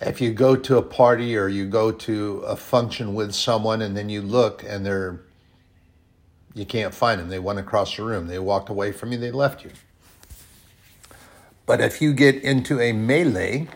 If 0.04 0.20
you 0.20 0.32
go 0.32 0.56
to 0.56 0.78
a 0.78 0.82
party 0.82 1.36
or 1.36 1.48
you 1.48 1.66
go 1.66 1.92
to 1.92 2.38
a 2.46 2.56
function 2.56 3.14
with 3.14 3.32
someone 3.34 3.82
and 3.82 3.96
then 3.96 4.08
you 4.08 4.22
look 4.22 4.64
and 4.66 4.84
they're 4.84 5.20
you 6.54 6.66
can't 6.66 6.92
find 6.92 7.18
them. 7.18 7.28
They 7.28 7.38
went 7.38 7.58
across 7.58 7.96
the 7.96 8.02
room. 8.02 8.26
They 8.26 8.38
walked 8.38 8.68
away 8.68 8.92
from 8.92 9.12
you. 9.12 9.18
They 9.18 9.30
left 9.30 9.64
you. 9.64 9.70
But 11.64 11.80
if 11.80 12.02
you 12.02 12.12
get 12.12 12.42
into 12.42 12.78
a 12.80 12.92
melee 12.92 13.68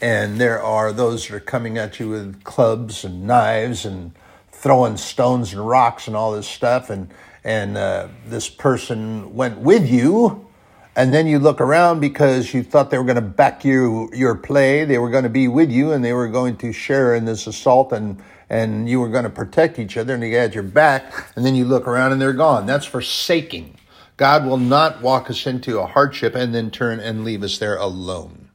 and 0.00 0.40
there 0.40 0.62
are 0.62 0.92
those 0.92 1.28
that 1.28 1.34
are 1.34 1.40
coming 1.40 1.78
at 1.78 1.98
you 1.98 2.10
with 2.10 2.44
clubs 2.44 3.04
and 3.04 3.26
knives 3.26 3.86
and 3.86 4.12
throwing 4.50 4.96
stones 4.96 5.52
and 5.52 5.66
rocks 5.66 6.06
and 6.06 6.16
all 6.16 6.32
this 6.32 6.48
stuff 6.48 6.90
and 6.90 7.10
and 7.44 7.76
uh, 7.76 8.06
this 8.26 8.48
person 8.48 9.34
went 9.34 9.58
with 9.58 9.88
you 9.88 10.46
and 10.94 11.12
then 11.12 11.26
you 11.26 11.38
look 11.38 11.60
around 11.60 12.00
because 12.00 12.52
you 12.52 12.62
thought 12.62 12.90
they 12.90 12.98
were 12.98 13.04
going 13.04 13.16
to 13.16 13.22
back 13.22 13.64
you 13.64 14.10
your 14.14 14.34
play. 14.34 14.84
They 14.84 14.98
were 14.98 15.10
going 15.10 15.24
to 15.24 15.30
be 15.30 15.48
with 15.48 15.70
you 15.70 15.92
and 15.92 16.04
they 16.04 16.12
were 16.12 16.28
going 16.28 16.56
to 16.58 16.72
share 16.72 17.14
in 17.14 17.24
this 17.24 17.46
assault 17.46 17.92
and 17.92 18.22
and 18.50 18.86
you 18.86 19.00
were 19.00 19.08
going 19.08 19.24
to 19.24 19.30
protect 19.30 19.78
each 19.78 19.96
other 19.96 20.12
and 20.12 20.22
they 20.22 20.30
had 20.32 20.52
your 20.52 20.62
back. 20.62 21.32
And 21.34 21.46
then 21.46 21.54
you 21.54 21.64
look 21.64 21.88
around 21.88 22.12
and 22.12 22.20
they're 22.20 22.34
gone. 22.34 22.66
That's 22.66 22.84
forsaking. 22.84 23.78
God 24.18 24.44
will 24.44 24.58
not 24.58 25.00
walk 25.00 25.30
us 25.30 25.46
into 25.46 25.80
a 25.80 25.86
hardship 25.86 26.34
and 26.34 26.54
then 26.54 26.70
turn 26.70 27.00
and 27.00 27.24
leave 27.24 27.42
us 27.42 27.56
there 27.56 27.76
alone. 27.76 28.50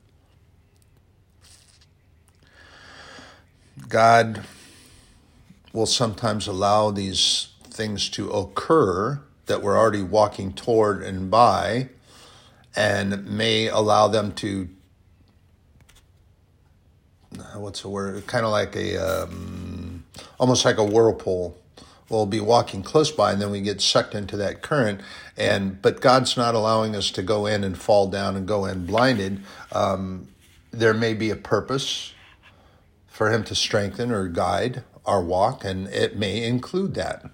God 3.90 4.44
will 5.74 5.88
sometimes 5.88 6.46
allow 6.46 6.92
these 6.92 7.50
things 7.64 8.08
to 8.10 8.30
occur 8.30 9.20
that 9.48 9.64
we're 9.64 9.78
already 9.78 10.04
walking 10.04 10.54
toward 10.54 11.02
and 11.02 11.32
by, 11.32 11.90
and 12.78 13.26
may 13.28 13.68
allow 13.68 14.08
them 14.08 14.32
to 14.34 14.70
what's 17.56 17.82
the 17.82 17.90
word? 17.90 18.26
Kind 18.28 18.46
of 18.46 18.52
like 18.52 18.76
a 18.76 18.98
um, 18.98 20.06
almost 20.40 20.64
like 20.64 20.78
a 20.78 20.84
whirlpool. 20.84 21.58
We'll 22.10 22.26
be 22.26 22.40
walking 22.40 22.84
close 22.84 23.12
by, 23.12 23.34
and 23.34 23.42
then 23.42 23.52
we 23.52 23.60
get 23.60 23.82
sucked 23.82 24.16
into 24.16 24.38
that 24.38 24.62
current. 24.62 25.02
And 25.36 25.82
but 25.82 26.00
God's 26.00 26.38
not 26.38 26.56
allowing 26.56 26.96
us 26.96 27.12
to 27.12 27.24
go 27.24 27.46
in 27.46 27.64
and 27.64 27.78
fall 27.78 28.08
down 28.08 28.36
and 28.36 28.48
go 28.48 28.66
in 28.66 28.86
blinded. 28.86 29.42
Um, 29.74 30.30
there 30.72 30.94
may 30.94 31.14
be 31.14 31.32
a 31.32 31.36
purpose 31.36 32.14
for 33.08 33.32
Him 33.32 33.44
to 33.46 33.56
strengthen 33.56 34.12
or 34.12 34.28
guide 34.28 34.84
our 35.06 35.22
walk, 35.22 35.66
and 35.66 35.88
it 35.88 36.16
may 36.16 36.44
include 36.44 36.94
that. 36.94 37.26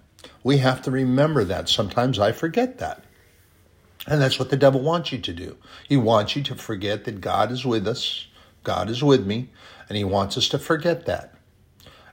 We 0.43 0.57
have 0.59 0.81
to 0.83 0.91
remember 0.91 1.43
that. 1.43 1.69
Sometimes 1.69 2.17
I 2.17 2.31
forget 2.31 2.79
that. 2.79 3.03
And 4.07 4.21
that's 4.21 4.37
what 4.37 4.49
the 4.49 4.57
devil 4.57 4.81
wants 4.81 5.11
you 5.11 5.19
to 5.19 5.33
do. 5.33 5.57
He 5.87 5.97
wants 5.97 6.35
you 6.35 6.43
to 6.43 6.55
forget 6.55 7.05
that 7.05 7.21
God 7.21 7.51
is 7.51 7.65
with 7.65 7.87
us, 7.87 8.27
God 8.63 8.89
is 8.89 9.03
with 9.03 9.25
me, 9.25 9.49
and 9.87 9.97
he 9.97 10.03
wants 10.03 10.37
us 10.37 10.49
to 10.49 10.59
forget 10.59 11.05
that. 11.05 11.33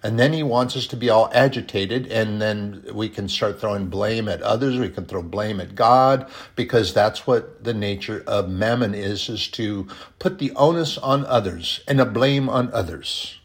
And 0.02 0.18
then 0.18 0.32
he 0.32 0.42
wants 0.42 0.76
us 0.76 0.86
to 0.88 0.96
be 0.96 1.10
all 1.10 1.30
agitated, 1.34 2.06
and 2.06 2.40
then 2.40 2.84
we 2.94 3.10
can 3.10 3.28
start 3.28 3.60
throwing 3.60 3.88
blame 3.88 4.28
at 4.28 4.40
others. 4.40 4.78
We 4.78 4.88
can 4.88 5.04
throw 5.04 5.22
blame 5.22 5.60
at 5.60 5.74
God 5.74 6.30
because 6.56 6.94
that's 6.94 7.26
what 7.26 7.64
the 7.64 7.74
nature 7.74 8.24
of 8.26 8.48
mammon 8.48 8.94
is: 8.94 9.28
is 9.28 9.46
to 9.48 9.88
put 10.18 10.38
the 10.38 10.52
onus 10.52 10.96
on 10.96 11.26
others 11.26 11.80
and 11.86 12.00
a 12.00 12.06
blame 12.06 12.48
on 12.48 12.72
others. 12.72 13.39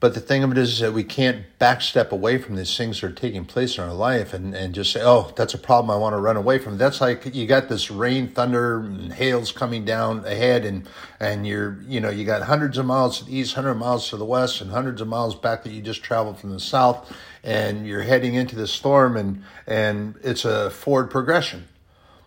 But 0.00 0.14
the 0.14 0.20
thing 0.20 0.42
of 0.42 0.50
it 0.50 0.56
is 0.56 0.78
that 0.80 0.94
we 0.94 1.04
can't 1.04 1.44
backstep 1.58 2.10
away 2.10 2.38
from 2.38 2.56
these 2.56 2.74
things 2.74 3.00
that 3.00 3.06
are 3.06 3.12
taking 3.12 3.44
place 3.44 3.76
in 3.76 3.84
our 3.84 3.92
life 3.92 4.32
and, 4.32 4.54
and 4.56 4.74
just 4.74 4.92
say, 4.92 5.02
oh, 5.02 5.30
that's 5.36 5.52
a 5.52 5.58
problem 5.58 5.90
I 5.90 5.96
want 5.96 6.14
to 6.14 6.18
run 6.18 6.38
away 6.38 6.58
from. 6.58 6.78
That's 6.78 7.02
like 7.02 7.34
you 7.34 7.46
got 7.46 7.68
this 7.68 7.90
rain, 7.90 8.28
thunder, 8.28 8.78
and 8.80 9.12
hails 9.12 9.52
coming 9.52 9.84
down 9.84 10.24
ahead, 10.24 10.64
and, 10.64 10.88
and 11.20 11.46
you're, 11.46 11.82
you 11.86 12.00
know, 12.00 12.08
you 12.08 12.24
got 12.24 12.40
hundreds 12.40 12.78
of 12.78 12.86
miles 12.86 13.18
to 13.18 13.26
the 13.26 13.36
east, 13.36 13.54
100 13.54 13.74
miles 13.74 14.08
to 14.08 14.16
the 14.16 14.24
west, 14.24 14.62
and 14.62 14.70
hundreds 14.70 15.02
of 15.02 15.08
miles 15.08 15.34
back 15.34 15.64
that 15.64 15.70
you 15.70 15.82
just 15.82 16.02
traveled 16.02 16.40
from 16.40 16.48
the 16.48 16.60
south, 16.60 17.14
and 17.44 17.86
you're 17.86 18.02
heading 18.02 18.32
into 18.32 18.56
the 18.56 18.66
storm, 18.66 19.18
and, 19.18 19.44
and 19.66 20.14
it's 20.22 20.46
a 20.46 20.70
forward 20.70 21.10
progression. 21.10 21.68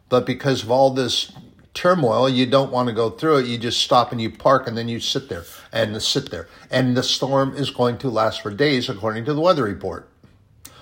But 0.10 0.28
because 0.28 0.62
of 0.62 0.70
all 0.70 0.92
this 0.92 1.32
turmoil, 1.74 2.30
you 2.30 2.46
don't 2.46 2.72
want 2.72 2.88
to 2.88 2.94
go 2.94 3.10
through 3.10 3.38
it. 3.38 3.46
You 3.48 3.58
just 3.58 3.82
stop 3.82 4.12
and 4.12 4.22
you 4.22 4.30
park 4.30 4.68
and 4.68 4.78
then 4.78 4.88
you 4.88 5.00
sit 5.00 5.30
there 5.30 5.44
and 5.72 6.00
sit 6.02 6.30
there. 6.30 6.48
And 6.70 6.96
the 6.96 7.04
storm 7.04 7.56
is 7.56 7.70
going 7.70 7.98
to 8.00 8.10
last 8.10 8.42
for 8.42 8.52
days, 8.52 8.90
according 8.90 9.26
to 9.26 9.34
the 9.34 9.42
weather 9.42 9.64
report. 9.64 10.10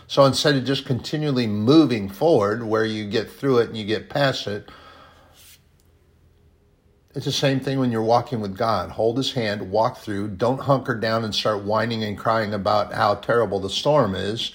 So 0.08 0.26
instead 0.26 0.56
of 0.56 0.66
just 0.66 0.86
continually 0.86 1.48
moving 1.48 2.10
forward 2.10 2.64
where 2.64 2.84
you 2.84 3.06
get 3.06 3.32
through 3.32 3.60
it 3.60 3.70
and 3.70 3.78
you 3.78 3.86
get 3.86 4.10
past 4.10 4.48
it, 4.48 4.70
it's 7.14 7.26
the 7.26 7.32
same 7.32 7.60
thing 7.60 7.80
when 7.80 7.92
you're 7.92 8.02
walking 8.02 8.40
with 8.40 8.58
God. 8.58 8.92
Hold 8.92 9.18
his 9.18 9.34
hand, 9.34 9.72
walk 9.72 9.98
through. 9.98 10.30
Don't 10.30 10.62
hunker 10.62 10.96
down 10.96 11.26
and 11.26 11.36
start 11.36 11.64
whining 11.64 12.04
and 12.04 12.18
crying 12.18 12.54
about 12.54 12.94
how 12.94 13.16
terrible 13.16 13.60
the 13.60 13.70
storm 13.70 14.16
is. 14.16 14.54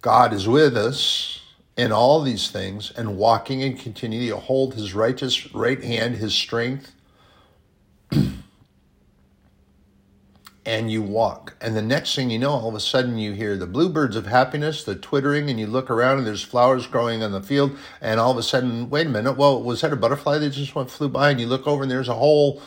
God 0.00 0.32
is 0.32 0.48
with 0.48 0.76
us 0.76 1.39
in 1.76 1.92
all 1.92 2.20
these 2.20 2.50
things 2.50 2.90
and 2.90 3.16
walking 3.16 3.62
and 3.62 3.78
continuing 3.78 4.28
to 4.28 4.36
hold 4.36 4.74
his 4.74 4.94
righteous 4.94 5.54
right 5.54 5.82
hand, 5.82 6.16
his 6.16 6.34
strength, 6.34 6.92
and 10.66 10.90
you 10.90 11.02
walk. 11.02 11.56
And 11.60 11.74
the 11.76 11.82
next 11.82 12.14
thing 12.14 12.30
you 12.30 12.38
know, 12.38 12.50
all 12.50 12.68
of 12.68 12.74
a 12.74 12.80
sudden 12.80 13.18
you 13.18 13.32
hear 13.32 13.56
the 13.56 13.66
bluebirds 13.66 14.14
of 14.16 14.26
happiness, 14.26 14.84
the 14.84 14.94
twittering, 14.94 15.48
and 15.48 15.58
you 15.58 15.66
look 15.66 15.90
around 15.90 16.18
and 16.18 16.26
there's 16.26 16.42
flowers 16.42 16.86
growing 16.86 17.22
on 17.22 17.32
the 17.32 17.42
field. 17.42 17.76
And 18.00 18.20
all 18.20 18.30
of 18.30 18.36
a 18.36 18.42
sudden, 18.42 18.90
wait 18.90 19.06
a 19.06 19.10
minute, 19.10 19.36
well, 19.36 19.62
was 19.62 19.80
that 19.80 19.92
a 19.92 19.96
butterfly 19.96 20.38
that 20.38 20.50
just 20.50 20.74
went 20.74 20.90
flew 20.90 21.08
by? 21.08 21.30
And 21.30 21.40
you 21.40 21.46
look 21.46 21.66
over 21.66 21.82
and 21.82 21.90
there's 21.90 22.08
a 22.08 22.14
whole 22.14 22.60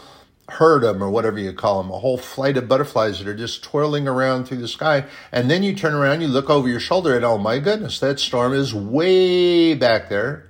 herd 0.53 0.83
them 0.83 1.03
or 1.03 1.09
whatever 1.09 1.39
you 1.39 1.53
call 1.53 1.81
them, 1.81 1.91
a 1.91 1.99
whole 1.99 2.17
flight 2.17 2.57
of 2.57 2.67
butterflies 2.67 3.19
that 3.19 3.27
are 3.27 3.35
just 3.35 3.63
twirling 3.63 4.07
around 4.07 4.45
through 4.45 4.57
the 4.57 4.67
sky. 4.67 5.05
And 5.31 5.49
then 5.49 5.63
you 5.63 5.75
turn 5.75 5.93
around, 5.93 6.21
you 6.21 6.27
look 6.27 6.49
over 6.49 6.67
your 6.67 6.79
shoulder, 6.79 7.15
and 7.15 7.25
oh 7.25 7.37
my 7.37 7.59
goodness, 7.59 7.99
that 7.99 8.19
storm 8.19 8.53
is 8.53 8.73
way 8.73 9.73
back 9.73 10.09
there. 10.09 10.49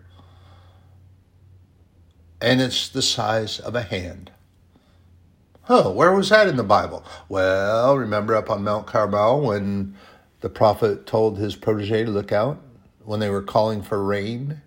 And 2.41 2.61
it's 2.61 2.89
the 2.89 3.01
size 3.01 3.59
of 3.59 3.75
a 3.75 3.83
hand. 3.83 4.31
Oh, 5.69 5.91
where 5.91 6.11
was 6.11 6.29
that 6.29 6.49
in 6.49 6.57
the 6.57 6.63
Bible? 6.63 7.05
Well, 7.29 7.97
remember 7.97 8.35
up 8.35 8.49
on 8.49 8.65
Mount 8.65 8.85
Carmel 8.85 9.41
when 9.41 9.95
the 10.41 10.49
prophet 10.49 11.05
told 11.05 11.37
his 11.37 11.55
protege 11.55 12.03
to 12.03 12.11
look 12.11 12.33
out 12.33 12.61
when 13.05 13.21
they 13.21 13.29
were 13.29 13.41
calling 13.41 13.81
for 13.81 14.03
rain? 14.03 14.61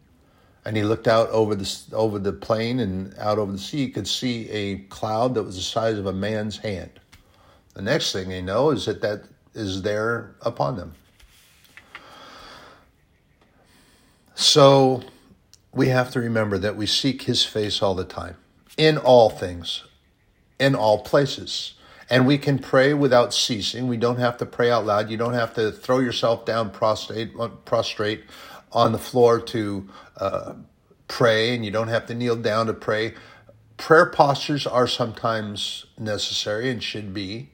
And 0.66 0.76
he 0.76 0.82
looked 0.82 1.06
out 1.06 1.30
over 1.30 1.54
the 1.54 1.78
over 1.92 2.18
the 2.18 2.32
plain 2.32 2.80
and 2.80 3.16
out 3.18 3.38
over 3.38 3.52
the 3.52 3.58
sea. 3.58 3.86
He 3.86 3.88
could 3.88 4.08
see 4.08 4.50
a 4.50 4.78
cloud 4.88 5.34
that 5.34 5.44
was 5.44 5.54
the 5.54 5.62
size 5.62 5.96
of 5.96 6.06
a 6.06 6.12
man's 6.12 6.58
hand. 6.58 6.90
The 7.74 7.82
next 7.82 8.12
thing 8.12 8.28
they 8.28 8.42
know 8.42 8.70
is 8.70 8.84
that 8.86 9.00
that 9.00 9.22
is 9.54 9.82
there 9.82 10.34
upon 10.42 10.76
them. 10.76 10.94
So 14.34 15.04
we 15.72 15.88
have 15.88 16.10
to 16.10 16.20
remember 16.20 16.58
that 16.58 16.76
we 16.76 16.86
seek 16.86 17.22
His 17.22 17.44
face 17.44 17.80
all 17.80 17.94
the 17.94 18.04
time, 18.04 18.36
in 18.76 18.98
all 18.98 19.30
things, 19.30 19.84
in 20.58 20.74
all 20.74 21.04
places. 21.04 21.74
And 22.10 22.26
we 22.26 22.38
can 22.38 22.58
pray 22.58 22.92
without 22.92 23.32
ceasing. 23.32 23.86
We 23.86 23.96
don't 23.96 24.18
have 24.18 24.36
to 24.38 24.46
pray 24.46 24.70
out 24.70 24.84
loud. 24.84 25.10
You 25.10 25.16
don't 25.16 25.34
have 25.34 25.54
to 25.54 25.70
throw 25.70 26.00
yourself 26.00 26.44
down 26.44 26.70
prostrate, 26.70 27.32
prostrate 27.64 28.24
on 28.76 28.92
the 28.92 28.98
floor 28.98 29.40
to 29.40 29.88
uh, 30.18 30.52
pray, 31.08 31.54
and 31.54 31.64
you 31.64 31.70
don't 31.70 31.88
have 31.88 32.04
to 32.06 32.14
kneel 32.14 32.36
down 32.36 32.66
to 32.66 32.74
pray. 32.74 33.14
Prayer 33.78 34.04
postures 34.04 34.66
are 34.66 34.86
sometimes 34.86 35.86
necessary 35.98 36.70
and 36.70 36.82
should 36.82 37.14
be. 37.14 37.48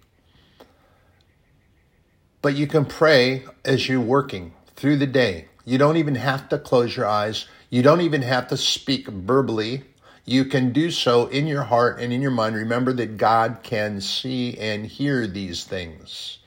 But 2.42 2.56
you 2.56 2.66
can 2.66 2.84
pray 2.84 3.44
as 3.64 3.88
you're 3.88 4.00
working 4.00 4.52
through 4.74 4.96
the 4.96 5.06
day. 5.06 5.46
You 5.64 5.78
don't 5.78 5.96
even 5.96 6.16
have 6.16 6.48
to 6.48 6.58
close 6.58 6.96
your 6.96 7.06
eyes. 7.06 7.46
You 7.70 7.82
don't 7.82 8.00
even 8.00 8.22
have 8.22 8.48
to 8.48 8.56
speak 8.56 9.06
verbally. 9.06 9.84
You 10.24 10.44
can 10.44 10.72
do 10.72 10.90
so 10.90 11.28
in 11.28 11.46
your 11.46 11.62
heart 11.62 12.00
and 12.00 12.12
in 12.12 12.20
your 12.20 12.32
mind. 12.32 12.56
Remember 12.56 12.92
that 12.94 13.16
God 13.16 13.58
can 13.62 14.00
see 14.00 14.58
and 14.58 14.84
hear 14.84 15.28
these 15.28 15.62
things. 15.62 16.38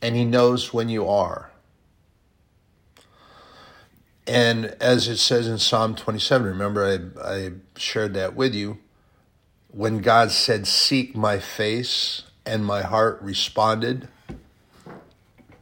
And 0.00 0.16
He 0.16 0.24
knows 0.24 0.72
when 0.72 0.88
you 0.88 1.06
are. 1.06 1.50
And 4.26 4.76
as 4.80 5.06
it 5.06 5.18
says 5.18 5.46
in 5.46 5.58
Psalm 5.58 5.94
27, 5.94 6.46
remember 6.46 6.84
I, 6.84 7.22
I 7.28 7.52
shared 7.76 8.14
that 8.14 8.34
with 8.34 8.54
you. 8.54 8.78
When 9.68 9.98
God 9.98 10.30
said, 10.30 10.66
Seek 10.66 11.14
my 11.14 11.38
face, 11.38 12.22
and 12.44 12.64
my 12.64 12.82
heart 12.82 13.20
responded, 13.20 14.08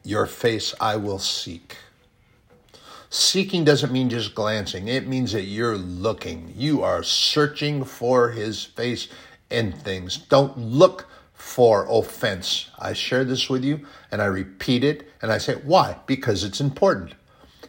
Your 0.03 0.27
face 0.27 0.75
I 0.81 0.97
will 0.97 1.19
seek. 1.19 1.77
Seeking 3.11 3.65
doesn't 3.65 3.93
mean 3.93 4.11
just 4.11 4.35
glancing, 4.35 4.89
it 4.89 5.07
means 5.07 5.33
that 5.33 5.43
you're 5.43 5.79
looking. 5.79 6.53
You 6.57 6.83
are 6.83 7.03
searching 7.03 7.85
for 7.85 8.31
his 8.31 8.65
face 8.65 9.09
in 9.51 9.73
things. 9.73 10.17
Don't 10.17 10.57
look 10.59 11.09
for 11.33 11.87
offense. 11.89 12.71
I 12.79 12.93
share 12.93 13.25
this 13.25 13.49
with 13.49 13.63
you 13.65 13.87
and 14.11 14.23
I 14.23 14.27
repeat 14.27 14.83
it 14.83 15.09
and 15.23 15.31
I 15.31 15.39
say, 15.39 15.55
Why? 15.55 15.99
Because 16.07 16.45
it's 16.45 16.61
important. 16.61 17.15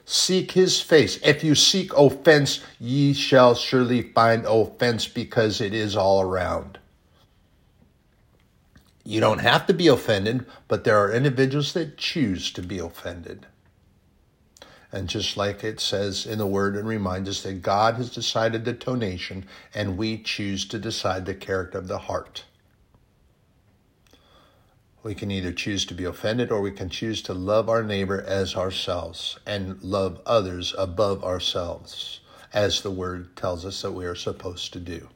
Seek 0.05 0.51
his 0.51 0.79
face. 0.79 1.19
If 1.23 1.43
you 1.43 1.55
seek 1.55 1.91
offense, 1.93 2.61
ye 2.79 3.13
shall 3.13 3.55
surely 3.55 4.03
find 4.03 4.45
offense 4.45 5.07
because 5.07 5.59
it 5.59 5.73
is 5.73 5.95
all 5.95 6.21
around. 6.21 6.77
You 9.03 9.19
don't 9.19 9.39
have 9.39 9.65
to 9.67 9.73
be 9.73 9.87
offended, 9.87 10.45
but 10.67 10.83
there 10.83 10.97
are 10.97 11.11
individuals 11.11 11.73
that 11.73 11.97
choose 11.97 12.51
to 12.51 12.61
be 12.61 12.79
offended. 12.79 13.47
And 14.91 15.09
just 15.09 15.37
like 15.37 15.63
it 15.63 15.79
says 15.79 16.25
in 16.25 16.37
the 16.37 16.47
word 16.47 16.75
and 16.75 16.87
reminds 16.87 17.29
us 17.29 17.43
that 17.43 17.61
God 17.61 17.95
has 17.95 18.09
decided 18.09 18.63
the 18.63 18.73
tonation 18.73 19.43
and 19.73 19.97
we 19.97 20.19
choose 20.19 20.65
to 20.67 20.79
decide 20.79 21.25
the 21.25 21.35
character 21.35 21.77
of 21.77 21.87
the 21.87 21.97
heart. 21.97 22.45
We 25.05 25.13
can 25.13 25.29
either 25.29 25.51
choose 25.51 25.85
to 25.85 25.93
be 25.93 26.05
offended 26.05 26.51
or 26.51 26.61
we 26.61 26.71
can 26.71 26.89
choose 26.89 27.21
to 27.21 27.33
love 27.35 27.69
our 27.69 27.83
neighbor 27.83 28.23
as 28.23 28.55
ourselves 28.55 29.37
and 29.45 29.79
love 29.83 30.19
others 30.25 30.73
above 30.79 31.23
ourselves, 31.23 32.21
as 32.51 32.81
the 32.81 32.89
word 32.89 33.35
tells 33.35 33.67
us 33.67 33.83
that 33.83 33.91
we 33.91 34.07
are 34.07 34.15
supposed 34.15 34.73
to 34.73 34.79
do. 34.79 35.07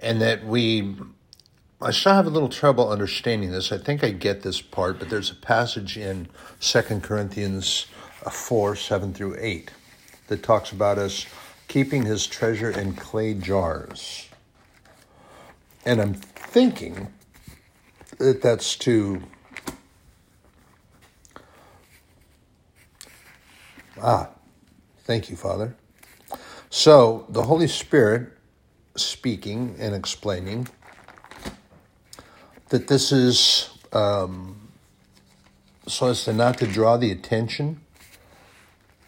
And 0.00 0.20
that 0.20 0.44
we, 0.44 0.96
I 1.80 1.92
still 1.92 2.14
have 2.14 2.26
a 2.26 2.30
little 2.30 2.48
trouble 2.48 2.90
understanding 2.90 3.52
this. 3.52 3.70
I 3.70 3.78
think 3.78 4.02
I 4.02 4.10
get 4.10 4.42
this 4.42 4.60
part, 4.60 4.98
but 4.98 5.10
there's 5.10 5.30
a 5.30 5.36
passage 5.36 5.96
in 5.96 6.26
Second 6.58 7.04
Corinthians 7.04 7.86
uh, 8.26 8.30
4 8.30 8.74
7 8.74 9.14
through 9.14 9.36
8 9.38 9.70
that 10.26 10.42
talks 10.42 10.72
about 10.72 10.98
us 10.98 11.24
keeping 11.68 12.04
his 12.04 12.26
treasure 12.26 12.70
in 12.70 12.94
clay 12.94 13.34
jars. 13.34 14.28
And 15.84 16.00
I'm 16.00 16.14
thinking 16.14 17.12
that 18.18 18.42
that's 18.42 18.76
to. 18.76 19.22
Ah, 24.00 24.30
thank 25.04 25.30
you, 25.30 25.36
Father. 25.36 25.74
So 26.70 27.26
the 27.28 27.42
Holy 27.42 27.68
Spirit 27.68 28.32
speaking 28.96 29.76
and 29.78 29.94
explaining 29.94 30.68
that 32.68 32.88
this 32.88 33.12
is 33.12 33.70
um, 33.92 34.68
so 35.86 36.08
as 36.08 36.24
to 36.24 36.32
not 36.32 36.58
to 36.58 36.66
draw 36.66 36.96
the 36.96 37.10
attention 37.10 37.80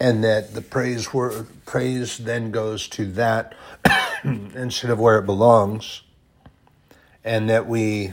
and 0.01 0.25
that 0.25 0.55
the 0.55 0.63
praise 0.63 1.15
word 1.15 1.47
praise 1.67 2.19
then 2.19 2.51
goes 2.51 2.89
to 2.89 3.07
that 3.13 3.55
instead 4.25 4.91
of 4.91 4.99
where 4.99 5.19
it 5.19 5.27
belongs 5.27 6.03
and 7.25 7.49
that 7.49 7.67
we 7.67 8.13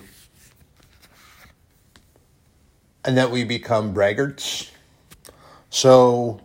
and 3.04 3.18
that 3.18 3.32
we 3.32 3.44
become 3.44 3.94
braggarts. 3.94 4.70
So 5.70 6.42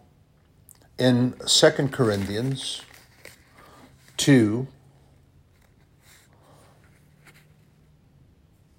in 0.98 1.34
Second 1.46 1.92
Corinthians 1.92 2.82
2, 4.16 4.66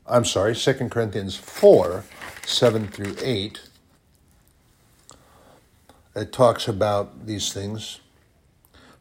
I'm 0.07 0.25
sorry, 0.25 0.55
Second 0.55 0.89
Corinthians 0.89 1.35
4, 1.35 2.03
7 2.45 2.87
through 2.87 3.15
8, 3.21 3.66
it 6.17 6.31
talks 6.31 6.67
about 6.67 7.25
these 7.27 7.53
things. 7.53 7.99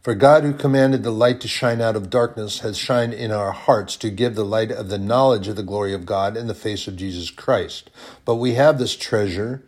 For 0.03 0.15
God, 0.15 0.45
who 0.45 0.53
commanded 0.53 1.03
the 1.03 1.11
light 1.11 1.41
to 1.41 1.49
shine 1.49 1.81
out 1.81 1.97
of 1.97 2.11
darkness, 2.11 2.61
has 2.61 2.79
shined 2.79 3.13
in 3.13 3.33
our 3.33 3.51
hearts 3.51 3.97
to 3.97 4.11
give 4.11 4.37
the 4.37 4.45
light 4.45 4.71
of 4.71 4.89
the 4.89 4.99
knowledge 4.99 5.49
of 5.49 5.57
the 5.57 5.65
glory 5.65 5.93
of 5.93 6.07
God 6.07 6.37
in 6.37 6.47
the 6.47 6.55
face 6.55 6.87
of 6.87 6.95
Jesus 6.95 7.29
Christ. 7.31 7.91
But 8.25 8.37
we 8.37 8.55
have 8.55 8.79
this 8.79 8.95
treasure 8.95 9.65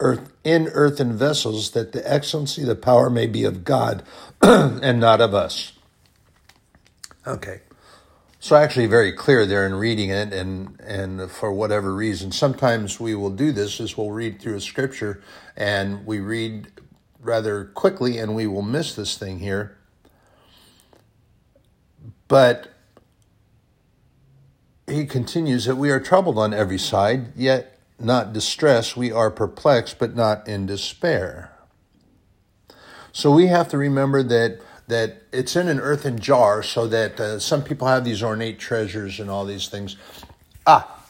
earth, 0.00 0.32
in 0.44 0.68
earthen 0.68 1.14
vessels, 1.14 1.72
that 1.72 1.92
the 1.92 2.10
excellency, 2.10 2.64
the 2.64 2.74
power 2.74 3.10
may 3.10 3.26
be 3.26 3.44
of 3.44 3.64
God 3.64 4.02
and 4.42 4.98
not 4.98 5.20
of 5.20 5.34
us. 5.34 5.72
Okay. 7.26 7.60
So 8.40 8.56
actually 8.56 8.86
very 8.86 9.12
clear 9.12 9.46
there 9.46 9.64
in 9.64 9.74
reading 9.74 10.10
it 10.10 10.32
and 10.32 10.80
and 10.80 11.30
for 11.30 11.52
whatever 11.52 11.94
reason 11.94 12.32
sometimes 12.32 12.98
we 12.98 13.14
will 13.14 13.30
do 13.30 13.52
this 13.52 13.78
is 13.78 13.96
we'll 13.96 14.10
read 14.10 14.42
through 14.42 14.56
a 14.56 14.60
scripture 14.60 15.22
and 15.56 16.04
we 16.04 16.18
read 16.18 16.66
rather 17.22 17.64
quickly 17.64 18.18
and 18.18 18.34
we 18.34 18.46
will 18.46 18.62
miss 18.62 18.94
this 18.94 19.16
thing 19.16 19.38
here 19.38 19.76
but 22.32 22.72
he 24.86 25.04
continues 25.04 25.66
that 25.66 25.76
we 25.76 25.90
are 25.90 26.00
troubled 26.00 26.38
on 26.38 26.54
every 26.54 26.78
side, 26.78 27.36
yet 27.36 27.78
not 27.98 28.32
distressed. 28.32 28.96
We 28.96 29.12
are 29.12 29.30
perplexed, 29.30 29.98
but 29.98 30.16
not 30.16 30.48
in 30.48 30.64
despair. 30.64 31.52
So 33.12 33.30
we 33.30 33.48
have 33.48 33.68
to 33.68 33.76
remember 33.76 34.22
that 34.22 34.60
that 34.88 35.22
it's 35.30 35.56
in 35.56 35.68
an 35.68 35.78
earthen 35.78 36.18
jar, 36.18 36.62
so 36.62 36.86
that 36.86 37.20
uh, 37.20 37.38
some 37.38 37.62
people 37.62 37.86
have 37.86 38.04
these 38.04 38.22
ornate 38.22 38.58
treasures 38.58 39.20
and 39.20 39.30
all 39.30 39.44
these 39.44 39.68
things. 39.68 39.96
Ah, 40.66 41.04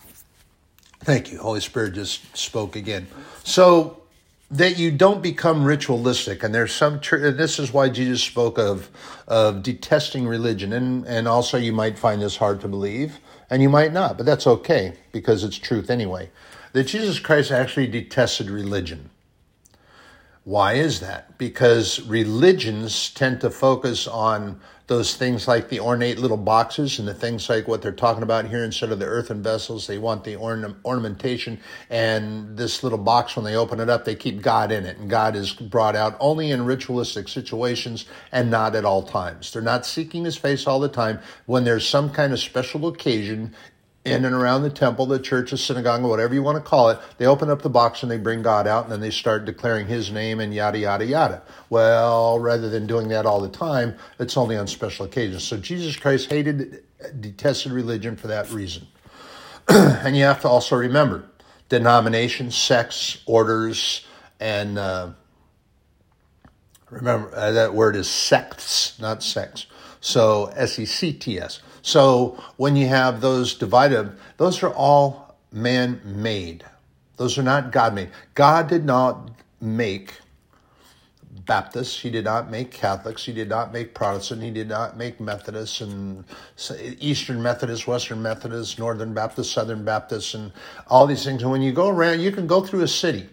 thank 1.04 1.32
you. 1.32 1.38
Holy 1.38 1.60
Spirit 1.60 1.94
just 1.94 2.36
spoke 2.36 2.74
again. 2.76 3.06
So 3.44 4.01
that 4.52 4.78
you 4.78 4.90
don't 4.90 5.22
become 5.22 5.64
ritualistic. 5.64 6.42
And 6.42 6.54
there's 6.54 6.74
some 6.74 7.00
this 7.10 7.58
is 7.58 7.72
why 7.72 7.88
jesus 7.88 8.22
spoke 8.22 8.58
of 8.58 8.90
of 9.26 9.62
detesting 9.62 10.26
religion. 10.26 10.72
And 10.72 11.06
and 11.06 11.26
also 11.26 11.58
you 11.58 11.72
might 11.72 11.98
find 11.98 12.22
this 12.22 12.36
hard 12.36 12.60
to 12.60 12.68
believe 12.68 13.18
and 13.50 13.62
you 13.62 13.68
might 13.68 13.92
not 13.92 14.16
but 14.16 14.26
that's 14.26 14.46
okay 14.46 14.94
because 15.12 15.44
it's 15.44 15.58
truth 15.58 15.90
anyway 15.90 16.30
that 16.72 16.84
jesus 16.84 17.18
christ 17.18 17.50
actually 17.50 17.86
detested 17.86 18.50
religion. 18.50 19.10
Why 20.44 20.74
is 20.74 21.00
that? 21.00 21.38
Because 21.38 22.00
religions 22.02 23.10
tend 23.10 23.40
to 23.42 23.50
focus 23.50 24.08
on 24.08 24.60
those 24.92 25.16
things 25.16 25.48
like 25.48 25.70
the 25.70 25.80
ornate 25.80 26.18
little 26.18 26.36
boxes 26.36 26.98
and 26.98 27.08
the 27.08 27.14
things 27.14 27.48
like 27.48 27.66
what 27.66 27.80
they're 27.80 27.92
talking 27.92 28.22
about 28.22 28.44
here 28.44 28.62
instead 28.62 28.92
of 28.92 28.98
the 28.98 29.06
earthen 29.06 29.42
vessels 29.42 29.86
they 29.86 29.96
want 29.96 30.22
the 30.22 30.36
orna- 30.36 30.76
ornamentation. 30.84 31.58
And 31.88 32.58
this 32.58 32.82
little 32.82 32.98
box 32.98 33.34
when 33.34 33.46
they 33.46 33.56
open 33.56 33.80
it 33.80 33.88
up 33.88 34.04
they 34.04 34.14
keep 34.14 34.42
god 34.42 34.70
in 34.70 34.84
it. 34.84 34.98
And 34.98 35.08
god 35.08 35.34
is 35.34 35.54
brought 35.54 35.96
out 35.96 36.14
only 36.20 36.50
in 36.50 36.66
ritualistic 36.66 37.28
situations 37.28 38.04
and 38.32 38.50
not 38.50 38.74
at 38.74 38.84
all 38.84 39.02
times. 39.02 39.50
They're 39.50 39.62
not 39.62 39.86
seeking 39.86 40.26
his 40.26 40.36
face 40.36 40.66
all 40.66 40.78
the 40.78 40.90
time. 40.90 41.20
When 41.46 41.64
there's 41.64 41.88
some 41.88 42.10
kind 42.10 42.34
of 42.34 42.38
special 42.38 42.86
occasion 42.86 43.54
in 44.04 44.24
and 44.24 44.34
around 44.34 44.62
the 44.62 44.70
temple, 44.70 45.06
the 45.06 45.18
church, 45.18 45.52
the 45.52 45.58
synagogue, 45.58 46.02
whatever 46.02 46.34
you 46.34 46.42
want 46.42 46.62
to 46.62 46.68
call 46.68 46.90
it, 46.90 46.98
they 47.18 47.26
open 47.26 47.48
up 47.48 47.62
the 47.62 47.70
box 47.70 48.02
and 48.02 48.10
they 48.10 48.18
bring 48.18 48.42
God 48.42 48.66
out 48.66 48.84
and 48.84 48.92
then 48.92 49.00
they 49.00 49.10
start 49.10 49.44
declaring 49.44 49.86
his 49.86 50.10
name 50.10 50.40
and 50.40 50.52
yada, 50.52 50.78
yada, 50.78 51.06
yada. 51.06 51.42
Well, 51.70 52.40
rather 52.40 52.68
than 52.68 52.86
doing 52.88 53.08
that 53.08 53.26
all 53.26 53.40
the 53.40 53.48
time, 53.48 53.96
it's 54.18 54.36
only 54.36 54.56
on 54.56 54.66
special 54.66 55.06
occasions. 55.06 55.44
So 55.44 55.56
Jesus 55.56 55.96
Christ 55.96 56.30
hated, 56.30 56.82
detested 57.20 57.70
religion 57.70 58.16
for 58.16 58.26
that 58.26 58.50
reason. 58.50 58.88
and 59.68 60.16
you 60.16 60.24
have 60.24 60.40
to 60.40 60.48
also 60.48 60.74
remember 60.74 61.24
denominations, 61.68 62.56
sects, 62.56 63.22
orders, 63.24 64.04
and 64.40 64.78
uh, 64.78 65.10
remember 66.90 67.32
uh, 67.36 67.52
that 67.52 67.72
word 67.72 67.94
is 67.94 68.10
sects, 68.10 68.98
not 68.98 69.22
sex. 69.22 69.66
So 70.00 70.46
S 70.56 70.80
E 70.80 70.84
C 70.84 71.12
T 71.12 71.38
S. 71.38 71.60
So 71.82 72.42
when 72.56 72.76
you 72.76 72.86
have 72.88 73.20
those 73.20 73.54
divided, 73.54 74.12
those 74.36 74.62
are 74.62 74.72
all 74.72 75.36
man 75.52 76.00
made. 76.04 76.64
Those 77.16 77.36
are 77.38 77.42
not 77.42 77.72
God 77.72 77.94
made. 77.94 78.10
God 78.34 78.68
did 78.68 78.84
not 78.84 79.30
make 79.60 80.14
Baptists. 81.44 81.98
He 81.98 82.08
did 82.08 82.24
not 82.24 82.50
make 82.50 82.70
Catholics. 82.70 83.24
He 83.24 83.32
did 83.32 83.48
not 83.48 83.72
make 83.72 83.94
Protestant. 83.94 84.42
He 84.42 84.50
did 84.50 84.68
not 84.68 84.96
make 84.96 85.20
Methodists 85.20 85.80
and 85.80 86.24
Eastern 87.00 87.42
Methodists, 87.42 87.86
Western 87.86 88.22
Methodists, 88.22 88.78
Northern 88.78 89.12
Baptists, 89.12 89.50
Southern 89.50 89.84
Baptists, 89.84 90.34
and 90.34 90.52
all 90.86 91.06
these 91.06 91.24
things. 91.24 91.42
And 91.42 91.50
when 91.50 91.62
you 91.62 91.72
go 91.72 91.88
around, 91.88 92.20
you 92.20 92.30
can 92.30 92.46
go 92.46 92.62
through 92.62 92.82
a 92.82 92.88
city 92.88 93.28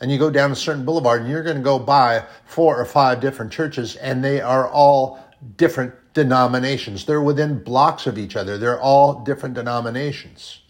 and 0.00 0.10
you 0.10 0.18
go 0.18 0.30
down 0.30 0.50
a 0.50 0.56
certain 0.56 0.84
boulevard 0.84 1.22
and 1.22 1.30
you're 1.30 1.44
going 1.44 1.56
to 1.56 1.62
go 1.62 1.78
by 1.78 2.24
four 2.44 2.78
or 2.78 2.84
five 2.84 3.20
different 3.20 3.52
churches 3.52 3.94
and 3.96 4.24
they 4.24 4.40
are 4.40 4.68
all 4.68 5.20
different 5.56 5.94
denominations. 6.14 7.04
They're 7.04 7.22
within 7.22 7.62
blocks 7.62 8.06
of 8.06 8.16
each 8.16 8.36
other. 8.36 8.56
They're 8.56 8.80
all 8.80 9.22
different 9.24 9.54
denominations. 9.54 10.60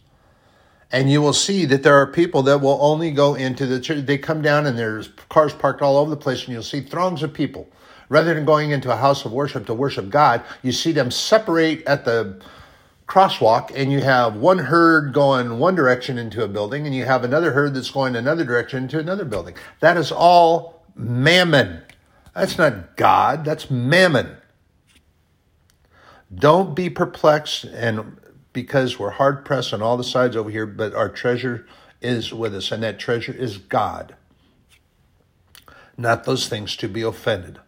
And 0.90 1.10
you 1.10 1.20
will 1.20 1.32
see 1.32 1.64
that 1.66 1.82
there 1.82 1.96
are 1.96 2.06
people 2.06 2.42
that 2.44 2.60
will 2.60 2.78
only 2.80 3.10
go 3.10 3.34
into 3.34 3.66
the 3.66 3.80
church. 3.80 4.06
They 4.06 4.18
come 4.18 4.42
down 4.42 4.66
and 4.66 4.78
there's 4.78 5.08
cars 5.28 5.52
parked 5.52 5.82
all 5.82 5.96
over 5.96 6.10
the 6.10 6.16
place, 6.16 6.44
and 6.44 6.52
you'll 6.52 6.62
see 6.62 6.80
throngs 6.80 7.22
of 7.22 7.32
people. 7.32 7.68
Rather 8.08 8.34
than 8.34 8.44
going 8.44 8.70
into 8.70 8.92
a 8.92 8.96
house 8.96 9.24
of 9.24 9.32
worship 9.32 9.66
to 9.66 9.74
worship 9.74 10.10
God, 10.10 10.42
you 10.62 10.72
see 10.72 10.92
them 10.92 11.10
separate 11.10 11.84
at 11.86 12.04
the 12.04 12.40
crosswalk 13.06 13.70
and 13.74 13.92
you 13.92 14.00
have 14.00 14.36
one 14.36 14.58
herd 14.58 15.12
going 15.12 15.58
one 15.58 15.74
direction 15.74 16.16
into 16.16 16.42
a 16.42 16.48
building 16.48 16.86
and 16.86 16.94
you 16.94 17.04
have 17.04 17.22
another 17.22 17.52
herd 17.52 17.74
that's 17.74 17.90
going 17.90 18.16
another 18.16 18.44
direction 18.44 18.84
into 18.84 18.98
another 18.98 19.24
building. 19.24 19.54
That 19.80 19.96
is 19.96 20.10
all 20.10 20.82
mammon. 20.94 21.82
That's 22.34 22.56
not 22.56 22.96
God, 22.96 23.44
that's 23.44 23.70
mammon. 23.70 24.36
Don't 26.34 26.74
be 26.74 26.90
perplexed 26.90 27.64
and 27.64 28.18
because 28.52 28.98
we're 28.98 29.10
hard 29.10 29.44
pressed 29.44 29.74
on 29.74 29.82
all 29.82 29.96
the 29.96 30.04
sides 30.04 30.36
over 30.36 30.48
here, 30.48 30.64
but 30.66 30.94
our 30.94 31.08
treasure 31.08 31.66
is 32.00 32.32
with 32.32 32.54
us, 32.54 32.70
and 32.72 32.82
that 32.82 32.98
treasure 32.98 33.32
is 33.32 33.58
God. 33.58 34.14
Not 35.98 36.24
those 36.24 36.48
things 36.48 36.76
to 36.76 36.88
be 36.88 37.02
offended. 37.02 37.58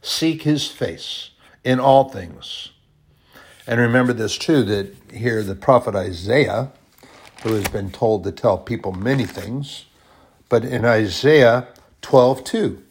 Seek 0.00 0.42
his 0.42 0.68
face 0.68 1.30
in 1.64 1.80
all 1.80 2.08
things. 2.08 2.70
And 3.66 3.80
remember 3.80 4.12
this 4.12 4.38
too 4.38 4.62
that 4.64 4.94
here 5.12 5.42
the 5.42 5.54
prophet 5.54 5.94
Isaiah, 5.94 6.70
who 7.42 7.52
has 7.54 7.68
been 7.68 7.90
told 7.90 8.24
to 8.24 8.32
tell 8.32 8.58
people 8.58 8.92
many 8.92 9.26
things, 9.26 9.84
but 10.48 10.64
in 10.64 10.84
Isaiah 10.84 11.68
12 12.00 12.44
2, 12.44 12.82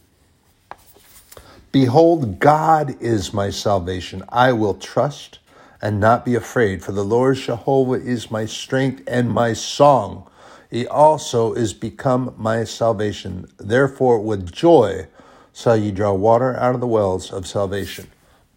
Behold, 1.80 2.40
God 2.40 3.00
is 3.00 3.36
my 3.36 3.52
salvation. 3.52 4.24
I 4.30 4.52
will 4.52 4.74
trust 4.74 5.38
and 5.80 6.00
not 6.00 6.26
be 6.26 6.34
afraid, 6.34 6.84
for 6.84 6.92
the 6.92 7.06
Lord 7.06 7.38
Jehovah 7.38 8.04
is 8.04 8.32
my 8.32 8.48
strength 8.48 9.04
and 9.06 9.30
my 9.30 9.54
song. 9.54 10.28
He 10.72 10.88
also 10.88 11.54
is 11.54 11.76
become 11.76 12.34
my 12.36 12.64
salvation. 12.64 13.46
Therefore, 13.60 14.20
with 14.20 14.52
joy 14.52 15.06
shall 15.54 15.78
ye 15.78 15.92
draw 15.92 16.14
water 16.14 16.58
out 16.58 16.74
of 16.74 16.82
the 16.82 16.88
wells 16.88 17.32
of 17.32 17.46
salvation. 17.46 18.08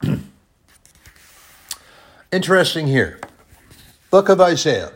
Interesting 2.33 2.87
here. 2.87 3.21
Book 4.11 4.31
of 4.31 4.41
Isaiah, 4.41 4.93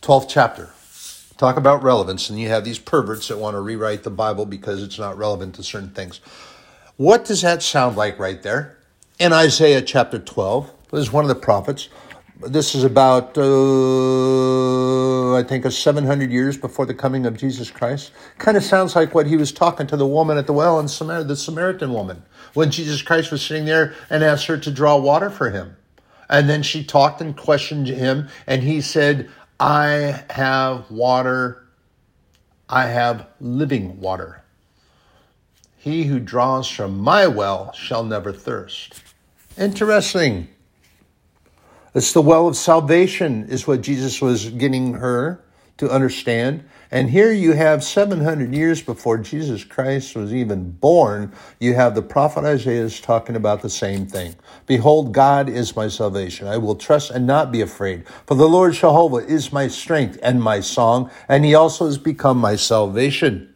12th 0.00 0.26
chapter. 0.26 0.70
Talk 1.36 1.58
about 1.58 1.82
relevance, 1.82 2.30
and 2.30 2.40
you 2.40 2.48
have 2.48 2.64
these 2.64 2.78
perverts 2.78 3.28
that 3.28 3.36
want 3.36 3.56
to 3.56 3.60
rewrite 3.60 4.04
the 4.04 4.10
Bible 4.10 4.46
because 4.46 4.82
it's 4.82 4.98
not 4.98 5.18
relevant 5.18 5.54
to 5.56 5.62
certain 5.62 5.90
things. 5.90 6.22
What 6.98 7.24
does 7.24 7.40
that 7.40 7.62
sound 7.62 7.96
like 7.96 8.18
right 8.18 8.42
there? 8.42 8.76
In 9.18 9.32
Isaiah 9.32 9.80
chapter 9.80 10.18
12, 10.18 10.70
this 10.90 11.00
is 11.00 11.12
one 11.12 11.24
of 11.24 11.28
the 11.28 11.34
prophets. 11.34 11.88
This 12.46 12.74
is 12.74 12.84
about, 12.84 13.38
uh, 13.38 15.34
I 15.34 15.42
think, 15.42 15.64
a 15.64 15.70
700 15.70 16.30
years 16.30 16.58
before 16.58 16.84
the 16.84 16.92
coming 16.92 17.24
of 17.24 17.38
Jesus 17.38 17.70
Christ. 17.70 18.12
Kind 18.36 18.58
of 18.58 18.62
sounds 18.62 18.94
like 18.94 19.14
what 19.14 19.26
he 19.26 19.38
was 19.38 19.52
talking 19.52 19.86
to 19.86 19.96
the 19.96 20.06
woman 20.06 20.36
at 20.36 20.46
the 20.46 20.52
well 20.52 20.86
Samaria, 20.86 21.24
the 21.24 21.34
Samaritan 21.34 21.94
woman, 21.94 22.24
when 22.52 22.70
Jesus 22.70 23.00
Christ 23.00 23.32
was 23.32 23.40
sitting 23.40 23.64
there 23.64 23.94
and 24.10 24.22
asked 24.22 24.44
her 24.46 24.58
to 24.58 24.70
draw 24.70 24.96
water 24.98 25.30
for 25.30 25.48
him. 25.48 25.76
And 26.28 26.46
then 26.46 26.62
she 26.62 26.84
talked 26.84 27.22
and 27.22 27.34
questioned 27.34 27.86
him, 27.86 28.28
and 28.46 28.62
he 28.62 28.82
said, 28.82 29.30
I 29.58 30.24
have 30.28 30.90
water, 30.90 31.64
I 32.68 32.88
have 32.88 33.28
living 33.40 33.98
water. 33.98 34.41
He 35.82 36.04
who 36.04 36.20
draws 36.20 36.68
from 36.68 37.00
my 37.00 37.26
well 37.26 37.72
shall 37.72 38.04
never 38.04 38.32
thirst. 38.32 39.02
Interesting. 39.58 40.46
It's 41.92 42.12
the 42.12 42.22
well 42.22 42.46
of 42.46 42.56
salvation, 42.56 43.48
is 43.48 43.66
what 43.66 43.80
Jesus 43.80 44.22
was 44.22 44.48
getting 44.50 44.94
her 44.94 45.42
to 45.78 45.90
understand. 45.90 46.62
And 46.92 47.10
here 47.10 47.32
you 47.32 47.54
have 47.54 47.82
700 47.82 48.54
years 48.54 48.80
before 48.80 49.18
Jesus 49.18 49.64
Christ 49.64 50.14
was 50.14 50.32
even 50.32 50.70
born, 50.70 51.32
you 51.58 51.74
have 51.74 51.96
the 51.96 52.02
prophet 52.02 52.44
Isaiah 52.44 52.84
is 52.84 53.00
talking 53.00 53.34
about 53.34 53.62
the 53.62 53.68
same 53.68 54.06
thing. 54.06 54.36
Behold, 54.66 55.12
God 55.12 55.48
is 55.48 55.74
my 55.74 55.88
salvation. 55.88 56.46
I 56.46 56.58
will 56.58 56.76
trust 56.76 57.10
and 57.10 57.26
not 57.26 57.50
be 57.50 57.60
afraid. 57.60 58.06
For 58.24 58.36
the 58.36 58.48
Lord 58.48 58.74
Jehovah 58.74 59.26
is 59.26 59.52
my 59.52 59.66
strength 59.66 60.16
and 60.22 60.40
my 60.40 60.60
song, 60.60 61.10
and 61.28 61.44
he 61.44 61.56
also 61.56 61.86
has 61.86 61.98
become 61.98 62.38
my 62.38 62.54
salvation. 62.54 63.51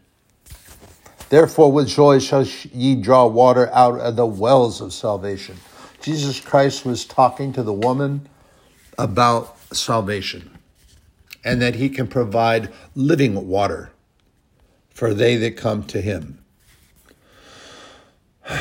Therefore, 1.28 1.72
with 1.72 1.88
joy 1.88 2.20
shall 2.20 2.44
ye 2.44 2.94
draw 2.94 3.26
water 3.26 3.68
out 3.72 3.98
of 4.00 4.16
the 4.16 4.26
wells 4.26 4.80
of 4.80 4.92
salvation. 4.92 5.56
Jesus 6.00 6.40
Christ 6.40 6.84
was 6.84 7.04
talking 7.04 7.52
to 7.52 7.62
the 7.62 7.72
woman 7.72 8.28
about 8.96 9.56
salvation 9.74 10.56
and 11.44 11.60
that 11.60 11.74
he 11.74 11.88
can 11.88 12.06
provide 12.06 12.72
living 12.94 13.48
water 13.48 13.90
for 14.90 15.12
they 15.12 15.36
that 15.36 15.56
come 15.56 15.84
to 15.84 16.00
him. 16.00 16.38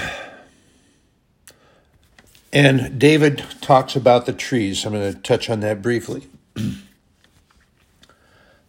And 2.53 2.97
David 2.97 3.43
talks 3.59 3.97
about 3.97 4.26
the 4.26 4.32
trees. 4.32 4.86
I'm 4.86 4.93
going 4.93 5.13
to 5.13 5.20
touch 5.20 5.49
on 5.49 5.59
that 5.59 5.82
briefly. 5.82 6.26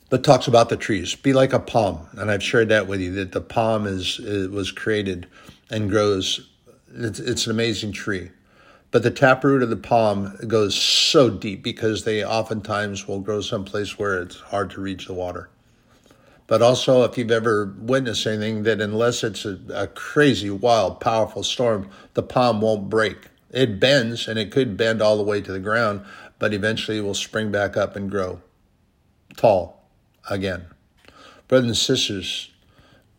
but 0.08 0.22
talks 0.22 0.46
about 0.46 0.68
the 0.68 0.76
trees. 0.76 1.14
Be 1.14 1.32
like 1.32 1.52
a 1.52 1.58
palm, 1.58 2.06
and 2.16 2.30
I've 2.30 2.42
shared 2.42 2.68
that 2.68 2.86
with 2.86 3.00
you 3.00 3.12
that 3.12 3.32
the 3.32 3.40
palm 3.40 3.86
is, 3.86 4.18
was 4.18 4.70
created 4.70 5.26
and 5.70 5.90
grows. 5.90 6.48
It's, 6.94 7.18
it's 7.18 7.46
an 7.46 7.52
amazing 7.52 7.92
tree, 7.92 8.30
but 8.90 9.02
the 9.02 9.10
taproot 9.10 9.62
of 9.62 9.70
the 9.70 9.76
palm 9.76 10.36
goes 10.46 10.74
so 10.74 11.28
deep 11.28 11.62
because 11.62 12.04
they 12.04 12.24
oftentimes 12.24 13.08
will 13.08 13.20
grow 13.20 13.40
someplace 13.40 13.98
where 13.98 14.22
it's 14.22 14.40
hard 14.40 14.70
to 14.70 14.80
reach 14.80 15.06
the 15.06 15.14
water. 15.14 15.50
But 16.46 16.62
also, 16.62 17.02
if 17.02 17.18
you've 17.18 17.32
ever 17.32 17.74
witnessed 17.76 18.24
anything, 18.24 18.62
that 18.62 18.80
unless 18.80 19.24
it's 19.24 19.44
a, 19.44 19.58
a 19.74 19.88
crazy, 19.88 20.48
wild, 20.48 21.00
powerful 21.00 21.42
storm, 21.42 21.90
the 22.14 22.22
palm 22.22 22.60
won't 22.60 22.88
break. 22.88 23.16
It 23.50 23.80
bends, 23.80 24.28
and 24.28 24.38
it 24.38 24.52
could 24.52 24.76
bend 24.76 25.02
all 25.02 25.16
the 25.16 25.24
way 25.24 25.40
to 25.40 25.52
the 25.52 25.58
ground, 25.58 26.04
but 26.38 26.54
eventually 26.54 26.98
it 26.98 27.00
will 27.00 27.14
spring 27.14 27.50
back 27.50 27.76
up 27.76 27.96
and 27.96 28.08
grow 28.08 28.40
tall 29.36 29.75
again. 30.28 30.66
Brothers 31.48 31.68
and 31.68 31.76
sisters, 31.76 32.50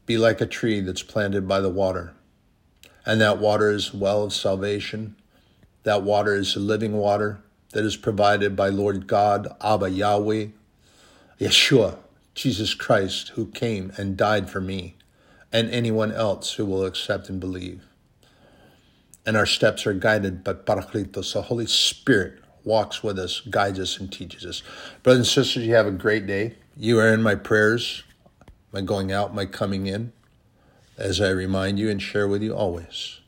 be 0.05 0.18
like 0.18 0.41
a 0.41 0.45
tree 0.45 0.80
that's 0.80 1.03
planted 1.03 1.47
by 1.47 1.60
the 1.60 1.70
water. 1.70 2.14
And 3.05 3.22
that 3.22 3.39
water 3.39 3.72
is 3.72 3.93
well 3.93 4.24
of 4.24 4.34
salvation. 4.34 5.16
That 5.84 6.03
water 6.03 6.36
is 6.36 6.55
a 6.55 6.60
living 6.60 6.93
water 6.93 7.39
that 7.72 7.86
is 7.86 7.95
provided 7.95 8.55
by 8.55 8.70
Lord 8.70 9.08
God, 9.08 9.47
Abba 9.62 9.89
Yahweh, 9.89 10.47
Yeshua, 11.39 11.97
Jesus 12.36 12.74
Christ, 12.74 13.30
who 13.30 13.47
came 13.47 13.91
and 13.97 14.18
died 14.18 14.49
for 14.49 14.62
me 14.62 14.95
and 15.51 15.70
anyone 15.70 16.12
else 16.12 16.53
who 16.53 16.66
will 16.66 16.86
accept 16.86 17.30
and 17.30 17.39
believe. 17.39 17.84
And 19.26 19.36
our 19.36 19.45
steps 19.45 19.86
are 19.86 19.93
guided 19.93 20.43
by 20.43 20.53
Parakletos, 20.53 21.34
the 21.34 21.43
Holy 21.43 21.68
Spirit 21.68 22.39
walks 22.64 23.03
with 23.03 23.18
us, 23.18 23.41
guides 23.41 23.80
us, 23.80 23.97
and 23.97 24.12
teaches 24.12 24.45
us. 24.45 24.64
Brothers 25.03 25.20
and 25.20 25.28
sisters, 25.28 25.66
you 25.66 25.74
have 25.74 25.88
a 25.88 25.91
great 25.91 26.28
day. 26.28 26.55
You 26.80 26.99
are 26.99 27.11
in 27.11 27.23
my 27.23 27.34
prayers, 27.34 28.03
my 28.71 28.82
going 28.82 29.11
out, 29.11 29.34
my 29.34 29.47
coming 29.47 29.88
in, 29.88 30.13
as 30.95 31.19
I 31.19 31.30
remind 31.30 31.80
you 31.80 31.89
and 31.89 31.99
share 31.99 32.28
with 32.28 32.43
you 32.43 32.55
always. 32.55 33.19